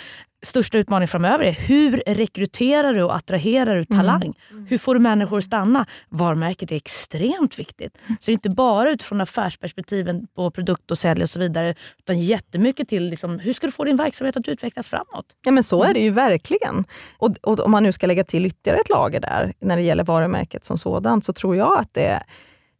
största 0.45 0.77
utmaningen 0.77 1.07
framöver 1.07 1.45
är 1.45 1.51
hur 1.51 2.03
rekryterar 2.07 2.93
du 2.93 3.03
och 3.03 3.15
attraherar 3.15 3.75
du 3.75 3.85
talang? 3.85 4.33
Mm. 4.51 4.65
Hur 4.65 4.77
får 4.77 4.93
du 4.93 4.99
människor 4.99 5.37
att 5.37 5.43
stanna? 5.43 5.85
Varumärket 6.09 6.71
är 6.71 6.75
extremt 6.75 7.59
viktigt. 7.59 7.97
Så 8.07 8.13
det 8.25 8.31
är 8.31 8.33
inte 8.33 8.49
bara 8.49 8.91
utifrån 8.91 9.21
affärsperspektiven 9.21 10.27
på 10.35 10.51
produkt 10.51 10.91
och 10.91 10.97
sälj 10.97 11.23
och 11.23 11.29
så 11.29 11.39
vidare 11.39 11.75
utan 11.99 12.19
jättemycket 12.19 12.89
till 12.89 13.09
liksom, 13.09 13.39
hur 13.39 13.53
ska 13.53 13.67
du 13.67 13.71
få 13.71 13.83
din 13.83 13.97
verksamhet 13.97 14.37
att 14.37 14.47
utvecklas 14.47 14.87
framåt? 14.87 15.25
Ja 15.45 15.51
men 15.51 15.63
så 15.63 15.83
är 15.83 15.93
det 15.93 15.99
ju 15.99 16.09
verkligen. 16.09 16.85
Och, 17.17 17.31
och 17.41 17.59
om 17.59 17.71
man 17.71 17.83
nu 17.83 17.91
ska 17.91 18.07
lägga 18.07 18.23
till 18.23 18.45
ytterligare 18.45 18.79
ett 18.79 18.89
lager 18.89 19.19
där 19.19 19.53
när 19.59 19.75
det 19.75 19.81
gäller 19.81 20.03
varumärket 20.03 20.65
som 20.65 20.77
sådant 20.77 21.25
så 21.25 21.33
tror 21.33 21.55
jag 21.55 21.77
att 21.79 21.93
det 21.93 22.23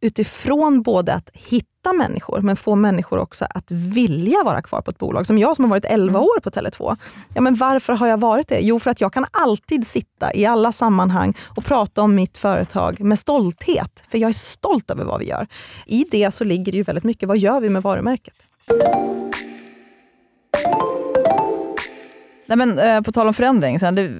utifrån 0.04 0.82
både 0.82 1.14
att 1.14 1.30
hitta 1.32 1.92
människor, 1.92 2.40
men 2.40 2.56
få 2.56 2.74
människor 2.74 3.18
också 3.18 3.46
att 3.50 3.70
vilja 3.70 4.42
vara 4.44 4.62
kvar 4.62 4.80
på 4.80 4.90
ett 4.90 4.98
bolag. 4.98 5.26
Som 5.26 5.38
jag 5.38 5.56
som 5.56 5.64
har 5.64 5.70
varit 5.70 5.84
11 5.84 6.10
mm. 6.10 6.22
år 6.22 6.40
på 6.40 6.50
Tele2. 6.50 6.96
Ja, 7.34 7.40
men 7.40 7.54
varför 7.54 7.92
har 7.92 8.06
jag 8.06 8.20
varit 8.20 8.48
det? 8.48 8.58
Jo, 8.60 8.80
för 8.80 8.90
att 8.90 9.00
jag 9.00 9.12
kan 9.12 9.26
alltid 9.30 9.86
sitta 9.86 10.34
i 10.34 10.46
alla 10.46 10.72
sammanhang 10.72 11.34
och 11.56 11.64
prata 11.64 12.02
om 12.02 12.14
mitt 12.14 12.38
företag 12.38 13.00
med 13.00 13.18
stolthet. 13.18 14.02
För 14.10 14.18
jag 14.18 14.28
är 14.28 14.34
stolt 14.34 14.90
över 14.90 15.04
vad 15.04 15.20
vi 15.20 15.28
gör. 15.28 15.46
I 15.86 16.04
det 16.10 16.30
så 16.30 16.44
ligger 16.44 16.72
det 16.72 16.78
ju 16.78 16.84
väldigt 16.84 17.04
mycket, 17.04 17.28
vad 17.28 17.38
gör 17.38 17.60
vi 17.60 17.68
med 17.68 17.82
varumärket? 17.82 18.34
Nej, 22.46 22.58
men, 22.58 22.78
eh, 22.78 23.00
på 23.00 23.12
tal 23.12 23.26
om 23.26 23.34
förändring, 23.34 23.78
så 23.78 23.90
det, 23.90 24.12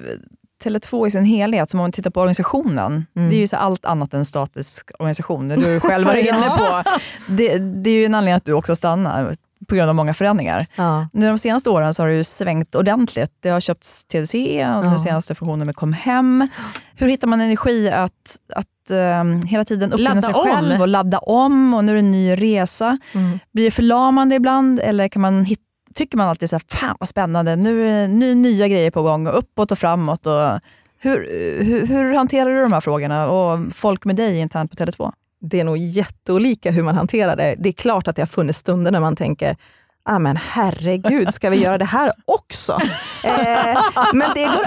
Tele2 0.65 1.07
i 1.07 1.11
sin 1.11 1.25
helhet, 1.25 1.69
som 1.69 1.79
om 1.79 1.83
man 1.83 1.91
tittar 1.91 2.09
på 2.09 2.19
organisationen, 2.19 3.05
mm. 3.15 3.29
det 3.29 3.35
är 3.35 3.39
ju 3.39 3.47
så 3.47 3.55
allt 3.55 3.85
annat 3.85 4.13
än 4.13 4.25
statisk 4.25 4.91
organisation. 4.99 5.49
Du 5.49 5.79
själv 5.79 6.07
var 6.07 6.15
inne 6.29 6.49
på. 6.57 6.83
Det, 7.27 7.57
det, 7.57 7.89
är 7.89 7.93
ju 7.93 8.05
en 8.05 8.15
anledning 8.15 8.37
att 8.37 8.45
du 8.45 8.53
också 8.53 8.75
stannar 8.75 9.35
på 9.67 9.75
grund 9.75 9.89
av 9.89 9.95
många 9.95 10.13
förändringar. 10.13 10.67
Ja. 10.75 11.07
Nu 11.13 11.27
de 11.27 11.37
senaste 11.37 11.69
åren 11.69 11.93
så 11.93 12.03
har 12.03 12.07
det 12.07 12.15
ju 12.15 12.23
svängt 12.23 12.75
ordentligt. 12.75 13.31
Det 13.39 13.49
har 13.49 13.59
köpts 13.59 14.05
TDC 14.05 14.37
och 14.37 14.85
ja. 14.85 14.91
nu 14.91 14.99
senaste 14.99 15.35
funktionen 15.35 15.65
med 15.65 15.75
Comhem. 15.75 16.47
Hur 16.95 17.07
hittar 17.07 17.27
man 17.27 17.41
energi 17.41 17.89
att, 17.89 18.39
att 18.53 18.91
um, 19.21 19.43
hela 19.43 19.65
tiden 19.65 19.93
uppfinna 19.93 20.21
sig 20.21 20.33
själv 20.33 20.81
och 20.81 20.87
ladda 20.87 21.17
om 21.17 21.73
och 21.73 21.83
nu 21.83 21.91
är 21.91 21.95
det 21.95 22.01
en 22.01 22.11
ny 22.11 22.35
resa? 22.35 22.97
Mm. 23.13 23.39
Blir 23.53 23.65
det 23.65 23.71
förlamande 23.71 24.35
ibland 24.35 24.79
eller 24.79 25.07
kan 25.07 25.21
man 25.21 25.45
hitta 25.45 25.64
tycker 25.95 26.17
man 26.17 26.27
alltid 26.27 26.49
så 26.49 26.55
här, 26.55 26.63
fan 26.67 26.95
vad 26.99 27.09
spännande, 27.09 27.55
nu 27.55 27.89
är 27.89 28.07
nu 28.07 28.35
nya 28.35 28.67
grejer 28.67 28.91
på 28.91 29.01
gång, 29.01 29.27
och 29.27 29.37
uppåt 29.37 29.71
och 29.71 29.79
framåt. 29.79 30.27
Och 30.27 30.59
hur, 30.99 31.27
hur, 31.63 31.87
hur 31.87 32.13
hanterar 32.13 32.49
du 32.49 32.61
de 32.61 32.73
här 32.73 32.81
frågorna 32.81 33.29
och 33.29 33.59
folk 33.75 34.05
med 34.05 34.15
dig 34.15 34.37
internt 34.37 34.71
på 34.71 34.77
Tele2? 34.77 35.11
Det 35.41 35.59
är 35.59 35.63
nog 35.63 35.77
jätteolika 35.77 36.71
hur 36.71 36.83
man 36.83 36.95
hanterar 36.95 37.35
det. 37.35 37.55
Det 37.57 37.69
är 37.69 37.73
klart 37.73 38.07
att 38.07 38.15
det 38.15 38.21
har 38.21 38.27
funnits 38.27 38.59
stunder 38.59 38.91
när 38.91 38.99
man 38.99 39.15
tänker, 39.15 39.57
ah, 40.05 40.19
men 40.19 40.37
herregud, 40.37 41.33
ska 41.33 41.49
vi 41.49 41.57
göra 41.63 41.77
det 41.77 41.85
här 41.85 42.11
också? 42.25 42.79
Eh, 43.25 43.81
men 44.13 44.29
det 44.35 44.45
går 44.45 44.65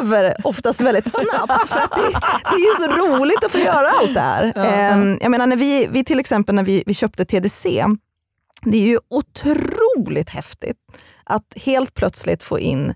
över 0.00 0.34
oftast 0.44 0.80
väldigt 0.80 1.12
snabbt 1.12 1.66
för 1.68 1.78
att 1.78 1.90
det, 1.90 2.18
det 2.50 2.56
är 2.56 2.58
ju 2.58 2.74
så 2.78 3.16
roligt 3.16 3.44
att 3.44 3.50
få 3.52 3.58
göra 3.58 3.90
allt 4.00 4.14
det 4.14 4.20
här. 4.20 4.52
Eh, 4.56 5.16
jag 5.20 5.30
menar 5.30 5.46
när 5.46 5.56
vi, 5.56 5.88
vi 5.90 6.04
till 6.04 6.20
exempel 6.20 6.54
när 6.54 6.64
vi, 6.64 6.82
vi 6.86 6.94
köpte 6.94 7.24
TDC, 7.24 7.84
det 8.62 8.76
är 8.76 8.86
ju 8.86 8.98
otroligt 9.10 10.30
häftigt 10.30 10.76
att 11.24 11.44
helt 11.56 11.94
plötsligt 11.94 12.42
få 12.42 12.58
in 12.58 12.94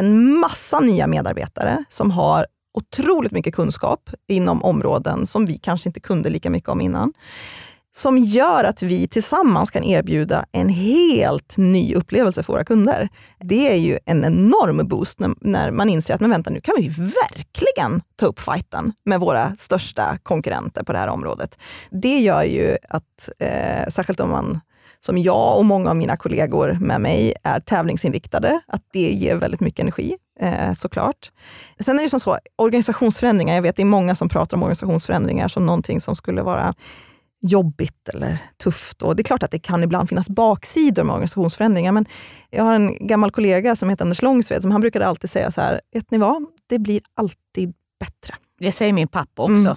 en 0.00 0.38
massa 0.38 0.80
nya 0.80 1.06
medarbetare 1.06 1.84
som 1.88 2.10
har 2.10 2.46
otroligt 2.74 3.32
mycket 3.32 3.54
kunskap 3.54 4.10
inom 4.28 4.62
områden 4.62 5.26
som 5.26 5.46
vi 5.46 5.58
kanske 5.58 5.88
inte 5.88 6.00
kunde 6.00 6.30
lika 6.30 6.50
mycket 6.50 6.68
om 6.68 6.80
innan. 6.80 7.12
Som 7.96 8.18
gör 8.18 8.64
att 8.64 8.82
vi 8.82 9.08
tillsammans 9.08 9.70
kan 9.70 9.84
erbjuda 9.84 10.44
en 10.52 10.68
helt 10.68 11.56
ny 11.56 11.94
upplevelse 11.94 12.42
för 12.42 12.52
våra 12.52 12.64
kunder. 12.64 13.08
Det 13.40 13.72
är 13.72 13.76
ju 13.76 13.98
en 14.06 14.24
enorm 14.24 14.88
boost 14.88 15.20
när, 15.20 15.34
när 15.40 15.70
man 15.70 15.88
inser 15.88 16.14
att 16.14 16.20
men 16.20 16.30
vänta, 16.30 16.50
nu 16.50 16.60
kan 16.60 16.74
vi 16.78 16.88
verkligen 16.88 18.00
ta 18.16 18.26
upp 18.26 18.40
fighten 18.40 18.92
med 19.04 19.20
våra 19.20 19.56
största 19.58 20.18
konkurrenter 20.22 20.84
på 20.84 20.92
det 20.92 20.98
här 20.98 21.08
området. 21.08 21.58
Det 21.90 22.18
gör 22.18 22.42
ju 22.42 22.76
att, 22.88 23.30
eh, 23.38 23.88
särskilt 23.88 24.20
om 24.20 24.30
man 24.30 24.60
som 25.04 25.18
jag 25.18 25.58
och 25.58 25.64
många 25.64 25.90
av 25.90 25.96
mina 25.96 26.16
kollegor 26.16 26.78
med 26.80 27.00
mig 27.00 27.34
är 27.42 27.60
tävlingsinriktade, 27.60 28.60
att 28.66 28.82
det 28.92 29.10
ger 29.12 29.36
väldigt 29.36 29.60
mycket 29.60 29.80
energi 29.80 30.16
eh, 30.40 30.72
såklart. 30.72 31.32
Sen 31.80 31.98
är 31.98 32.02
det 32.02 32.08
som 32.08 32.20
så, 32.20 32.38
organisationsförändringar, 32.56 33.54
jag 33.54 33.62
vet 33.62 33.76
det 33.76 33.82
är 33.82 33.86
många 33.86 34.14
som 34.14 34.28
pratar 34.28 34.56
om 34.56 34.62
organisationsförändringar 34.62 35.48
som 35.48 35.66
någonting 35.66 36.00
som 36.00 36.16
skulle 36.16 36.42
vara 36.42 36.74
jobbigt 37.42 38.08
eller 38.08 38.38
tufft. 38.62 39.02
Och 39.02 39.16
det 39.16 39.22
är 39.22 39.24
klart 39.24 39.42
att 39.42 39.50
det 39.50 39.58
kan 39.58 39.82
ibland 39.82 40.08
finnas 40.08 40.28
baksidor 40.28 41.04
med 41.04 41.14
organisationsförändringar, 41.14 41.92
men 41.92 42.06
jag 42.50 42.64
har 42.64 42.74
en 42.74 43.06
gammal 43.06 43.30
kollega 43.30 43.76
som 43.76 43.88
heter 43.88 44.04
Anders 44.04 44.22
Långsved 44.22 44.62
som 44.62 44.70
han 44.70 44.80
brukade 44.80 45.06
alltid 45.06 45.30
säga 45.30 45.50
så 45.50 45.60
här, 45.60 45.80
vet 45.92 46.10
ni 46.10 46.18
vad, 46.18 46.44
det 46.68 46.78
blir 46.78 47.00
alltid 47.14 47.74
bättre. 48.00 48.34
Det 48.58 48.72
säger 48.72 48.92
min 48.92 49.08
pappa 49.08 49.42
också. 49.42 49.54
Mm. 49.54 49.76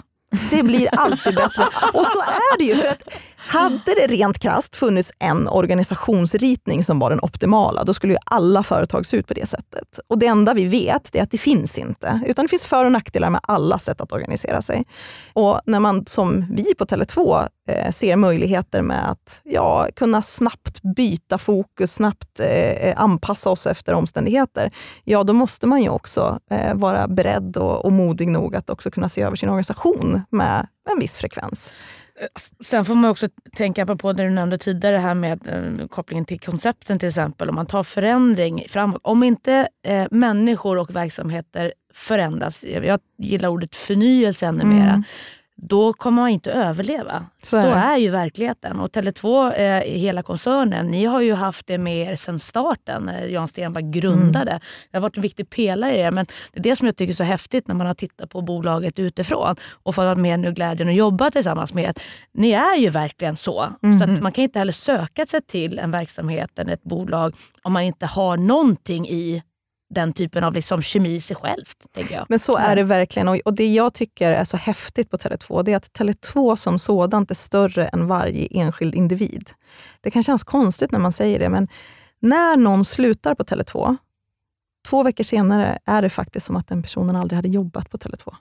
Det 0.49 0.63
blir 0.63 0.89
alltid 0.91 1.35
bättre. 1.35 1.63
Och 1.93 2.05
så 2.05 2.21
är 2.21 2.57
det 2.57 2.63
ju. 2.63 2.75
För 2.75 2.87
att 2.87 3.03
hade 3.47 3.95
det 3.95 4.07
rent 4.07 4.39
krast 4.39 4.75
funnits 4.75 5.11
en 5.19 5.47
organisationsritning 5.47 6.83
som 6.83 6.99
var 6.99 7.09
den 7.09 7.19
optimala, 7.21 7.83
då 7.83 7.93
skulle 7.93 8.13
ju 8.13 8.19
alla 8.25 8.63
företag 8.63 9.05
se 9.05 9.17
ut 9.17 9.27
på 9.27 9.33
det 9.33 9.45
sättet. 9.45 9.99
Och 10.07 10.19
det 10.19 10.25
enda 10.25 10.53
vi 10.53 10.65
vet 10.65 11.15
är 11.15 11.23
att 11.23 11.31
det 11.31 11.37
finns 11.37 11.77
inte. 11.77 12.21
Utan 12.27 12.45
det 12.45 12.49
finns 12.49 12.65
för 12.65 12.85
och 12.85 12.91
nackdelar 12.91 13.29
med 13.29 13.41
alla 13.43 13.79
sätt 13.79 14.01
att 14.01 14.11
organisera 14.11 14.61
sig. 14.61 14.83
Och 15.33 15.61
när 15.65 15.79
man 15.79 16.05
som 16.05 16.45
vi 16.51 16.75
på 16.75 16.85
Tele2 16.85 17.47
eh, 17.69 17.91
ser 17.91 18.15
möjligheter 18.15 18.81
med 18.81 19.11
att 19.11 19.41
ja, 19.43 19.87
kunna 19.95 20.21
snabbt 20.21 20.81
byta 20.95 21.37
fokus, 21.37 21.93
snabbt 21.93 22.39
eh, 22.39 22.71
eh 22.71 23.01
anpassa 23.01 23.49
oss 23.49 23.67
efter 23.67 23.93
omständigheter, 23.93 24.71
ja 25.03 25.23
då 25.23 25.33
måste 25.33 25.67
man 25.67 25.81
ju 25.81 25.89
också 25.89 26.39
eh, 26.51 26.75
vara 26.75 27.07
beredd 27.07 27.57
och, 27.57 27.85
och 27.85 27.91
modig 27.91 28.29
nog 28.29 28.55
att 28.55 28.69
också 28.69 28.91
kunna 28.91 29.09
se 29.09 29.21
över 29.21 29.35
sin 29.35 29.49
organisation 29.49 30.21
med 30.29 30.67
en 30.89 30.99
viss 30.99 31.17
frekvens. 31.17 31.73
Eh, 32.19 32.27
sen 32.63 32.85
får 32.85 32.95
man 32.95 33.11
också 33.11 33.27
tänka 33.55 33.85
på 33.85 34.13
det 34.13 34.23
du 34.23 34.29
nämnde 34.29 34.57
tidigare 34.57 34.97
här 34.97 35.13
med 35.13 35.47
eh, 35.47 35.87
kopplingen 35.87 36.25
till 36.25 36.39
koncepten 36.39 36.99
till 36.99 37.07
exempel. 37.07 37.49
Om 37.49 37.55
man 37.55 37.65
tar 37.65 37.83
förändring 37.83 38.65
framåt. 38.69 39.01
Om 39.03 39.23
inte 39.23 39.67
eh, 39.83 40.07
människor 40.11 40.77
och 40.77 40.95
verksamheter 40.95 41.73
förändras, 41.93 42.63
jag 42.63 42.99
gillar 43.17 43.49
ordet 43.49 43.75
förnyelse 43.75 44.45
ännu 44.45 44.63
mm. 44.63 44.77
mera, 44.77 45.03
då 45.61 45.93
kommer 45.93 46.21
man 46.21 46.29
inte 46.29 46.51
överleva. 46.51 47.25
Så 47.43 47.49
Så 47.49 47.57
är 47.57 47.75
är, 47.75 47.93
det. 47.93 47.99
ju 47.99 48.09
verkligheten. 48.09 48.79
Och 48.79 48.89
Tele2, 48.89 49.53
eh, 49.53 49.99
hela 49.99 50.23
koncernen, 50.23 50.87
ni 50.87 51.05
har 51.05 51.21
ju 51.21 51.33
haft 51.33 51.67
det 51.67 51.77
med 51.77 52.11
er 52.11 52.15
sedan 52.15 52.39
starten 52.39 53.03
när 53.03 53.27
Jan 53.27 53.47
Stenbeck 53.47 53.85
grundade. 53.85 54.51
Mm. 54.51 54.61
Det 54.91 54.97
har 54.97 55.01
varit 55.01 55.15
en 55.15 55.21
viktig 55.21 55.49
pelare 55.49 55.99
i 55.99 56.03
det. 56.03 56.11
Men 56.11 56.25
det 56.53 56.59
är 56.59 56.63
det 56.63 56.75
som 56.75 56.85
jag 56.85 56.95
tycker 56.95 57.13
är 57.13 57.15
så 57.15 57.23
häftigt 57.23 57.67
när 57.67 57.75
man 57.75 57.87
har 57.87 57.93
tittat 57.93 58.29
på 58.29 58.41
bolaget 58.41 58.99
utifrån 58.99 59.55
och 59.83 59.95
fått 59.95 60.05
vara 60.05 60.15
med 60.15 60.39
nu 60.39 60.51
glädjen 60.51 60.89
att 60.89 60.95
jobba 60.95 61.31
tillsammans 61.31 61.73
med 61.73 61.83
er. 61.83 61.93
Ni 62.33 62.51
är 62.51 62.77
ju 62.77 62.89
verkligen 62.89 63.35
så. 63.35 63.67
Så 63.99 64.03
att 64.03 64.21
man 64.21 64.31
kan 64.31 64.43
inte 64.43 64.59
heller 64.59 64.73
söka 64.73 65.25
sig 65.25 65.41
till 65.41 65.79
en 65.79 65.91
verksamhet 65.91 66.59
eller 66.59 66.73
ett 66.73 66.83
bolag 66.83 67.35
om 67.61 67.73
man 67.73 67.83
inte 67.83 68.05
har 68.05 68.37
någonting 68.37 69.07
i 69.07 69.43
den 69.89 70.13
typen 70.13 70.43
av 70.43 70.53
liksom 70.53 70.81
kemi 70.81 71.15
i 71.15 71.21
sig 71.21 71.35
självt. 71.35 71.77
Jag. 72.11 72.25
Men 72.29 72.39
så 72.39 72.57
är 72.57 72.75
det 72.75 72.83
verkligen. 72.83 73.27
Och, 73.27 73.37
och 73.45 73.53
Det 73.53 73.73
jag 73.73 73.93
tycker 73.93 74.31
är 74.31 74.43
så 74.43 74.57
häftigt 74.57 75.11
på 75.11 75.17
Tele2 75.17 75.63
det 75.63 75.73
är 75.73 75.77
att 75.77 75.99
Tele2 75.99 76.55
som 76.55 76.79
sådant 76.79 77.31
är 77.31 77.35
större 77.35 77.87
än 77.87 78.07
varje 78.07 78.47
enskild 78.51 78.95
individ. 78.95 79.49
Det 80.01 80.11
kan 80.11 80.23
kännas 80.23 80.43
konstigt 80.43 80.91
när 80.91 80.99
man 80.99 81.11
säger 81.11 81.39
det, 81.39 81.49
men 81.49 81.67
när 82.19 82.57
någon 82.57 82.85
slutar 82.85 83.35
på 83.35 83.43
Tele2, 83.43 83.97
två 84.89 85.03
veckor 85.03 85.23
senare 85.23 85.79
är 85.85 86.01
det 86.01 86.09
faktiskt 86.09 86.45
som 86.45 86.55
att 86.55 86.67
den 86.67 86.83
personen 86.83 87.15
aldrig 87.15 87.35
hade 87.35 87.49
jobbat 87.49 87.89
på 87.89 87.97
Tele2. 87.97 88.35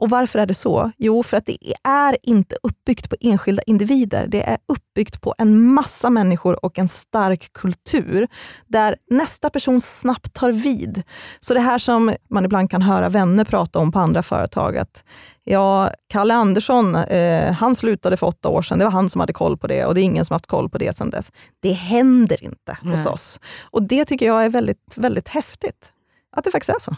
Och 0.00 0.10
Varför 0.10 0.38
är 0.38 0.46
det 0.46 0.54
så? 0.54 0.90
Jo, 0.98 1.22
för 1.22 1.36
att 1.36 1.46
det 1.46 1.56
är 1.84 2.16
inte 2.22 2.56
uppbyggt 2.62 3.10
på 3.10 3.16
enskilda 3.20 3.62
individer. 3.66 4.26
Det 4.26 4.48
är 4.48 4.58
uppbyggt 4.68 5.20
på 5.20 5.34
en 5.38 5.74
massa 5.74 6.10
människor 6.10 6.64
och 6.64 6.78
en 6.78 6.88
stark 6.88 7.52
kultur 7.52 8.28
där 8.66 8.96
nästa 9.10 9.50
person 9.50 9.80
snabbt 9.80 10.32
tar 10.34 10.52
vid. 10.52 11.02
Så 11.40 11.54
det 11.54 11.60
här 11.60 11.78
som 11.78 12.14
man 12.30 12.44
ibland 12.44 12.70
kan 12.70 12.82
höra 12.82 13.08
vänner 13.08 13.44
prata 13.44 13.78
om 13.78 13.92
på 13.92 13.98
andra 13.98 14.22
företag, 14.22 14.78
att 14.78 15.04
ja, 15.44 15.90
Kalle 16.08 16.34
Andersson, 16.34 16.94
eh, 16.94 17.52
han 17.52 17.74
slutade 17.74 18.16
för 18.16 18.26
åtta 18.26 18.48
år 18.48 18.62
sedan, 18.62 18.78
det 18.78 18.84
var 18.84 18.92
han 18.92 19.10
som 19.10 19.20
hade 19.20 19.32
koll 19.32 19.58
på 19.58 19.66
det 19.66 19.84
och 19.84 19.94
det 19.94 20.00
är 20.00 20.04
ingen 20.04 20.24
som 20.24 20.34
haft 20.34 20.46
koll 20.46 20.68
på 20.68 20.78
det 20.78 20.96
sedan 20.96 21.10
dess. 21.10 21.32
Det 21.62 21.72
händer 21.72 22.44
inte 22.44 22.78
hos 22.82 23.04
Nej. 23.04 23.12
oss. 23.12 23.40
Och 23.62 23.82
det 23.82 24.04
tycker 24.04 24.26
jag 24.26 24.44
är 24.44 24.48
väldigt, 24.48 24.94
väldigt 24.96 25.28
häftigt. 25.28 25.92
Att 26.36 26.44
det 26.44 26.50
faktiskt 26.50 26.70
är 26.70 26.80
så. 26.80 26.96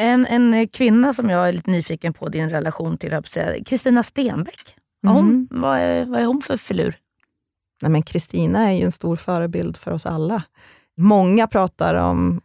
En, 0.00 0.26
en 0.26 0.68
kvinna 0.68 1.14
som 1.14 1.30
jag 1.30 1.48
är 1.48 1.52
lite 1.52 1.70
nyfiken 1.70 2.12
på 2.12 2.28
din 2.28 2.50
relation 2.50 2.98
till, 2.98 3.22
Kristina 3.66 4.02
Stenbeck. 4.02 4.76
Har 5.06 5.14
Hon, 5.14 5.28
Mm. 5.28 5.48
vad, 5.50 5.78
är, 5.78 6.06
vad 6.06 6.20
är 6.20 6.24
hon 6.24 6.42
för 6.42 6.56
filur? 6.56 6.96
Nej, 7.82 7.90
men 7.90 8.02
Kristina 8.02 8.70
är 8.70 8.72
ju 8.72 8.84
en 8.84 8.92
stor 8.92 9.16
förebild 9.16 9.76
för 9.76 9.90
oss 9.92 10.06
alla. 10.06 10.42
Många 10.96 11.46
pratar 11.46 11.94
om 11.94 12.40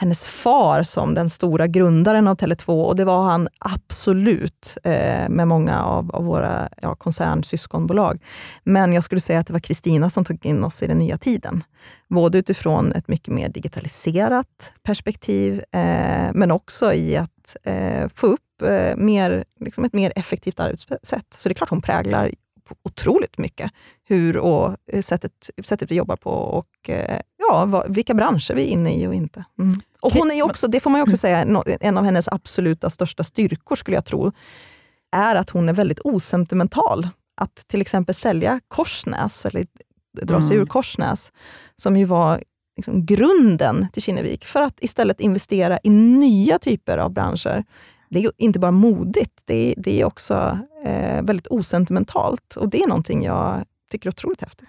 hennes 0.00 0.26
far 0.26 0.82
som 0.82 1.14
den 1.14 1.28
stora 1.30 1.66
grundaren 1.66 2.28
av 2.28 2.36
Tele2 2.36 2.84
och 2.84 2.96
det 2.96 3.04
var 3.04 3.22
han 3.22 3.48
absolut 3.58 4.76
eh, 4.84 5.28
med 5.28 5.48
många 5.48 5.82
av, 5.82 6.10
av 6.10 6.24
våra 6.24 6.68
ja, 6.82 6.94
koncernsyskonbolag. 6.94 8.22
Men 8.64 8.92
jag 8.92 9.04
skulle 9.04 9.20
säga 9.20 9.38
att 9.38 9.46
det 9.46 9.52
var 9.52 9.60
Kristina 9.60 10.10
som 10.10 10.24
tog 10.24 10.46
in 10.46 10.64
oss 10.64 10.82
i 10.82 10.86
den 10.86 10.98
nya 10.98 11.18
tiden. 11.18 11.64
Både 12.08 12.38
utifrån 12.38 12.92
ett 12.92 13.08
mycket 13.08 13.34
mer 13.34 13.48
digitaliserat 13.48 14.72
perspektiv 14.82 15.62
men 16.32 16.50
men 16.50 16.56
också 16.56 16.92
i 16.92 17.16
att 17.16 17.56
eh, 17.62 18.08
få 18.14 18.26
upp 18.26 18.62
eh, 18.62 18.96
mer, 18.96 19.44
liksom 19.60 19.84
ett 19.84 19.92
mer 19.92 20.12
effektivt 20.16 20.60
arbetssätt. 20.60 21.26
Så 21.30 21.48
det 21.48 21.52
är 21.52 21.54
klart 21.54 21.70
hon 21.70 21.82
präglar 21.82 22.30
otroligt 22.82 23.38
mycket 23.38 23.70
hur 24.04 24.36
och 24.36 24.76
eh, 24.86 25.02
sättet, 25.02 25.50
sättet 25.64 25.90
vi 25.90 25.94
jobbar 25.94 26.16
på 26.16 26.30
och 26.30 26.90
eh, 26.90 27.20
ja, 27.50 27.64
vad, 27.64 27.94
vilka 27.94 28.14
branscher 28.14 28.54
vi 28.54 28.62
är 28.62 28.66
inne 28.66 28.94
i 28.94 29.06
och 29.06 29.14
inte. 29.14 29.44
Mm. 29.58 29.80
Och 30.00 30.12
hon 30.12 30.30
är 30.30 30.42
också, 30.42 30.68
det 30.68 30.80
får 30.80 30.90
man 30.90 31.00
också 31.00 31.16
säga, 31.16 31.62
en 31.80 31.98
av 31.98 32.04
hennes 32.04 32.28
absoluta 32.28 32.90
största 32.90 33.24
styrkor 33.24 33.76
skulle 33.76 33.96
jag 33.96 34.04
tro, 34.04 34.32
är 35.16 35.34
att 35.34 35.50
hon 35.50 35.68
är 35.68 35.72
väldigt 35.72 36.00
osentimental. 36.04 37.08
Att 37.36 37.54
till 37.68 37.80
exempel 37.80 38.14
sälja 38.14 38.60
Korsnäs, 38.68 39.46
eller 39.46 39.66
dra 40.22 40.42
sig 40.42 40.56
ur 40.56 40.66
Korsnäs, 40.66 41.32
som 41.76 41.96
ju 41.96 42.04
var 42.04 42.42
liksom 42.76 43.06
grunden 43.06 43.86
till 43.92 44.02
Kinnevik, 44.02 44.44
för 44.44 44.62
att 44.62 44.76
istället 44.80 45.20
investera 45.20 45.78
i 45.82 45.90
nya 45.90 46.58
typer 46.58 46.98
av 46.98 47.12
branscher. 47.12 47.64
Det 48.10 48.24
är 48.24 48.32
inte 48.36 48.58
bara 48.58 48.70
modigt, 48.70 49.42
det 49.44 49.54
är, 49.54 49.74
det 49.76 50.00
är 50.00 50.04
också 50.04 50.58
eh, 50.84 51.22
väldigt 51.22 51.46
osentimentalt. 51.46 52.56
Och 52.56 52.68
det 52.68 52.82
är 52.82 52.88
någonting 52.88 53.24
jag 53.24 53.64
tycker 53.90 54.08
är 54.08 54.12
otroligt 54.12 54.40
häftigt. 54.40 54.68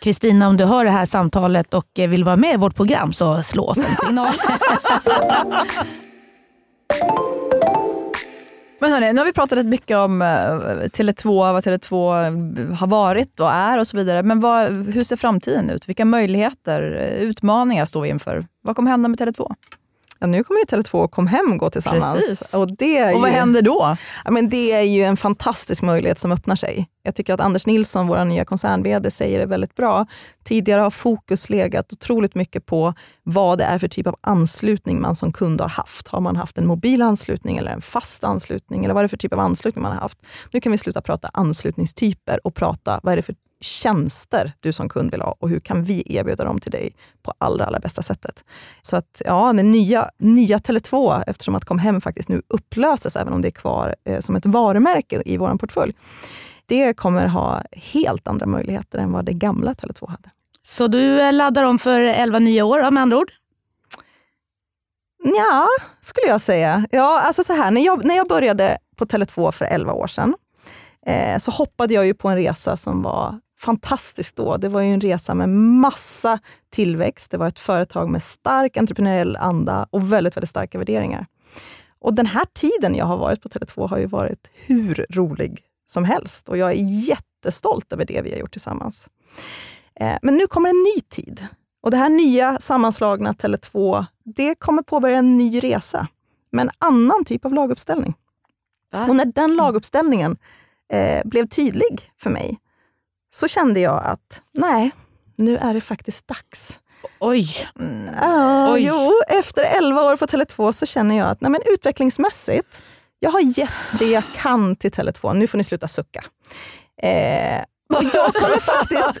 Kristina, 0.00 0.48
om 0.48 0.56
du 0.56 0.64
hör 0.64 0.84
det 0.84 0.90
här 0.90 1.04
samtalet 1.04 1.74
och 1.74 1.98
eh, 1.98 2.08
vill 2.08 2.24
vara 2.24 2.36
med 2.36 2.54
i 2.54 2.56
vårt 2.56 2.76
program 2.76 3.12
så 3.12 3.42
slå 3.42 3.66
oss 3.66 3.78
en 3.78 3.84
signal. 3.84 4.26
Men 8.80 8.92
hörni, 8.92 9.12
nu 9.12 9.18
har 9.18 9.26
vi 9.26 9.32
pratat 9.32 9.58
rätt 9.58 9.66
mycket 9.66 9.96
om 9.96 10.22
eh, 10.22 10.26
Tele2, 10.26 11.52
vad 11.52 11.64
Tele2 11.64 11.92
eh, 12.26 12.76
har 12.76 12.86
varit 12.86 13.40
och 13.40 13.50
är 13.50 13.78
och 13.78 13.86
så 13.86 13.96
vidare. 13.96 14.22
Men 14.22 14.40
vad, 14.40 14.86
hur 14.86 15.04
ser 15.04 15.16
framtiden 15.16 15.70
ut? 15.70 15.88
Vilka 15.88 16.04
möjligheter, 16.04 16.80
utmaningar 17.20 17.84
står 17.84 18.02
vi 18.02 18.08
inför? 18.08 18.46
Vad 18.62 18.76
kommer 18.76 18.90
hända 18.90 19.08
med 19.08 19.20
Tele2? 19.20 19.54
Ja, 20.24 20.28
nu 20.28 20.44
kommer 20.44 20.60
ju 20.60 20.64
Tele2 20.64 21.04
och 21.04 21.10
Kom 21.10 21.26
hem 21.26 21.58
gå 21.58 21.70
tillsammans. 21.70 22.14
Precis. 22.14 22.54
Och, 22.54 22.76
det 22.76 22.98
är 22.98 23.14
Och 23.14 23.20
vad 23.20 23.30
ju, 23.30 23.36
händer 23.36 23.62
då? 23.62 23.96
Ja, 24.24 24.30
men 24.30 24.48
det 24.48 24.72
är 24.72 24.82
ju 24.82 25.02
en 25.02 25.16
fantastisk 25.16 25.82
möjlighet 25.82 26.18
som 26.18 26.32
öppnar 26.32 26.56
sig. 26.56 26.88
Jag 27.02 27.14
tycker 27.14 27.34
att 27.34 27.40
Anders 27.40 27.66
Nilsson, 27.66 28.06
vår 28.06 28.24
nya 28.24 28.44
koncern 28.44 29.10
säger 29.10 29.38
det 29.38 29.46
väldigt 29.46 29.74
bra. 29.74 30.06
Tidigare 30.44 30.80
har 30.80 30.90
fokus 30.90 31.50
legat 31.50 31.92
otroligt 31.92 32.34
mycket 32.34 32.66
på 32.66 32.94
vad 33.22 33.58
det 33.58 33.64
är 33.64 33.78
för 33.78 33.88
typ 33.88 34.06
av 34.06 34.16
anslutning 34.20 35.00
man 35.00 35.14
som 35.14 35.32
kund 35.32 35.60
har 35.60 35.68
haft. 35.68 36.08
Har 36.08 36.20
man 36.20 36.36
haft 36.36 36.58
en 36.58 36.66
mobil 36.66 37.02
anslutning 37.02 37.56
eller 37.56 37.70
en 37.70 37.82
fast 37.82 38.24
anslutning? 38.24 38.84
Eller 38.84 38.94
vad 38.94 39.00
är 39.00 39.04
det 39.04 39.08
för 39.08 39.16
typ 39.16 39.32
av 39.32 39.40
anslutning 39.40 39.82
man 39.82 39.92
har 39.92 40.00
haft? 40.00 40.18
Nu 40.52 40.60
kan 40.60 40.72
vi 40.72 40.78
sluta 40.78 41.00
prata 41.00 41.30
anslutningstyper 41.32 42.46
och 42.46 42.54
prata 42.54 43.00
vad 43.02 43.12
är 43.12 43.16
det 43.16 43.22
för 43.22 43.34
tjänster 43.64 44.52
du 44.60 44.72
som 44.72 44.88
kund 44.88 45.10
vill 45.10 45.20
ha 45.20 45.36
och 45.38 45.48
hur 45.48 45.60
kan 45.60 45.84
vi 45.84 46.02
erbjuda 46.06 46.44
dem 46.44 46.60
till 46.60 46.72
dig 46.72 46.96
på 47.22 47.32
allra, 47.38 47.64
allra 47.64 47.78
bästa 47.78 48.02
sättet. 48.02 48.44
Så 48.80 48.96
att 48.96 49.22
ja, 49.24 49.52
den 49.52 49.70
nya, 49.70 50.10
nya 50.18 50.58
Tele2, 50.58 51.22
eftersom 51.26 51.54
att 51.54 51.64
Kom 51.64 51.78
hem 51.78 52.00
faktiskt 52.00 52.28
nu 52.28 52.42
upplöses, 52.48 53.16
även 53.16 53.32
om 53.32 53.42
det 53.42 53.48
är 53.48 53.50
kvar 53.50 53.94
eh, 54.04 54.20
som 54.20 54.36
ett 54.36 54.46
varumärke 54.46 55.22
i 55.24 55.36
vår 55.36 55.56
portfölj, 55.58 55.94
det 56.66 56.94
kommer 56.94 57.26
ha 57.26 57.62
helt 57.72 58.28
andra 58.28 58.46
möjligheter 58.46 58.98
än 58.98 59.12
vad 59.12 59.24
det 59.24 59.32
gamla 59.32 59.72
Tele2 59.72 60.10
hade. 60.10 60.30
Så 60.62 60.86
du 60.86 61.20
eh, 61.20 61.32
laddar 61.32 61.64
om 61.64 61.78
för 61.78 62.00
11 62.00 62.38
nya 62.38 62.64
år 62.64 62.90
med 62.90 63.02
andra 63.02 63.18
ord? 63.18 63.32
Ja, 65.24 65.68
skulle 66.00 66.26
jag 66.26 66.40
säga. 66.40 66.86
Ja, 66.90 67.20
alltså 67.20 67.42
så 67.42 67.52
här, 67.52 67.70
när, 67.70 67.80
jag, 67.80 68.04
när 68.04 68.16
jag 68.16 68.28
började 68.28 68.78
på 68.96 69.04
Tele2 69.04 69.52
för 69.52 69.64
11 69.64 69.92
år 69.92 70.06
sedan 70.06 70.34
eh, 71.06 71.38
så 71.38 71.50
hoppade 71.50 71.94
jag 71.94 72.06
ju 72.06 72.14
på 72.14 72.28
en 72.28 72.36
resa 72.36 72.76
som 72.76 73.02
var 73.02 73.40
fantastisk 73.64 74.36
då. 74.36 74.56
Det 74.56 74.68
var 74.68 74.80
ju 74.80 74.92
en 74.92 75.00
resa 75.00 75.34
med 75.34 75.48
massa 75.48 76.38
tillväxt. 76.70 77.30
Det 77.30 77.36
var 77.36 77.48
ett 77.48 77.58
företag 77.58 78.10
med 78.10 78.22
stark 78.22 78.76
entreprenöriell 78.76 79.36
anda 79.36 79.86
och 79.90 80.12
väldigt, 80.12 80.36
väldigt 80.36 80.50
starka 80.50 80.78
värderingar. 80.78 81.26
Och 81.98 82.14
den 82.14 82.26
här 82.26 82.44
tiden 82.52 82.94
jag 82.94 83.04
har 83.04 83.16
varit 83.16 83.42
på 83.42 83.48
Tele2 83.48 83.88
har 83.88 83.98
ju 83.98 84.06
varit 84.06 84.50
hur 84.54 85.06
rolig 85.10 85.60
som 85.86 86.04
helst 86.04 86.48
och 86.48 86.56
jag 86.56 86.70
är 86.70 87.08
jättestolt 87.08 87.92
över 87.92 88.04
det 88.04 88.22
vi 88.22 88.30
har 88.32 88.38
gjort 88.38 88.52
tillsammans. 88.52 89.08
Eh, 90.00 90.16
men 90.22 90.34
nu 90.34 90.46
kommer 90.46 90.68
en 90.70 90.82
ny 90.82 91.00
tid. 91.00 91.46
Och 91.82 91.90
det 91.90 91.96
här 91.96 92.10
nya 92.10 92.58
sammanslagna 92.60 93.32
Tele2, 93.32 94.04
det 94.24 94.54
kommer 94.54 94.82
påbörja 94.82 95.18
en 95.18 95.38
ny 95.38 95.60
resa 95.60 96.08
med 96.52 96.62
en 96.62 96.70
annan 96.78 97.24
typ 97.24 97.44
av 97.44 97.54
laguppställning. 97.54 98.14
Och 99.08 99.16
när 99.16 99.24
den 99.24 99.56
laguppställningen 99.56 100.36
eh, 100.92 101.22
blev 101.24 101.46
tydlig 101.46 102.12
för 102.20 102.30
mig 102.30 102.58
så 103.34 103.48
kände 103.48 103.80
jag 103.80 104.04
att 104.04 104.42
nej, 104.52 104.90
nu 105.36 105.56
är 105.56 105.74
det 105.74 105.80
faktiskt 105.80 106.28
dags. 106.28 106.80
Oj. 107.20 107.48
Ja, 108.20 108.72
Oj. 108.72 108.86
jo, 108.86 109.12
efter 109.28 109.62
11 109.62 110.02
år 110.02 110.16
på 110.16 110.26
Tele2 110.26 110.72
så 110.72 110.86
känner 110.86 111.18
jag 111.18 111.28
att 111.28 111.40
nej, 111.40 111.50
men 111.50 111.60
utvecklingsmässigt, 111.66 112.82
jag 113.18 113.30
har 113.30 113.40
gett 113.58 113.98
det 113.98 114.06
jag 114.06 114.22
kan 114.36 114.76
till 114.76 114.90
Tele2. 114.90 115.34
Nu 115.34 115.46
får 115.46 115.58
ni 115.58 115.64
sluta 115.64 115.88
sucka. 115.88 116.24
Eh, 117.02 117.62
och 117.94 118.04
jag 118.04 118.34
kommer 118.34 118.60
faktiskt... 118.60 119.20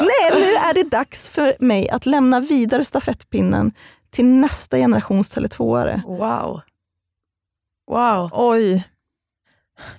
nej, 0.00 0.40
nu 0.40 0.54
är 0.54 0.74
det 0.74 0.82
dags 0.82 1.30
för 1.30 1.56
mig 1.58 1.90
att 1.90 2.06
lämna 2.06 2.40
vidare 2.40 2.84
stafettpinnen 2.84 3.72
till 4.10 4.24
nästa 4.26 4.76
generations 4.76 5.36
Tele2-are. 5.36 6.02
Wow. 6.06 6.60
Wow. 7.90 8.30
Oj. 8.32 8.84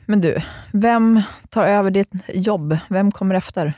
Men 0.06 0.22
du, 0.22 0.42
vem 0.72 1.22
tar 1.50 1.64
över 1.64 1.92
ditt 1.92 2.12
jobb? 2.34 2.78
Vem 2.90 3.12
kommer 3.12 3.36
efter? 3.36 3.74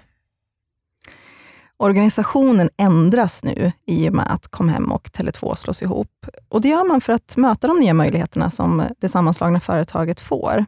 Organisationen 1.77 2.69
ändras 2.77 3.43
nu 3.43 3.71
i 3.85 4.09
och 4.09 4.13
med 4.13 4.33
att 4.33 4.47
Comhem 4.47 4.91
och 4.91 5.07
Tele2 5.07 5.55
slås 5.55 5.81
ihop. 5.81 6.25
Och 6.49 6.61
Det 6.61 6.67
gör 6.67 6.87
man 6.87 7.01
för 7.01 7.13
att 7.13 7.37
möta 7.37 7.67
de 7.67 7.79
nya 7.79 7.93
möjligheterna 7.93 8.51
som 8.51 8.83
det 8.99 9.09
sammanslagna 9.09 9.59
företaget 9.59 10.21
får. 10.21 10.65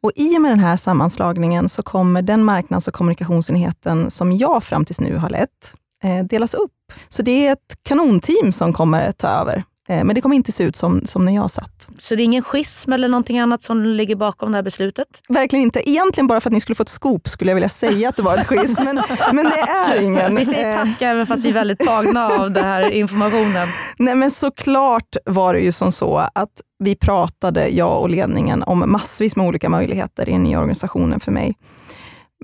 Och 0.00 0.12
I 0.14 0.36
och 0.36 0.42
med 0.42 0.50
den 0.50 0.58
här 0.58 0.76
sammanslagningen 0.76 1.68
så 1.68 1.82
kommer 1.82 2.22
den 2.22 2.44
marknads 2.44 2.88
och 2.88 2.94
kommunikationsenheten 2.94 4.10
som 4.10 4.32
jag 4.32 4.64
fram 4.64 4.84
tills 4.84 5.00
nu 5.00 5.16
har 5.16 5.30
lett 5.30 5.74
eh, 6.02 6.24
delas 6.24 6.54
upp. 6.54 6.92
Så 7.08 7.22
det 7.22 7.46
är 7.46 7.52
ett 7.52 7.78
kanonteam 7.82 8.52
som 8.52 8.72
kommer 8.72 9.12
ta 9.12 9.28
över. 9.28 9.64
Eh, 9.88 10.04
Men 10.04 10.14
det 10.14 10.20
kommer 10.20 10.36
inte 10.36 10.52
se 10.52 10.64
ut 10.64 10.76
som, 10.76 11.02
som 11.04 11.24
när 11.24 11.34
jag 11.34 11.50
satt. 11.50 11.88
Så 11.98 12.14
det 12.14 12.22
är 12.22 12.24
ingen 12.24 12.42
schism 12.42 12.92
eller 12.92 13.08
någonting 13.08 13.38
annat 13.38 13.62
som 13.62 13.84
ligger 13.84 14.16
bakom 14.16 14.52
det 14.52 14.58
här 14.58 14.62
beslutet? 14.62 15.06
Verkligen 15.28 15.62
inte. 15.62 15.90
Egentligen 15.90 16.26
bara 16.26 16.40
för 16.40 16.48
att 16.50 16.52
ni 16.54 16.60
skulle 16.60 16.76
få 16.76 16.82
ett 16.82 16.88
scoop 16.88 17.28
skulle 17.28 17.50
jag 17.50 17.54
vilja 17.54 17.68
säga 17.68 18.08
att 18.08 18.16
det 18.16 18.22
var 18.22 18.38
ett 18.38 18.46
schism, 18.46 18.82
men, 18.84 19.02
men 19.32 19.44
det 19.44 19.60
är 19.60 20.02
ingen. 20.04 20.36
Vi 20.36 20.44
säger 20.44 20.68
Eh, 20.78 20.84
tack 20.84 21.02
även 21.02 21.26
fast 21.26 21.44
vi 21.44 21.48
är 21.48 21.52
väldigt 21.52 21.78
tagna 21.78 22.26
av 22.26 22.50
den 22.50 22.64
här 22.64 22.90
informationen. 22.90 23.68
Nej 23.98 24.14
men 24.14 24.30
såklart 24.30 25.16
var 25.24 25.54
det 25.54 25.60
ju 25.60 25.72
som 25.72 25.92
så 25.92 26.16
att 26.34 26.50
vi 26.84 26.96
pratade, 26.96 27.68
jag 27.68 28.00
och 28.00 28.10
ledningen, 28.10 28.62
om 28.62 28.84
massvis 28.86 29.36
med 29.36 29.46
olika 29.46 29.68
möjligheter 29.68 30.28
i 30.28 30.32
den 30.32 30.42
nya 30.42 30.58
organisationen 30.58 31.20
för 31.20 31.32
mig. 31.32 31.54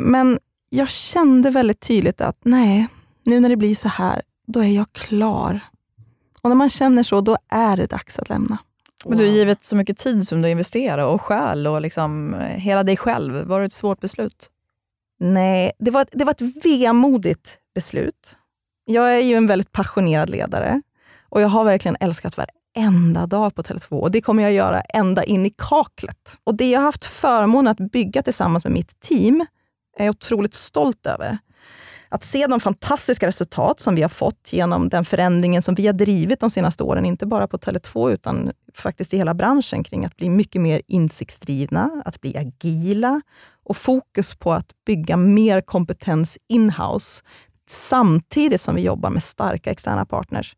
Men 0.00 0.38
jag 0.70 0.90
kände 0.90 1.50
väldigt 1.50 1.80
tydligt 1.80 2.20
att 2.20 2.36
nej, 2.44 2.88
nu 3.24 3.40
när 3.40 3.48
det 3.48 3.56
blir 3.56 3.74
så 3.74 3.88
här, 3.88 4.22
då 4.46 4.60
är 4.60 4.68
jag 4.68 4.86
klar. 4.92 5.60
Och 6.44 6.50
när 6.50 6.54
man 6.54 6.70
känner 6.70 7.02
så, 7.02 7.20
då 7.20 7.36
är 7.48 7.76
det 7.76 7.86
dags 7.86 8.18
att 8.18 8.28
lämna. 8.28 8.58
Men 9.04 9.18
du 9.18 9.24
har 9.24 9.32
givet 9.32 9.64
så 9.64 9.76
mycket 9.76 9.96
tid 9.96 10.26
som 10.26 10.42
du 10.42 10.50
investerar 10.50 11.06
och 11.06 11.22
själ 11.22 11.66
och 11.66 11.80
liksom 11.80 12.34
eh, 12.34 12.40
hela 12.40 12.82
dig 12.82 12.96
själv. 12.96 13.34
Var 13.34 13.60
det 13.60 13.66
ett 13.66 13.72
svårt 13.72 14.00
beslut? 14.00 14.50
Nej, 15.20 15.72
det 15.78 15.90
var, 15.90 16.06
det 16.12 16.24
var 16.24 16.30
ett 16.30 16.64
vemodigt 16.64 17.58
beslut. 17.74 18.36
Jag 18.84 19.16
är 19.16 19.20
ju 19.20 19.34
en 19.34 19.46
väldigt 19.46 19.72
passionerad 19.72 20.30
ledare 20.30 20.82
och 21.28 21.40
jag 21.40 21.48
har 21.48 21.64
verkligen 21.64 21.96
älskat 22.00 22.36
varenda 22.36 23.26
dag 23.26 23.54
på 23.54 23.62
Tele2 23.62 24.00
och 24.00 24.10
det 24.10 24.20
kommer 24.20 24.42
jag 24.42 24.52
göra 24.52 24.80
ända 24.80 25.24
in 25.24 25.46
i 25.46 25.54
kaklet. 25.58 26.38
Och 26.44 26.54
det 26.54 26.70
jag 26.70 26.80
har 26.80 26.84
haft 26.84 27.04
förmånen 27.04 27.70
att 27.70 27.92
bygga 27.92 28.22
tillsammans 28.22 28.64
med 28.64 28.72
mitt 28.72 29.00
team 29.00 29.46
är 29.98 30.04
jag 30.04 30.12
otroligt 30.12 30.54
stolt 30.54 31.06
över. 31.06 31.38
Att 32.14 32.24
se 32.24 32.46
de 32.46 32.60
fantastiska 32.60 33.26
resultat 33.26 33.80
som 33.80 33.94
vi 33.94 34.02
har 34.02 34.08
fått 34.08 34.52
genom 34.52 34.88
den 34.88 35.04
förändringen 35.04 35.62
som 35.62 35.74
vi 35.74 35.86
har 35.86 35.92
drivit 35.92 36.40
de 36.40 36.50
senaste 36.50 36.84
åren, 36.84 37.04
inte 37.04 37.26
bara 37.26 37.48
på 37.48 37.56
Tele2 37.56 38.10
utan 38.10 38.52
faktiskt 38.74 39.14
i 39.14 39.16
hela 39.16 39.34
branschen 39.34 39.84
kring 39.84 40.04
att 40.04 40.16
bli 40.16 40.30
mycket 40.30 40.60
mer 40.60 40.82
insiktsdrivna, 40.86 42.02
att 42.04 42.20
bli 42.20 42.36
agila 42.36 43.20
och 43.64 43.76
fokus 43.76 44.34
på 44.34 44.52
att 44.52 44.72
bygga 44.86 45.16
mer 45.16 45.60
kompetens 45.60 46.38
in-house 46.48 47.24
samtidigt 47.68 48.60
som 48.60 48.74
vi 48.74 48.82
jobbar 48.82 49.10
med 49.10 49.22
starka 49.22 49.70
externa 49.70 50.06
partners. 50.06 50.56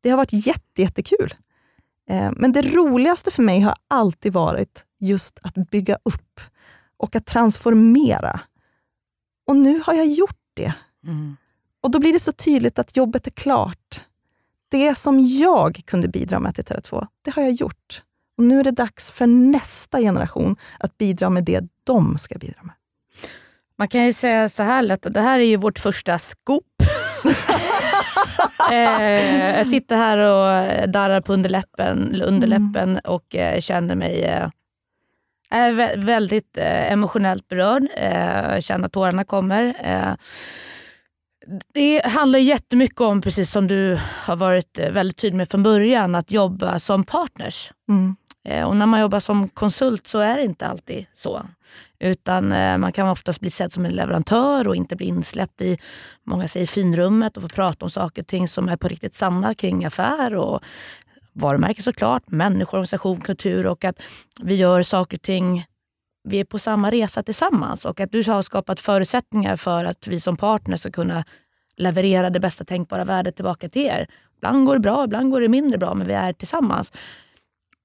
Det 0.00 0.10
har 0.10 0.16
varit 0.16 0.46
jätte, 0.46 0.82
jättekul. 0.82 1.34
Eh, 2.10 2.32
men 2.36 2.52
det 2.52 2.62
roligaste 2.62 3.30
för 3.30 3.42
mig 3.42 3.60
har 3.60 3.74
alltid 3.88 4.32
varit 4.32 4.84
just 5.00 5.38
att 5.42 5.54
bygga 5.54 5.94
upp 5.94 6.40
och 6.96 7.16
att 7.16 7.26
transformera. 7.26 8.40
Och 9.46 9.56
nu 9.56 9.82
har 9.86 9.94
jag 9.94 10.06
gjort 10.06 10.40
det. 10.54 10.74
Och 11.82 11.90
då 11.90 11.98
blir 11.98 12.12
det 12.12 12.20
så 12.20 12.32
tydligt 12.32 12.78
att 12.78 12.96
jobbet 12.96 13.26
är 13.26 13.30
klart. 13.30 14.04
Det 14.70 14.94
som 14.98 15.18
jag 15.20 15.80
kunde 15.86 16.08
bidra 16.08 16.38
med 16.38 16.54
till 16.54 16.64
Tele2, 16.64 17.06
det 17.24 17.30
har 17.34 17.42
jag 17.42 17.52
gjort. 17.52 18.02
Och 18.38 18.44
nu 18.44 18.60
är 18.60 18.64
det 18.64 18.70
dags 18.70 19.10
för 19.10 19.26
nästa 19.26 19.98
generation 19.98 20.56
att 20.78 20.98
bidra 20.98 21.30
med 21.30 21.44
det 21.44 21.60
de 21.84 22.18
ska 22.18 22.38
bidra 22.38 22.62
med. 22.62 22.74
Man 23.78 23.88
kan 23.88 24.04
ju 24.04 24.12
säga 24.12 24.48
så 24.48 24.62
här 24.62 24.82
lätt, 24.82 25.06
att 25.06 25.14
det 25.14 25.20
här 25.20 25.38
är 25.38 25.44
ju 25.44 25.56
vårt 25.56 25.78
första 25.78 26.18
scoop. 26.18 26.64
eh, 28.72 29.56
jag 29.56 29.66
sitter 29.66 29.96
här 29.96 30.18
och 30.18 30.88
darrar 30.90 31.20
på 31.20 31.32
underläppen, 31.32 32.22
underläppen 32.22 32.98
och 33.04 33.36
eh, 33.36 33.60
känner 33.60 33.94
mig 33.94 34.22
eh, 34.22 34.48
vä- 35.50 36.04
väldigt 36.04 36.56
eh, 36.58 36.92
emotionellt 36.92 37.48
berörd. 37.48 37.82
Eh, 37.96 38.60
känner 38.60 38.86
att 38.86 38.92
tårarna 38.92 39.24
kommer. 39.24 39.74
Det 41.74 42.06
handlar 42.06 42.38
jättemycket 42.38 43.00
om, 43.00 43.20
precis 43.20 43.50
som 43.50 43.66
du 43.66 43.98
har 44.24 44.36
varit 44.36 44.78
eh, 44.78 44.90
väldigt 44.90 45.16
tydlig 45.16 45.36
med 45.36 45.50
från 45.50 45.62
början, 45.62 46.14
att 46.14 46.30
jobba 46.30 46.78
som 46.78 47.04
partners. 47.04 47.72
Mm. 47.88 48.16
Eh, 48.48 48.64
Och 48.64 48.76
när 48.76 48.86
man 48.86 49.00
jobbar 49.00 49.20
som 49.20 49.48
konsult 49.48 50.06
så 50.06 50.18
är 50.18 50.36
det 50.36 50.44
inte 50.44 50.66
alltid 50.66 51.06
så. 51.14 51.42
Utan 51.98 52.52
eh, 52.52 52.78
man 52.78 52.92
kan 52.92 53.08
oftast 53.08 53.40
bli 53.40 53.50
sedd 53.50 53.72
som 53.72 53.84
en 53.84 53.92
leverantör 53.92 54.68
och 54.68 54.76
inte 54.76 54.96
bli 54.96 55.06
insläppt 55.06 55.60
i, 55.60 55.78
många 56.24 56.48
säger 56.48 56.66
finrummet 56.66 57.36
och 57.36 57.42
få 57.42 57.48
prata 57.48 57.84
om 57.84 57.90
saker 57.90 58.22
och 58.22 58.28
ting 58.28 58.48
som 58.48 58.68
är 58.68 58.76
på 58.76 58.88
riktigt 58.88 59.14
sanna 59.14 59.54
kring 59.54 59.84
affär 59.84 60.34
och 60.34 60.60
varumärke 61.32 61.82
såklart, 61.82 62.22
människor, 62.26 62.78
organisation, 62.78 63.20
kultur 63.20 63.66
och 63.66 63.84
att 63.84 64.02
vi 64.42 64.54
gör 64.54 64.82
saker 64.82 65.16
och 65.16 65.22
ting 65.22 65.66
vi 66.26 66.40
är 66.40 66.44
på 66.44 66.58
samma 66.58 66.90
resa 66.90 67.22
tillsammans 67.22 67.84
och 67.84 68.00
att 68.00 68.12
du 68.12 68.30
har 68.30 68.42
skapat 68.42 68.80
förutsättningar 68.80 69.56
för 69.56 69.84
att 69.84 70.06
vi 70.06 70.20
som 70.20 70.36
partner 70.36 70.76
ska 70.76 70.90
kunna 70.90 71.24
leverera 71.76 72.30
det 72.30 72.40
bästa 72.40 72.64
tänkbara 72.64 73.04
värdet 73.04 73.36
tillbaka 73.36 73.68
till 73.68 73.86
er. 73.86 74.06
Ibland 74.36 74.66
går 74.66 74.74
det 74.74 74.80
bra, 74.80 75.04
ibland 75.04 75.30
går 75.30 75.40
det 75.40 75.48
mindre 75.48 75.78
bra, 75.78 75.94
men 75.94 76.06
vi 76.06 76.14
är 76.14 76.32
tillsammans. 76.32 76.92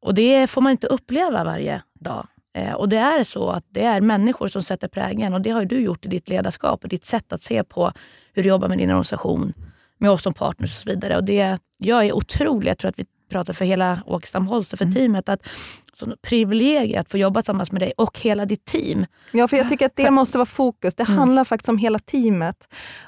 Och 0.01 0.13
det 0.13 0.47
får 0.47 0.61
man 0.61 0.71
inte 0.71 0.87
uppleva 0.87 1.43
varje 1.43 1.81
dag. 1.99 2.27
Eh, 2.53 2.73
och 2.73 2.89
det 2.89 2.97
är 2.97 3.23
så 3.23 3.49
att 3.49 3.65
det 3.69 3.85
är 3.85 4.01
människor 4.01 4.47
som 4.47 4.63
sätter 4.63 4.87
prägeln 4.87 5.33
och 5.33 5.41
det 5.41 5.49
har 5.49 5.65
du 5.65 5.79
gjort 5.79 6.05
i 6.05 6.09
ditt 6.09 6.29
ledarskap 6.29 6.83
och 6.83 6.89
ditt 6.89 7.05
sätt 7.05 7.33
att 7.33 7.41
se 7.41 7.63
på 7.63 7.91
hur 8.33 8.43
du 8.43 8.49
jobbar 8.49 8.67
med 8.67 8.77
din 8.77 8.89
organisation, 8.89 9.53
med 9.97 10.11
oss 10.11 10.23
som 10.23 10.33
partners 10.33 10.77
och 10.77 10.81
så 10.81 10.89
vidare. 10.89 11.17
Och 11.17 11.23
det, 11.23 11.57
jag 11.77 12.05
är 12.05 12.13
otrolig, 12.13 12.69
jag 12.69 12.77
tror 12.77 12.89
att 12.89 12.99
vi 12.99 13.05
pratar 13.31 13.53
för 13.53 13.65
hela 13.65 13.99
Åkestam 14.05 14.47
Holst 14.47 14.73
och 14.73 14.79
för 14.79 14.91
teamet, 14.91 15.29
att 15.29 15.47
som 15.93 16.15
privilegium 16.21 17.01
att 17.01 17.11
få 17.11 17.17
jobba 17.17 17.41
tillsammans 17.41 17.71
med 17.71 17.81
dig 17.81 17.93
och 17.97 18.19
hela 18.19 18.45
ditt 18.45 18.65
team. 18.65 19.05
Ja, 19.31 19.47
för 19.47 19.57
jag 19.57 19.69
tycker 19.69 19.85
att 19.85 19.95
det 19.95 20.11
måste 20.11 20.37
vara 20.37 20.45
fokus. 20.45 20.95
Det 20.95 21.03
handlar 21.03 21.43
faktiskt 21.43 21.69
om 21.69 21.77
hela 21.77 21.99
teamet. 21.99 22.55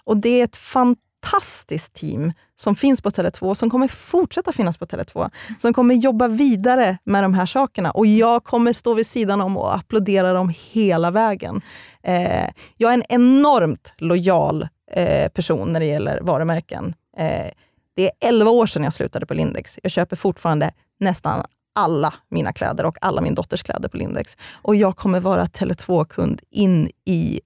Och 0.03 0.17
det 0.17 0.29
är 0.29 0.43
ett 0.43 0.57
fantastiskt 0.57 1.93
team 1.93 2.33
som 2.55 2.75
finns 2.75 3.01
på 3.01 3.09
Tele2, 3.09 3.53
som 3.53 3.69
kommer 3.69 3.87
fortsätta 3.87 4.51
finnas 4.51 4.77
på 4.77 4.85
Tele2, 4.85 5.31
som 5.57 5.73
kommer 5.73 5.95
jobba 5.95 6.27
vidare 6.27 6.97
med 7.03 7.23
de 7.23 7.33
här 7.33 7.45
sakerna. 7.45 7.91
Och 7.91 8.05
jag 8.05 8.43
kommer 8.43 8.73
stå 8.73 8.93
vid 8.93 9.05
sidan 9.05 9.41
om 9.41 9.57
och 9.57 9.75
applådera 9.75 10.33
dem 10.33 10.53
hela 10.71 11.11
vägen. 11.11 11.61
Eh, 12.03 12.49
jag 12.77 12.89
är 12.89 12.93
en 12.93 13.03
enormt 13.09 13.93
lojal 13.97 14.67
eh, 14.91 15.29
person 15.29 15.73
när 15.73 15.79
det 15.79 15.85
gäller 15.85 16.21
varumärken. 16.21 16.95
Eh, 17.17 17.51
det 17.95 18.05
är 18.05 18.29
11 18.29 18.51
år 18.51 18.65
sedan 18.65 18.83
jag 18.83 18.93
slutade 18.93 19.25
på 19.25 19.33
Lindex. 19.33 19.79
Jag 19.83 19.91
köper 19.91 20.15
fortfarande 20.15 20.71
nästan 20.99 21.43
alla 21.75 22.13
mina 22.29 22.53
kläder 22.53 22.85
och 22.85 22.97
alla 23.01 23.21
min 23.21 23.35
dotters 23.35 23.63
kläder 23.63 23.89
på 23.89 23.97
Lindex. 23.97 24.37
Och 24.51 24.75
jag 24.75 24.97
kommer 24.97 25.19
vara 25.19 25.45
Tele2-kund 25.45 26.41
in 26.51 26.89
i 27.05 27.41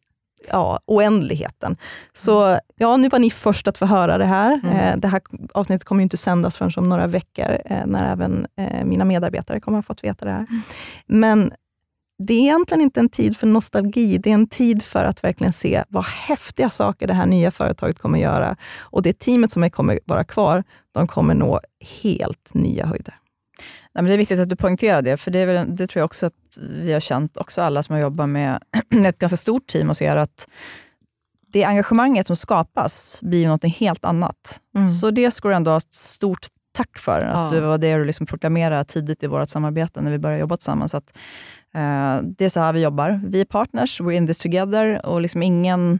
ja, 0.51 0.79
oändligheten. 0.85 1.77
Så 2.13 2.59
ja, 2.75 2.97
nu 2.97 3.09
var 3.09 3.19
ni 3.19 3.29
först 3.29 3.67
att 3.67 3.77
få 3.77 3.85
höra 3.85 4.17
det 4.17 4.25
här. 4.25 4.61
Eh, 4.73 4.97
det 4.97 5.07
här 5.07 5.21
avsnittet 5.53 5.83
kommer 5.83 6.03
inte 6.03 6.17
sändas 6.17 6.57
förrän 6.57 6.71
om 6.77 6.89
några 6.89 7.07
veckor, 7.07 7.57
eh, 7.65 7.85
när 7.85 8.11
även 8.11 8.47
eh, 8.57 8.85
mina 8.85 9.05
medarbetare 9.05 9.59
kommer 9.59 9.77
ha 9.77 9.83
fått 9.83 10.03
veta 10.03 10.25
det 10.25 10.31
här. 10.31 10.47
Men 11.07 11.51
det 12.19 12.33
är 12.33 12.39
egentligen 12.39 12.81
inte 12.81 12.99
en 12.99 13.09
tid 13.09 13.37
för 13.37 13.47
nostalgi, 13.47 14.17
det 14.17 14.29
är 14.29 14.33
en 14.33 14.47
tid 14.47 14.83
för 14.83 15.03
att 15.03 15.23
verkligen 15.23 15.53
se 15.53 15.83
vad 15.89 16.05
häftiga 16.05 16.69
saker 16.69 17.07
det 17.07 17.13
här 17.13 17.25
nya 17.25 17.51
företaget 17.51 17.99
kommer 17.99 18.19
göra. 18.19 18.55
Och 18.79 19.01
det 19.01 19.19
teamet 19.19 19.51
som 19.51 19.69
kommer 19.69 19.99
vara 20.05 20.23
kvar, 20.23 20.63
de 20.91 21.07
kommer 21.07 21.35
nå 21.35 21.59
helt 22.01 22.53
nya 22.53 22.85
höjder. 22.85 23.15
Nej, 23.95 24.03
men 24.03 24.05
det 24.05 24.13
är 24.13 24.17
viktigt 24.17 24.39
att 24.39 24.49
du 24.49 24.55
poängterar 24.55 25.01
det, 25.01 25.17
för 25.17 25.31
det, 25.31 25.45
väl, 25.45 25.75
det 25.75 25.87
tror 25.87 25.99
jag 25.99 26.05
också 26.05 26.25
att 26.25 26.33
vi 26.81 26.93
har 26.93 26.99
känt, 26.99 27.37
också 27.37 27.61
alla 27.61 27.83
som 27.83 27.93
har 27.93 28.01
jobbat 28.01 28.29
med 28.29 28.63
ett 29.05 29.19
ganska 29.19 29.37
stort 29.37 29.67
team 29.67 29.89
och 29.89 29.97
ser 29.97 30.15
att 30.15 30.47
det 31.53 31.63
engagemanget 31.63 32.27
som 32.27 32.35
skapas 32.35 33.19
blir 33.21 33.47
något 33.47 33.63
helt 33.63 34.05
annat. 34.05 34.61
Mm. 34.75 34.89
Så 34.89 35.11
det 35.11 35.31
ska 35.31 35.47
du 35.47 35.55
ändå 35.55 35.71
ha 35.71 35.77
ett 35.77 35.93
stort 35.93 36.47
tack 36.71 36.97
för, 36.97 37.21
att 37.21 37.53
Ja. 37.53 37.59
du 37.59 37.65
var 37.65 37.77
det 37.77 37.95
du 37.95 38.05
liksom 38.05 38.25
proklamerade 38.25 38.85
tidigt 38.85 39.23
i 39.23 39.27
vårt 39.27 39.49
samarbete 39.49 40.01
när 40.01 40.11
vi 40.11 40.19
började 40.19 40.39
jobba 40.39 40.57
tillsammans. 40.57 40.95
Att, 40.95 41.17
det 42.37 42.45
är 42.45 42.49
så 42.49 42.59
här 42.59 42.73
vi 42.73 42.83
jobbar. 42.83 43.21
Vi 43.25 43.41
är 43.41 43.45
partners, 43.45 44.01
we're 44.01 44.11
in 44.11 44.27
this 44.27 44.39
together 44.39 45.05
och 45.05 45.21
liksom 45.21 45.43
ingen 45.43 45.99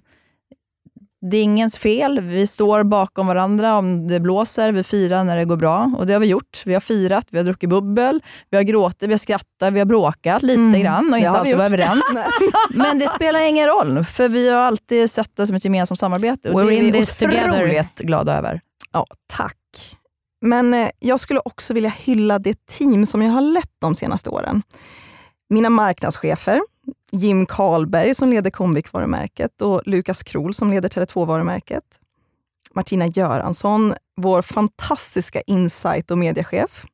det 1.31 1.37
är 1.37 1.43
ingens 1.43 1.77
fel. 1.77 2.19
Vi 2.21 2.47
står 2.47 2.83
bakom 2.83 3.27
varandra 3.27 3.77
om 3.77 4.07
det 4.07 4.19
blåser. 4.19 4.71
Vi 4.71 4.83
firar 4.83 5.23
när 5.23 5.37
det 5.37 5.45
går 5.45 5.57
bra. 5.57 5.93
Och 5.97 6.07
det 6.07 6.13
har 6.13 6.19
vi 6.19 6.27
gjort. 6.27 6.63
Vi 6.65 6.73
har 6.73 6.81
firat, 6.81 7.27
vi 7.29 7.37
har 7.37 7.45
druckit 7.45 7.69
bubbel, 7.69 8.23
vi 8.49 8.57
har 8.57 8.63
gråtit, 8.63 9.09
vi 9.09 9.13
har 9.13 9.17
skrattat, 9.17 9.73
vi 9.73 9.79
har 9.79 9.85
bråkat 9.85 10.43
lite 10.43 10.59
Mm, 10.61 10.81
grann 10.81 11.11
och 11.13 11.17
inte 11.17 11.29
alltid 11.29 11.57
varit 11.57 11.65
överens. 11.65 12.03
Men 12.69 12.99
det 12.99 13.07
spelar 13.07 13.49
ingen 13.49 13.67
roll, 13.67 14.03
för 14.03 14.29
vi 14.29 14.49
har 14.49 14.59
alltid 14.59 15.09
sett 15.09 15.35
det 15.35 15.47
som 15.47 15.55
ett 15.55 15.65
gemensamt 15.65 15.99
samarbete. 15.99 16.51
Och 16.51 16.61
We're 16.61 16.67
det 16.67 16.75
är 16.75 16.77
in 16.79 16.85
vi 16.85 16.91
this 16.99 17.15
together. 17.15 17.49
otroligt 17.49 17.95
glada 17.99 18.37
över. 18.37 18.61
Ja, 18.91 19.05
tack. 19.27 19.57
Men 20.41 20.73
eh, 20.73 20.89
jag 20.99 21.19
skulle 21.19 21.39
också 21.45 21.73
vilja 21.73 21.93
hylla 21.97 22.39
det 22.39 22.65
team 22.65 23.05
som 23.05 23.21
jag 23.21 23.31
har 23.31 23.41
lett 23.41 23.71
de 23.81 23.95
senaste 23.95 24.29
åren. 24.29 24.63
Mina 25.49 25.69
marknadschefer, 25.69 26.61
Jim 27.11 27.45
Karlberg 27.45 28.15
som 28.15 28.29
leder 28.29 28.49
Comvik-varumärket 28.51 29.61
och 29.61 29.81
Lukas 29.85 30.23
Krohl 30.23 30.53
som 30.53 30.71
leder 30.71 30.89
Tele2-varumärket. 30.89 31.83
Martina 32.73 33.07
Göransson, 33.07 33.93
vår 34.21 34.41
fantastiska 34.41 35.41
insight 35.41 36.11
och 36.11 36.17
mediechef. 36.17 36.85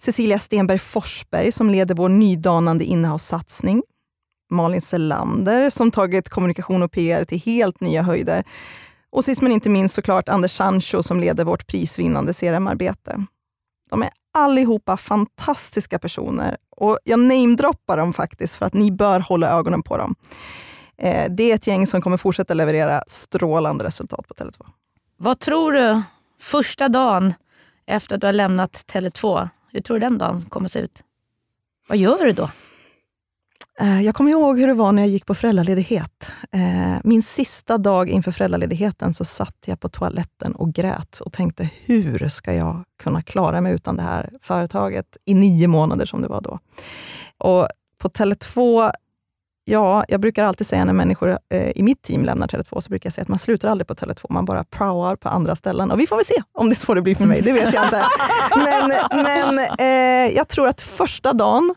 Cecilia 0.00 0.38
Stenberg 0.38 0.78
Forsberg 0.78 1.52
som 1.52 1.70
leder 1.70 1.94
vår 1.94 2.08
nydanande 2.08 2.84
innehavssatsning. 2.84 3.82
Malin 4.50 4.80
Selander 4.80 5.70
som 5.70 5.90
tagit 5.90 6.28
kommunikation 6.28 6.82
och 6.82 6.92
PR 6.92 7.24
till 7.24 7.40
helt 7.40 7.80
nya 7.80 8.02
höjder. 8.02 8.44
Och 9.10 9.24
sist 9.24 9.42
men 9.42 9.52
inte 9.52 9.70
minst 9.70 9.94
såklart 9.94 10.28
Anders 10.28 10.56
Sancho 10.56 11.02
som 11.02 11.20
leder 11.20 11.44
vårt 11.44 11.66
prisvinnande 11.66 12.32
CRM-arbete. 12.32 13.26
De 13.90 14.02
är 14.02 14.10
allihopa 14.34 14.96
fantastiska 14.96 15.98
personer. 15.98 16.56
Och 16.82 16.98
Jag 17.04 17.18
namedroppar 17.18 17.96
dem 17.96 18.12
faktiskt 18.12 18.56
för 18.56 18.66
att 18.66 18.74
ni 18.74 18.90
bör 18.92 19.20
hålla 19.20 19.50
ögonen 19.50 19.82
på 19.82 19.96
dem. 19.96 20.14
Eh, 20.98 21.30
det 21.30 21.50
är 21.50 21.54
ett 21.54 21.66
gäng 21.66 21.86
som 21.86 22.00
kommer 22.00 22.16
fortsätta 22.16 22.54
leverera 22.54 23.02
strålande 23.06 23.84
resultat 23.84 24.28
på 24.28 24.34
Tele2. 24.34 24.66
Vad 25.16 25.38
tror 25.38 25.72
du 25.72 26.02
första 26.40 26.88
dagen 26.88 27.34
efter 27.86 28.14
att 28.14 28.20
du 28.20 28.26
har 28.26 28.32
lämnat 28.32 28.72
Tele2? 28.72 29.48
Hur 29.72 29.80
tror 29.80 29.96
du 29.96 30.00
den 30.00 30.18
dagen 30.18 30.42
kommer 30.42 30.68
se 30.68 30.78
ut? 30.78 31.02
Vad 31.88 31.98
gör 31.98 32.24
du 32.24 32.32
då? 32.32 32.50
Eh, 33.80 34.02
Jag 34.02 34.14
kommer 34.14 34.30
ihåg 34.30 34.58
hur 34.58 34.66
det 34.68 34.74
var 34.74 34.92
när 34.92 35.02
jag 35.02 35.08
gick 35.08 35.26
på 35.26 35.34
föräldraledighet. 35.34 36.32
Eh, 36.52 37.00
Min 37.04 37.22
sista 37.22 37.78
dag 37.78 38.08
inför 38.08 38.32
föräldraledigheten 38.32 39.14
så 39.14 39.24
satt 39.24 39.56
jag 39.66 39.80
på 39.80 39.88
toaletten 39.88 40.52
och 40.54 40.72
grät 40.74 41.20
och 41.20 41.32
tänkte 41.32 41.70
hur 41.84 42.28
ska 42.28 42.54
jag 42.54 42.84
kunna 43.02 43.22
klara 43.22 43.60
mig 43.60 43.74
utan 43.74 43.96
det 43.96 44.02
här 44.02 44.30
företaget 44.42 45.06
i 45.24 45.34
nio 45.34 45.68
månader 45.68 46.06
som 46.06 46.22
det 46.22 46.28
var 46.28 46.40
då. 46.40 46.58
Och 47.38 47.68
på 47.98 48.08
Tele2, 48.08 48.90
ja, 49.64 50.04
jag 50.08 50.20
brukar 50.20 50.44
alltid 50.44 50.66
säga 50.66 50.84
när 50.84 50.92
människor 50.92 51.38
eh, 51.54 51.70
i 51.70 51.82
mitt 51.82 52.02
team 52.02 52.24
lämnar 52.24 52.46
Tele2 52.46 52.80
så 52.80 52.88
brukar 52.90 53.06
jag 53.06 53.12
säga 53.14 53.22
att 53.22 53.28
man 53.28 53.38
slutar 53.38 53.68
aldrig 53.68 53.86
på 53.86 53.94
Tele2, 53.94 54.26
man 54.30 54.44
bara 54.44 54.64
praoar 54.64 55.16
på 55.16 55.28
andra 55.28 55.56
ställen. 55.56 55.90
Och 55.90 56.00
vi 56.00 56.06
får 56.06 56.16
väl 56.16 56.24
se 56.24 56.42
om 56.58 56.66
det 56.68 56.72
är 56.72 56.76
så 56.76 56.94
det 56.94 57.02
blir 57.02 57.14
för 57.14 57.26
mig, 57.26 57.42
det 57.42 57.52
vet 57.52 57.74
jag 57.74 57.84
inte. 57.84 58.04
Men, 58.56 58.92
men 59.22 59.58
eh, 59.78 60.36
jag 60.36 60.48
tror 60.48 60.68
att 60.68 60.80
första 60.80 61.32
dagen 61.32 61.74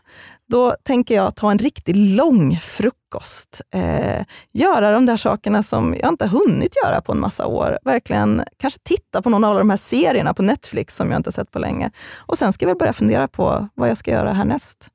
då 0.48 0.74
tänker 0.82 1.14
jag 1.14 1.36
ta 1.36 1.50
en 1.50 1.58
riktigt 1.58 1.96
lång 1.96 2.56
frukost. 2.56 3.60
Eh, 3.74 4.24
göra 4.52 4.92
de 4.92 5.06
där 5.06 5.16
sakerna 5.16 5.62
som 5.62 5.94
jag 6.00 6.08
inte 6.08 6.26
hunnit 6.26 6.74
göra 6.84 7.00
på 7.00 7.12
en 7.12 7.20
massa 7.20 7.46
år. 7.46 7.78
Verkligen 7.84 8.42
kanske 8.56 8.80
titta 8.84 9.22
på 9.22 9.30
någon 9.30 9.44
av 9.44 9.58
de 9.58 9.70
här 9.70 9.76
serierna 9.76 10.34
på 10.34 10.42
Netflix 10.42 10.96
som 10.96 11.10
jag 11.10 11.18
inte 11.18 11.32
sett 11.32 11.50
på 11.50 11.58
länge. 11.58 11.90
Och 12.16 12.38
sen 12.38 12.52
ska 12.52 12.64
jag 12.64 12.70
väl 12.70 12.78
börja 12.78 12.92
fundera 12.92 13.28
på 13.28 13.68
vad 13.74 13.88
jag 13.90 13.96
ska 13.96 14.10
göra 14.10 14.32
härnäst. 14.32 14.88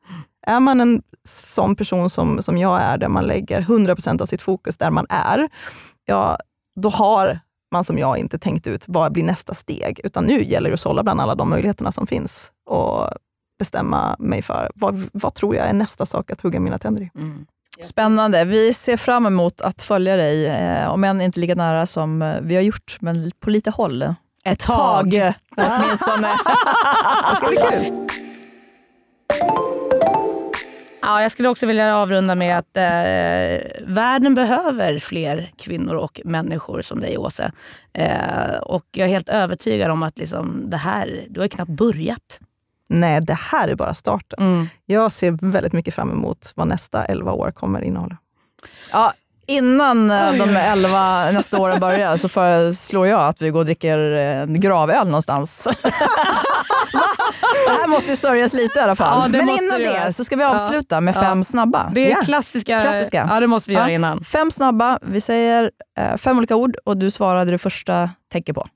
Är 0.48 0.60
man 0.60 0.82
en 0.82 1.02
sån 1.28 1.76
person 1.76 2.10
som, 2.10 2.42
som 2.42 2.58
jag 2.58 2.82
är, 2.82 2.98
där 2.98 3.08
man 3.08 3.26
lägger 3.26 3.62
100% 3.62 4.22
av 4.22 4.26
sitt 4.26 4.42
fokus 4.42 4.78
där 4.78 4.92
man 4.92 5.06
är, 5.10 5.50
ja, 6.06 6.38
då 6.82 6.90
har 6.90 7.40
man 7.72 7.84
som 7.84 7.98
jag 7.98 8.18
inte 8.18 8.40
tänkt 8.40 8.68
ut 8.68 8.84
vad 8.88 9.12
blir 9.12 9.24
nästa 9.24 9.54
steg. 9.54 10.00
Utan 10.04 10.26
nu 10.26 10.44
gäller 10.44 10.70
det 10.70 10.74
att 10.74 10.80
sålla 10.80 11.04
bland 11.04 11.22
alla 11.22 11.36
de 11.36 11.50
möjligheterna 11.50 11.92
som 11.92 12.08
finns. 12.08 12.52
Och 12.66 13.10
bestämma 13.62 14.16
mig 14.20 14.42
för 14.42 14.72
vad, 14.76 15.10
vad 15.14 15.34
tror 15.34 15.56
jag 15.56 15.68
är 15.68 15.74
nästa 15.74 16.06
sak 16.06 16.32
att 16.32 16.42
hugga 16.42 16.60
mina 16.60 16.78
tänder 16.78 17.02
i. 17.02 17.10
Spännande. 17.84 18.46
Vi 18.46 18.74
ser 18.74 18.98
fram 18.98 19.26
emot 19.26 19.62
att 19.62 19.82
följa 19.82 20.16
dig, 20.16 20.48
eh, 20.48 20.92
om 20.92 21.04
än 21.04 21.22
inte 21.22 21.40
lika 21.40 21.56
nära 21.56 21.86
som 21.86 22.22
eh, 22.22 22.36
vi 22.42 22.56
har 22.56 22.62
gjort, 22.62 22.98
men 23.00 23.32
på 23.40 23.50
lite 23.50 23.72
håll. 23.72 24.16
Ett 24.46 24.60
tag 24.60 25.08
åtminstone. 25.58 26.28
Det 27.32 27.36
ska 27.38 27.48
bli 27.48 27.58
kul. 27.58 28.08
Ja, 31.02 31.22
jag 31.22 31.32
skulle 31.32 31.50
också 31.50 31.66
vilja 31.66 31.98
avrunda 31.98 32.36
med 32.36 32.58
att 32.58 32.78
eh, 32.78 33.94
världen 33.94 34.36
behöver 34.36 35.00
fler 35.00 35.52
kvinnor 35.58 35.96
och 35.96 36.22
människor 36.26 36.82
som 36.82 37.00
dig 37.00 37.18
Åse. 37.18 37.52
Eh, 37.94 38.58
och 38.62 38.86
jag 38.92 39.08
är 39.08 39.12
helt 39.12 39.30
övertygad 39.30 39.92
om 39.92 40.04
att 40.04 40.18
liksom, 40.18 40.70
det 40.70 40.78
här, 40.78 41.26
du 41.30 41.40
har 41.40 41.48
knappt 41.48 41.72
börjat. 41.72 42.40
Nej, 42.94 43.20
det 43.22 43.34
här 43.52 43.68
är 43.68 43.76
bara 43.76 43.94
starten. 43.94 44.40
Mm. 44.40 44.68
Jag 44.86 45.12
ser 45.12 45.52
väldigt 45.52 45.74
mycket 45.74 45.94
fram 45.96 46.12
emot 46.12 46.52
vad 46.56 46.68
nästa 46.68 47.06
11 47.06 47.32
år 47.32 47.52
kommer 47.52 47.82
innehålla. 47.82 48.18
Ja, 48.92 49.14
innan 49.48 50.12
eh, 50.12 50.34
de 50.34 50.56
elva 50.58 51.32
nästa 51.32 51.58
åren 51.60 51.80
börjar 51.80 52.18
så 52.18 52.30
föreslår 52.30 53.08
jag 53.08 53.22
att 53.22 53.42
vi 53.42 53.50
går 53.50 53.60
och 53.60 53.66
dricker 53.66 53.98
en 53.98 54.60
gravöl 54.60 55.06
någonstans. 55.06 55.68
Det 57.66 57.72
här 57.82 57.88
måste 57.88 58.12
ju 58.12 58.16
sörjas 58.18 58.54
lite 58.54 58.80
i 58.80 58.82
alla 58.82 58.96
fall. 58.96 59.22
Ja, 59.34 59.38
Men 59.38 59.50
innan 59.50 59.80
det 59.80 60.04
det 60.06 60.14
så 60.14 60.24
ska 60.24 60.36
vi 60.36 60.44
avsluta 60.44 61.02
med 61.02 61.16
Ja. 61.16 61.22
fem 61.22 61.44
snabba. 61.44 61.92
Det 61.96 62.06
är 62.08 62.10
Ja. 62.12 62.22
klassiska. 62.26 62.80
Klassiska. 62.80 63.28
Ja, 63.30 63.40
det 63.40 63.48
måste 63.48 63.70
vi 63.72 63.76
göra 63.76 63.90
Ja. 63.90 63.96
innan. 63.96 64.24
Fem 64.24 64.52
snabba. 64.52 65.00
Vi 65.02 65.22
säger 65.22 65.72
eh, 66.00 66.18
fem 66.18 66.38
olika 66.38 66.56
ord 66.56 66.76
och 66.86 66.98
du 66.98 67.12
svarade 67.12 67.52
det 67.52 67.58
första 67.58 68.10
tänker 68.32 68.54
på. 68.54 68.68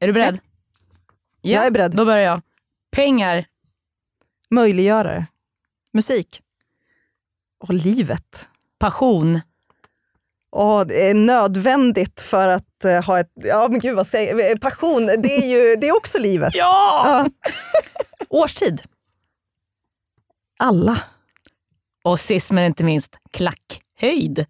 Är 0.00 0.06
du 0.06 0.12
beredd? 0.12 0.38
Ja. 1.40 1.54
Jag 1.56 1.66
är 1.66 1.70
beredd. 1.70 1.90
Då 1.96 2.04
börjar 2.04 2.24
jag. 2.24 2.40
Pengar. 2.96 3.44
Möjliggörare. 4.50 5.26
Musik. 5.92 6.40
Och 7.60 7.74
livet. 7.74 8.48
Passion. 8.78 9.40
Och 10.50 10.86
det 10.86 11.10
är 11.10 11.14
nödvändigt 11.14 12.22
för 12.22 12.48
att 12.48 12.84
eh, 12.84 13.04
ha 13.04 13.20
ett... 13.20 13.32
Ja, 13.34 13.68
men 13.70 13.80
gud 13.80 13.96
vad 13.96 14.06
ska 14.06 14.22
jag 14.22 14.60
Passion, 14.60 15.06
det 15.06 15.36
är 15.36 15.46
ju 15.46 15.76
det 15.76 15.88
är 15.88 15.96
också 15.96 16.18
livet. 16.18 16.50
Ja! 16.54 17.26
Årstid. 18.28 18.82
Alla. 20.58 21.00
Och 22.04 22.20
sist 22.20 22.50
men 22.52 22.64
inte 22.64 22.84
minst, 22.84 23.16
klackhöjd. 23.30 24.46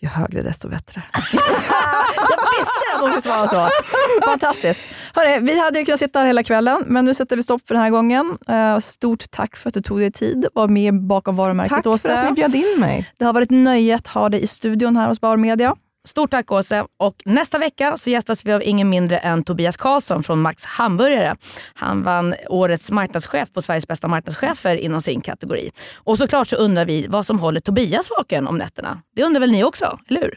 Ju 0.00 0.08
högre 0.08 0.42
desto 0.42 0.68
bättre. 0.68 1.02
Jag 1.32 2.50
visste 2.58 2.94
att 2.94 3.00
de 3.00 3.08
skulle 3.08 3.20
svara 3.20 3.46
så. 3.46 3.68
Fantastiskt. 4.24 4.80
Hörrni, 5.16 5.46
vi 5.52 5.60
hade 5.60 5.78
ju 5.78 5.84
kunnat 5.84 5.98
sitta 6.00 6.18
här 6.18 6.26
hela 6.26 6.42
kvällen, 6.42 6.82
men 6.86 7.04
nu 7.04 7.14
sätter 7.14 7.36
vi 7.36 7.42
stopp 7.42 7.68
för 7.68 7.74
den 7.74 7.82
här 7.82 7.90
gången. 7.90 8.38
Eh, 8.48 8.78
Stort 8.78 9.30
tack 9.30 9.56
för 9.56 9.68
att 9.70 9.74
du 9.74 9.82
tog 9.82 10.00
dig 10.00 10.12
tid 10.12 10.44
att 10.46 10.54
vara 10.54 10.66
med 10.66 11.06
bakom 11.06 11.36
varumärket 11.36 11.70
Tack 11.70 11.82
för 11.82 11.90
Åse. 11.90 12.18
att 12.18 12.28
ni 12.28 12.32
bjöd 12.34 12.54
in 12.54 12.80
mig. 12.80 13.10
Det 13.18 13.24
har 13.24 13.32
varit 13.32 13.50
nöje 13.50 13.94
att 13.94 14.06
ha 14.06 14.28
dig 14.28 14.42
i 14.42 14.46
studion 14.46 14.96
här 14.96 15.08
hos 15.08 15.20
Bauer 15.20 15.36
Media. 15.36 15.74
Stort 16.06 16.30
tack 16.30 16.52
Åse. 16.52 16.84
Och 16.96 17.14
nästa 17.24 17.58
vecka 17.58 17.96
så 17.96 18.10
gästas 18.10 18.46
vi 18.46 18.52
av 18.52 18.62
ingen 18.62 18.88
mindre 18.88 19.18
än 19.18 19.44
Tobias 19.44 19.76
Karlsson 19.76 20.22
från 20.22 20.40
Max 20.42 20.64
Hamburgare. 20.64 21.36
Han 21.74 22.02
vann 22.02 22.34
årets 22.48 22.90
marknadschef 22.90 23.52
på 23.52 23.62
Sveriges 23.62 23.86
bästa 23.88 24.08
marknadschefer 24.08 24.76
inom 24.76 25.00
sin 25.02 25.20
kategori. 25.20 25.70
Och 25.94 26.18
såklart 26.18 26.48
så 26.48 26.56
undrar 26.56 26.84
vi 26.84 27.06
vad 27.08 27.26
som 27.26 27.38
håller 27.40 27.60
Tobias 27.60 28.10
vaken 28.18 28.46
om 28.46 28.58
nätterna. 28.58 29.02
Det 29.16 29.22
undrar 29.24 29.40
väl 29.40 29.50
ni 29.52 29.64
också, 29.64 29.98
eller 30.08 30.20
hur? 30.20 30.34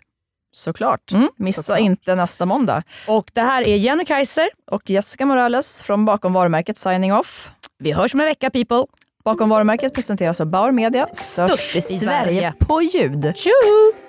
Såklart. 0.52 1.12
Mm, 1.12 1.30
Missa 1.38 1.62
såklart. 1.62 1.80
inte 1.80 2.16
nästa 2.16 2.45
måndag. 2.45 2.84
Och 3.08 3.32
det 3.34 3.41
här 3.41 3.68
är 3.68 3.76
Jenny 3.76 4.06
Kaiser. 4.06 4.50
Och 4.72 4.89
Jessica 4.89 5.26
Morales 5.26 5.84
från 5.84 6.06
bakom 6.06 6.34
varumärket 6.34 6.78
Signing 6.78 7.14
Off. 7.14 7.52
Vi 7.80 7.91
hörs 7.91 8.14
om 8.14 8.20
en 8.20 8.26
vecka 8.26 8.50
people. 8.50 8.84
Bakom 9.26 9.50
varumärket 9.50 9.93
presenteras 9.93 10.41
av 10.41 10.47
Bauer 10.47 10.72
Media, 10.72 11.08
störst 11.14 11.76
i 11.76 11.78
i 11.78 11.82
Sverige 11.82 12.00
Sverige. 12.00 12.54
på 12.60 12.82
ljud. 12.82 13.34
Tjoho! 13.36 14.09